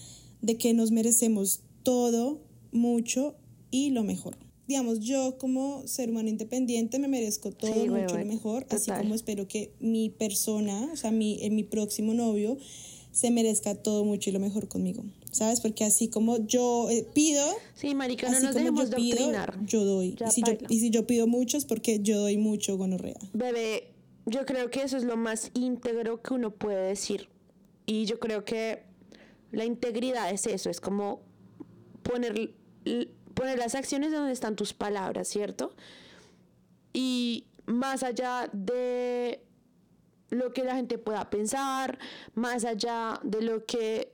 de 0.42 0.58
que 0.58 0.74
nos 0.74 0.90
merecemos 0.90 1.60
todo, 1.82 2.42
mucho 2.72 3.36
y 3.70 3.88
lo 3.88 4.04
mejor 4.04 4.36
digamos, 4.68 5.00
yo 5.00 5.38
como 5.38 5.86
ser 5.86 6.10
humano 6.10 6.28
independiente 6.28 6.98
me 6.98 7.08
merezco 7.08 7.52
todo 7.52 7.72
Sí, 7.72 7.80
mucho 7.88 7.92
huevón, 7.92 8.18
lo 8.20 8.24
mejor, 8.26 8.66
así 8.70 8.90
como 8.90 9.14
espero 9.14 9.46
que 9.46 9.72
mi 9.80 10.10
persona, 10.10 10.88
o 10.92 10.96
sea, 10.96 11.10
mi, 11.10 11.38
eh, 11.42 11.50
mi 11.50 11.62
próximo 11.64 12.14
novio, 12.14 12.56
se 13.12 13.30
merezca 13.30 13.74
todo 13.74 14.04
mucho 14.04 14.28
y 14.28 14.32
lo 14.34 14.40
mejor 14.40 14.68
conmigo, 14.68 15.02
¿sabes? 15.30 15.60
Porque 15.60 15.84
así 15.84 16.08
como 16.08 16.44
yo 16.46 16.90
eh, 16.90 17.06
pido, 17.14 17.42
Sí, 17.74 17.94
marica, 17.94 18.28
no 18.28 18.36
así 18.36 18.44
nos 18.44 18.54
como 18.54 18.64
dejemos 18.64 18.90
yo 18.90 18.96
pido, 18.96 19.16
doctrinar. 19.18 19.64
yo 19.66 19.84
doy. 19.84 20.16
Y 20.26 20.30
si 20.30 20.42
yo, 20.42 20.52
y 20.68 20.80
si 20.80 20.90
yo 20.90 21.06
pido 21.06 21.26
mucho 21.26 21.56
es 21.56 21.64
porque 21.64 22.00
yo 22.00 22.20
doy 22.20 22.36
mucho 22.36 22.76
gonorrea. 22.76 23.16
Bebé, 23.32 23.88
yo 24.26 24.44
creo 24.44 24.70
que 24.70 24.82
eso 24.82 24.96
es 24.98 25.04
lo 25.04 25.16
más 25.16 25.50
íntegro 25.54 26.20
que 26.20 26.34
uno 26.34 26.50
puede 26.50 26.88
decir. 26.88 27.28
Y 27.86 28.04
yo 28.04 28.18
creo 28.18 28.44
que 28.44 28.82
la 29.52 29.64
integridad 29.64 30.30
es 30.30 30.46
eso, 30.46 30.68
es 30.68 30.80
como 30.80 31.20
poner, 32.02 32.52
poner 33.36 33.58
las 33.58 33.74
acciones 33.74 34.12
donde 34.12 34.32
están 34.32 34.56
tus 34.56 34.72
palabras, 34.72 35.28
¿cierto? 35.28 35.74
Y 36.94 37.44
más 37.66 38.02
allá 38.02 38.48
de 38.54 39.44
lo 40.30 40.54
que 40.54 40.64
la 40.64 40.74
gente 40.74 40.96
pueda 40.96 41.28
pensar, 41.28 41.98
más 42.34 42.64
allá 42.64 43.20
de 43.22 43.42
lo 43.42 43.66
que 43.66 44.10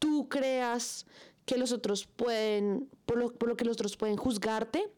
tú 0.00 0.28
creas 0.28 1.06
que 1.46 1.56
los 1.56 1.70
otros 1.70 2.06
pueden, 2.06 2.90
por 3.06 3.16
lo, 3.16 3.56
que 3.56 3.64
los 3.64 3.74
otros 3.74 3.96
pueden 3.96 4.16
juzgarte, 4.16 4.90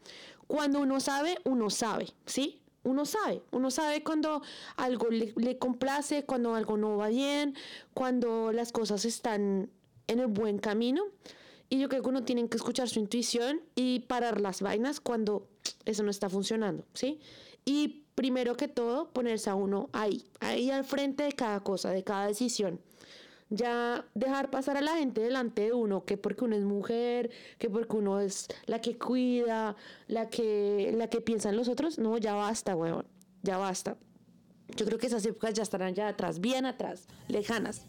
cuando 0.46 0.80
uno 0.80 0.98
sabe, 0.98 1.36
uno 1.44 1.68
sabe, 1.68 2.14
¿sí? 2.24 2.62
Uno 2.82 3.04
sabe, 3.04 3.42
uno 3.50 3.70
sabe 3.70 4.02
cuando 4.02 4.40
algo 4.76 5.10
le, 5.10 5.34
le 5.36 5.58
complace, 5.58 6.24
cuando 6.24 6.54
algo 6.54 6.78
no 6.78 6.96
va 6.96 7.08
bien, 7.08 7.54
cuando 7.92 8.52
las 8.52 8.72
cosas 8.72 9.04
están 9.04 9.70
en 10.06 10.18
el 10.18 10.28
buen 10.28 10.58
camino. 10.58 11.04
Y 11.70 11.80
yo 11.80 11.88
creo 11.88 12.02
que 12.02 12.08
uno 12.08 12.24
tiene 12.24 12.48
que 12.48 12.56
escuchar 12.56 12.88
su 12.88 13.00
intuición 13.00 13.60
y 13.74 14.00
parar 14.00 14.40
las 14.40 14.62
vainas 14.62 15.00
cuando 15.00 15.48
eso 15.84 16.02
no 16.02 16.10
está 16.10 16.28
funcionando, 16.28 16.84
¿sí? 16.94 17.20
Y 17.64 18.04
primero 18.14 18.56
que 18.56 18.68
todo, 18.68 19.10
ponerse 19.10 19.50
a 19.50 19.54
uno 19.54 19.88
ahí, 19.92 20.24
ahí 20.40 20.70
al 20.70 20.84
frente 20.84 21.24
de 21.24 21.32
cada 21.32 21.60
cosa, 21.60 21.90
de 21.90 22.04
cada 22.04 22.26
decisión 22.26 22.80
ya 23.50 24.04
dejar 24.14 24.50
pasar 24.50 24.76
a 24.76 24.80
la 24.80 24.96
gente 24.96 25.20
delante 25.20 25.62
de 25.62 25.72
uno, 25.72 26.04
que 26.04 26.16
porque 26.16 26.44
uno 26.44 26.56
es 26.56 26.64
mujer, 26.64 27.30
que 27.58 27.70
porque 27.70 27.96
uno 27.96 28.20
es 28.20 28.48
la 28.66 28.80
que 28.80 28.98
cuida, 28.98 29.76
la 30.08 30.28
que, 30.28 30.92
la 30.96 31.08
que 31.08 31.20
piensa 31.20 31.50
en 31.50 31.56
los 31.56 31.68
otros, 31.68 31.98
no, 31.98 32.18
ya 32.18 32.34
basta, 32.34 32.74
huevón, 32.74 33.06
ya 33.42 33.58
basta. 33.58 33.96
Yo 34.76 34.86
creo 34.86 34.98
que 34.98 35.06
esas 35.06 35.24
épocas 35.26 35.54
ya 35.54 35.62
estarán 35.62 35.94
ya 35.94 36.08
atrás, 36.08 36.40
bien 36.40 36.66
atrás, 36.66 37.06
lejanas, 37.28 37.86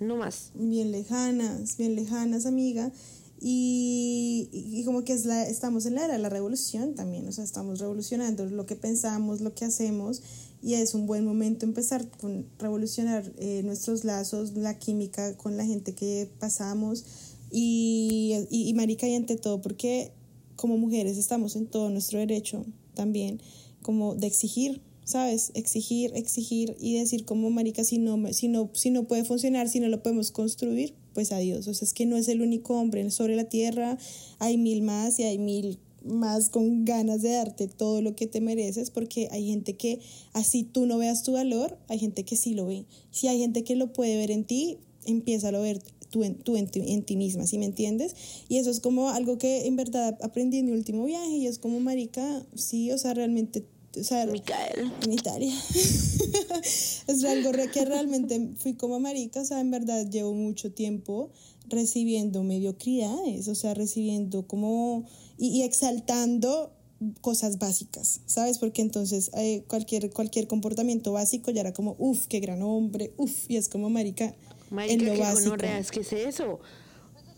no 0.00 0.16
más. 0.16 0.50
bien 0.54 0.90
lejanas, 0.90 1.76
bien 1.76 1.94
lejanas, 1.94 2.46
amiga. 2.46 2.92
Y, 3.38 4.48
y 4.52 4.82
como 4.84 5.04
que 5.04 5.12
es 5.12 5.26
la, 5.26 5.46
estamos 5.46 5.84
en 5.84 5.96
la 5.96 6.06
era 6.06 6.14
de 6.14 6.18
la 6.20 6.30
revolución 6.30 6.94
también, 6.94 7.28
o 7.28 7.32
sea, 7.32 7.44
estamos 7.44 7.80
revolucionando 7.80 8.46
lo 8.46 8.64
que 8.64 8.76
pensamos, 8.76 9.42
lo 9.42 9.54
que 9.54 9.66
hacemos, 9.66 10.22
y 10.62 10.74
es 10.74 10.94
un 10.94 11.06
buen 11.06 11.26
momento 11.26 11.66
empezar 11.66 12.08
con 12.18 12.46
revolucionar 12.58 13.30
eh, 13.36 13.60
nuestros 13.62 14.04
lazos, 14.04 14.54
la 14.54 14.78
química 14.78 15.36
con 15.36 15.58
la 15.58 15.66
gente 15.66 15.94
que 15.94 16.30
pasamos, 16.38 17.04
y, 17.50 18.46
y, 18.48 18.70
y 18.70 18.72
marica, 18.72 19.06
y 19.06 19.14
ante 19.14 19.36
todo, 19.36 19.60
porque 19.60 20.12
como 20.56 20.78
mujeres 20.78 21.18
estamos 21.18 21.56
en 21.56 21.66
todo 21.66 21.90
nuestro 21.90 22.18
derecho 22.18 22.64
también, 22.94 23.42
como 23.82 24.14
de 24.14 24.28
exigir, 24.28 24.80
¿sabes? 25.06 25.52
Exigir, 25.54 26.10
exigir 26.14 26.76
y 26.80 26.98
decir 26.98 27.24
como 27.24 27.48
marica, 27.48 27.84
si 27.84 27.98
no, 27.98 28.20
si 28.32 28.48
no, 28.48 28.68
si 28.74 28.90
no 28.90 29.04
puede 29.04 29.24
funcionar, 29.24 29.68
si 29.68 29.78
no 29.78 29.88
lo 29.88 30.02
podemos 30.02 30.32
construir, 30.32 30.94
pues 31.14 31.32
adiós. 31.32 31.68
O 31.68 31.74
sea, 31.74 31.86
es 31.86 31.94
que 31.94 32.06
no 32.06 32.16
es 32.16 32.28
el 32.28 32.42
único 32.42 32.78
hombre 32.78 33.08
sobre 33.10 33.36
la 33.36 33.44
tierra, 33.44 33.96
hay 34.40 34.58
mil 34.58 34.82
más 34.82 35.18
y 35.20 35.22
hay 35.22 35.38
mil 35.38 35.78
más 36.04 36.50
con 36.50 36.84
ganas 36.84 37.22
de 37.22 37.30
darte 37.30 37.68
todo 37.68 38.02
lo 38.02 38.16
que 38.16 38.26
te 38.26 38.40
mereces, 38.40 38.90
porque 38.90 39.28
hay 39.30 39.46
gente 39.46 39.74
que 39.74 40.00
así 40.32 40.64
tú 40.64 40.86
no 40.86 40.98
veas 40.98 41.22
tu 41.22 41.32
valor, 41.32 41.78
hay 41.88 42.00
gente 42.00 42.24
que 42.24 42.36
sí 42.36 42.54
lo 42.54 42.66
ve. 42.66 42.84
Si 43.12 43.28
hay 43.28 43.38
gente 43.38 43.62
que 43.62 43.76
lo 43.76 43.92
puede 43.92 44.16
ver 44.16 44.32
en 44.32 44.44
ti, 44.44 44.78
empieza 45.04 45.48
a 45.48 45.52
ver 45.52 45.80
tú 46.10 46.24
en, 46.24 46.34
tú 46.34 46.56
en, 46.56 46.66
ti, 46.66 46.82
en 46.84 47.04
ti 47.04 47.16
misma, 47.16 47.46
¿sí 47.46 47.58
me 47.58 47.66
entiendes? 47.66 48.14
Y 48.48 48.58
eso 48.58 48.70
es 48.70 48.80
como 48.80 49.10
algo 49.10 49.38
que 49.38 49.66
en 49.66 49.76
verdad 49.76 50.18
aprendí 50.20 50.58
en 50.58 50.66
mi 50.66 50.72
último 50.72 51.04
viaje 51.04 51.36
y 51.36 51.46
es 51.46 51.58
como, 51.58 51.78
marica, 51.78 52.44
sí, 52.56 52.90
o 52.90 52.98
sea, 52.98 53.14
realmente, 53.14 53.64
o 53.98 54.04
sea, 54.04 54.26
Micael. 54.26 54.92
en 55.02 55.12
Italia. 55.12 55.54
es 57.06 57.24
algo 57.24 57.52
que 57.72 57.84
realmente 57.84 58.50
fui 58.56 58.74
como 58.74 59.00
marica, 59.00 59.40
o 59.40 59.44
sea, 59.44 59.60
en 59.60 59.70
verdad 59.70 60.08
llevo 60.08 60.34
mucho 60.34 60.72
tiempo 60.72 61.30
recibiendo 61.68 62.42
mediocridades, 62.42 63.48
o 63.48 63.54
sea, 63.54 63.74
recibiendo 63.74 64.46
como 64.46 65.04
y, 65.36 65.48
y 65.48 65.62
exaltando 65.62 66.72
cosas 67.20 67.58
básicas, 67.58 68.20
¿sabes? 68.26 68.58
Porque 68.58 68.82
entonces 68.82 69.30
eh, 69.36 69.64
cualquier, 69.66 70.10
cualquier 70.10 70.46
comportamiento 70.46 71.12
básico 71.12 71.50
ya 71.50 71.60
era 71.60 71.72
como, 71.72 71.94
uff, 71.98 72.26
qué 72.26 72.40
gran 72.40 72.62
hombre, 72.62 73.12
uff, 73.16 73.50
y 73.50 73.56
es 73.56 73.68
como 73.68 73.90
marica, 73.90 74.26
en 74.70 74.74
Marica, 74.74 75.04
lo 75.04 75.12
qué 75.12 75.18
básico. 75.20 75.56
es 75.56 75.90
que 75.90 76.00
es 76.00 76.12
eso. 76.12 76.60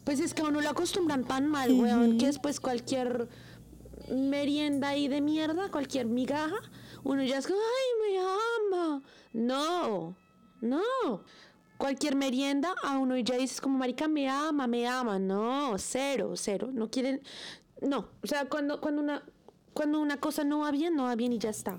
Pues 0.05 0.21
es 0.21 0.33
que 0.33 0.43
a 0.43 0.47
uno 0.47 0.61
lo 0.61 0.71
acostumbran 0.71 1.27
tan 1.27 1.47
mal, 1.49 1.73
weón, 1.73 2.19
que 2.19 2.27
después 2.27 2.61
cualquier 2.61 3.29
merienda 4.11 4.89
ahí 4.89 5.09
de 5.09 5.21
mierda, 5.21 5.71
cualquier 5.71 6.07
migaja, 6.07 6.61
uno 7.05 7.23
ya 7.25 7.39
es 7.39 7.47
como, 7.47 7.59
ay, 7.59 8.13
me 8.13 8.19
ama. 8.77 9.03
No, 9.33 10.17
no. 10.61 11.25
Cualquier 11.77 12.17
merienda 12.17 12.75
a 12.83 12.99
uno 12.99 13.17
ya 13.19 13.37
dices 13.37 13.61
como, 13.61 13.79
marica, 13.79 14.09
me 14.09 14.29
ama, 14.29 14.67
me 14.67 14.87
ama. 14.87 15.19
No, 15.19 15.77
cero, 15.79 16.35
cero. 16.37 16.71
No 16.73 16.91
quieren, 16.91 17.23
no. 17.81 18.09
O 18.23 18.27
sea, 18.27 18.49
cuando, 18.49 18.81
cuando, 18.81 19.01
una, 19.01 19.25
cuando 19.75 20.01
una 20.01 20.19
cosa 20.19 20.45
no 20.45 20.61
va 20.61 20.71
bien, 20.71 20.97
no 20.97 21.05
va 21.05 21.15
bien 21.15 21.33
y 21.33 21.39
ya 21.39 21.51
está. 21.51 21.77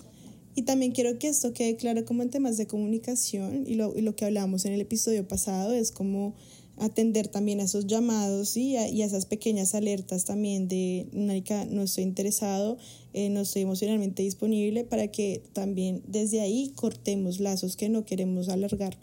Y 0.56 0.64
también 0.64 0.92
quiero 0.92 1.18
que 1.20 1.28
esto 1.28 1.54
quede 1.54 1.76
claro 1.78 2.04
como 2.06 2.24
en 2.24 2.30
temas 2.30 2.58
de 2.58 2.68
comunicación 2.68 3.66
y 3.68 3.76
lo, 3.76 3.96
y 3.96 4.02
lo 4.02 4.16
que 4.16 4.26
hablábamos 4.26 4.66
en 4.66 4.74
el 4.74 4.82
episodio 4.82 5.28
pasado 5.28 5.74
es 5.74 5.92
como 5.92 6.36
atender 6.80 7.28
también 7.28 7.60
a 7.60 7.64
esos 7.64 7.88
llamados 7.88 8.58
y, 8.58 8.78
a, 8.78 8.88
y 8.88 9.02
a 9.02 9.06
esas 9.06 9.26
pequeñas 9.26 9.76
alertas 9.76 10.26
también 10.26 10.68
de, 10.68 11.08
marica, 11.14 11.66
no 11.66 11.84
estoy 11.84 12.04
interesado, 12.04 12.78
eh, 13.14 13.30
no 13.30 13.42
estoy 13.42 13.64
emocionalmente 13.64 14.24
disponible, 14.24 14.84
para 14.84 15.08
que 15.08 15.42
también 15.54 16.02
desde 16.08 16.42
ahí 16.42 16.72
cortemos 16.76 17.40
lazos 17.40 17.76
que 17.76 17.90
no 17.90 18.06
queremos 18.06 18.50
alargar. 18.50 18.98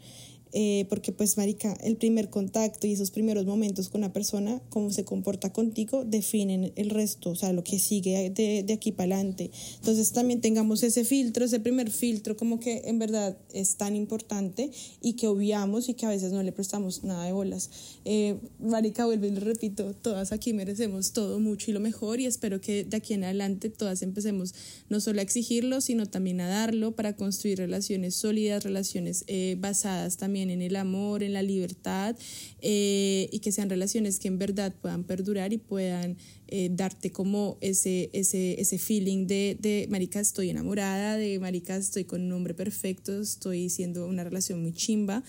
Eh, 0.52 0.86
porque 0.88 1.12
pues 1.12 1.36
marica, 1.36 1.76
el 1.82 1.96
primer 1.96 2.30
contacto 2.30 2.86
y 2.86 2.92
esos 2.92 3.10
primeros 3.10 3.46
momentos 3.46 3.88
con 3.88 4.00
una 4.00 4.12
persona, 4.12 4.62
cómo 4.70 4.90
se 4.90 5.04
comporta 5.04 5.52
contigo, 5.52 6.04
definen 6.04 6.72
el 6.76 6.90
resto, 6.90 7.30
o 7.30 7.36
sea, 7.36 7.52
lo 7.52 7.64
que 7.64 7.78
sigue 7.78 8.30
de, 8.30 8.62
de 8.62 8.72
aquí 8.72 8.92
para 8.92 9.16
adelante. 9.16 9.50
Entonces 9.76 10.12
también 10.12 10.40
tengamos 10.40 10.82
ese 10.82 11.04
filtro, 11.04 11.44
ese 11.44 11.60
primer 11.60 11.90
filtro, 11.90 12.36
como 12.36 12.60
que 12.60 12.82
en 12.86 12.98
verdad 12.98 13.36
es 13.52 13.76
tan 13.76 13.96
importante 13.96 14.70
y 15.02 15.14
que 15.14 15.26
obviamos 15.26 15.88
y 15.88 15.94
que 15.94 16.06
a 16.06 16.10
veces 16.10 16.32
no 16.32 16.42
le 16.42 16.52
prestamos 16.52 17.02
nada 17.04 17.24
de 17.24 17.32
bolas. 17.32 17.70
Eh, 18.04 18.36
marica, 18.60 19.04
vuelvo 19.04 19.26
y 19.26 19.32
le 19.32 19.40
repito, 19.40 19.94
todas 19.94 20.32
aquí 20.32 20.52
merecemos 20.52 21.12
todo, 21.12 21.40
mucho 21.40 21.70
y 21.70 21.74
lo 21.74 21.80
mejor 21.80 22.20
y 22.20 22.26
espero 22.26 22.60
que 22.60 22.84
de 22.84 22.96
aquí 22.96 23.14
en 23.14 23.24
adelante 23.24 23.68
todas 23.68 24.02
empecemos 24.02 24.54
no 24.88 25.00
solo 25.00 25.20
a 25.20 25.22
exigirlo, 25.22 25.80
sino 25.80 26.06
también 26.06 26.40
a 26.40 26.48
darlo 26.48 26.92
para 26.92 27.16
construir 27.16 27.58
relaciones 27.58 28.14
sólidas, 28.14 28.62
relaciones 28.62 29.24
eh, 29.26 29.56
basadas 29.58 30.16
también 30.16 30.35
en 30.36 30.62
el 30.62 30.76
amor, 30.76 31.22
en 31.22 31.32
la 31.32 31.42
libertad 31.42 32.16
eh, 32.60 33.28
y 33.32 33.40
que 33.40 33.52
sean 33.52 33.70
relaciones 33.70 34.18
que 34.18 34.28
en 34.28 34.38
verdad 34.38 34.74
puedan 34.80 35.04
perdurar 35.04 35.52
y 35.52 35.58
puedan 35.58 36.16
eh, 36.48 36.68
darte 36.70 37.10
como 37.10 37.58
ese, 37.60 38.10
ese, 38.12 38.60
ese 38.60 38.78
feeling 38.78 39.26
de, 39.26 39.56
de, 39.60 39.86
marica, 39.90 40.20
estoy 40.20 40.50
enamorada, 40.50 41.16
de 41.16 41.38
marica, 41.38 41.76
estoy 41.76 42.04
con 42.04 42.22
un 42.22 42.32
hombre 42.32 42.54
perfecto, 42.54 43.20
estoy 43.20 43.68
siendo 43.68 44.06
una 44.06 44.24
relación 44.24 44.62
muy 44.62 44.72
chimba, 44.72 45.22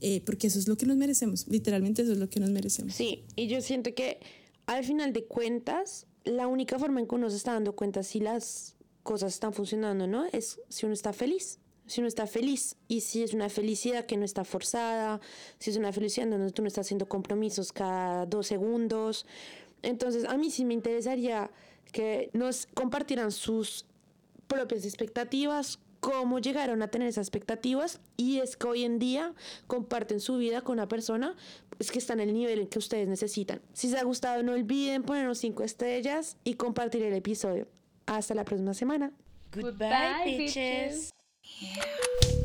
eh, 0.00 0.20
porque 0.26 0.48
eso 0.48 0.58
es 0.58 0.66
lo 0.66 0.76
que 0.76 0.86
nos 0.86 0.96
merecemos, 0.96 1.46
literalmente 1.48 2.02
eso 2.02 2.12
es 2.12 2.18
lo 2.18 2.28
que 2.28 2.40
nos 2.40 2.50
merecemos. 2.50 2.94
Sí, 2.94 3.22
y 3.36 3.46
yo 3.46 3.60
siento 3.60 3.94
que 3.94 4.18
al 4.66 4.84
final 4.84 5.12
de 5.12 5.24
cuentas, 5.24 6.06
la 6.24 6.46
única 6.46 6.78
forma 6.78 7.00
en 7.00 7.06
que 7.06 7.14
uno 7.14 7.30
se 7.30 7.36
está 7.36 7.52
dando 7.52 7.76
cuenta 7.76 8.02
si 8.02 8.20
las 8.20 8.74
cosas 9.02 9.34
están 9.34 9.52
funcionando 9.52 10.06
no 10.06 10.24
es 10.32 10.58
si 10.68 10.86
uno 10.86 10.94
está 10.94 11.12
feliz. 11.12 11.58
Si 11.86 12.00
uno 12.00 12.08
está 12.08 12.26
feliz 12.26 12.76
y 12.88 13.02
si 13.02 13.22
es 13.22 13.34
una 13.34 13.48
felicidad 13.48 14.06
que 14.06 14.16
no 14.16 14.24
está 14.24 14.44
forzada, 14.44 15.20
si 15.58 15.70
es 15.70 15.76
una 15.76 15.92
felicidad 15.92 16.26
donde 16.26 16.50
tú 16.50 16.62
no 16.62 16.68
estás 16.68 16.86
haciendo 16.86 17.06
compromisos 17.06 17.72
cada 17.72 18.26
dos 18.26 18.46
segundos. 18.46 19.26
Entonces, 19.82 20.24
a 20.24 20.36
mí 20.38 20.50
sí 20.50 20.64
me 20.64 20.74
interesaría 20.74 21.50
que 21.92 22.30
nos 22.32 22.66
compartieran 22.66 23.30
sus 23.32 23.84
propias 24.46 24.84
expectativas, 24.84 25.78
cómo 26.04 26.38
llegaron 26.38 26.82
a 26.82 26.88
tener 26.88 27.08
esas 27.08 27.26
expectativas 27.26 28.00
y 28.18 28.40
es 28.40 28.56
que 28.56 28.66
hoy 28.66 28.84
en 28.84 28.98
día 28.98 29.32
comparten 29.66 30.20
su 30.20 30.36
vida 30.36 30.60
con 30.60 30.74
una 30.74 30.86
persona 30.86 31.34
es 31.78 31.90
que 31.90 31.98
está 31.98 32.12
en 32.12 32.20
el 32.20 32.34
nivel 32.34 32.60
en 32.60 32.66
que 32.66 32.78
ustedes 32.78 33.08
necesitan. 33.08 33.62
Si 33.72 33.88
les 33.88 34.00
ha 34.00 34.04
gustado 34.04 34.42
no 34.42 34.52
olviden 34.52 35.02
ponernos 35.02 35.38
cinco 35.38 35.62
estrellas 35.62 36.36
y 36.44 36.54
compartir 36.54 37.02
el 37.02 37.14
episodio. 37.14 37.68
Hasta 38.06 38.34
la 38.34 38.44
próxima 38.44 38.74
semana. 38.74 39.12
Goodbye, 39.54 40.36
bitches. 40.36 41.13
Yeah. 41.60 42.43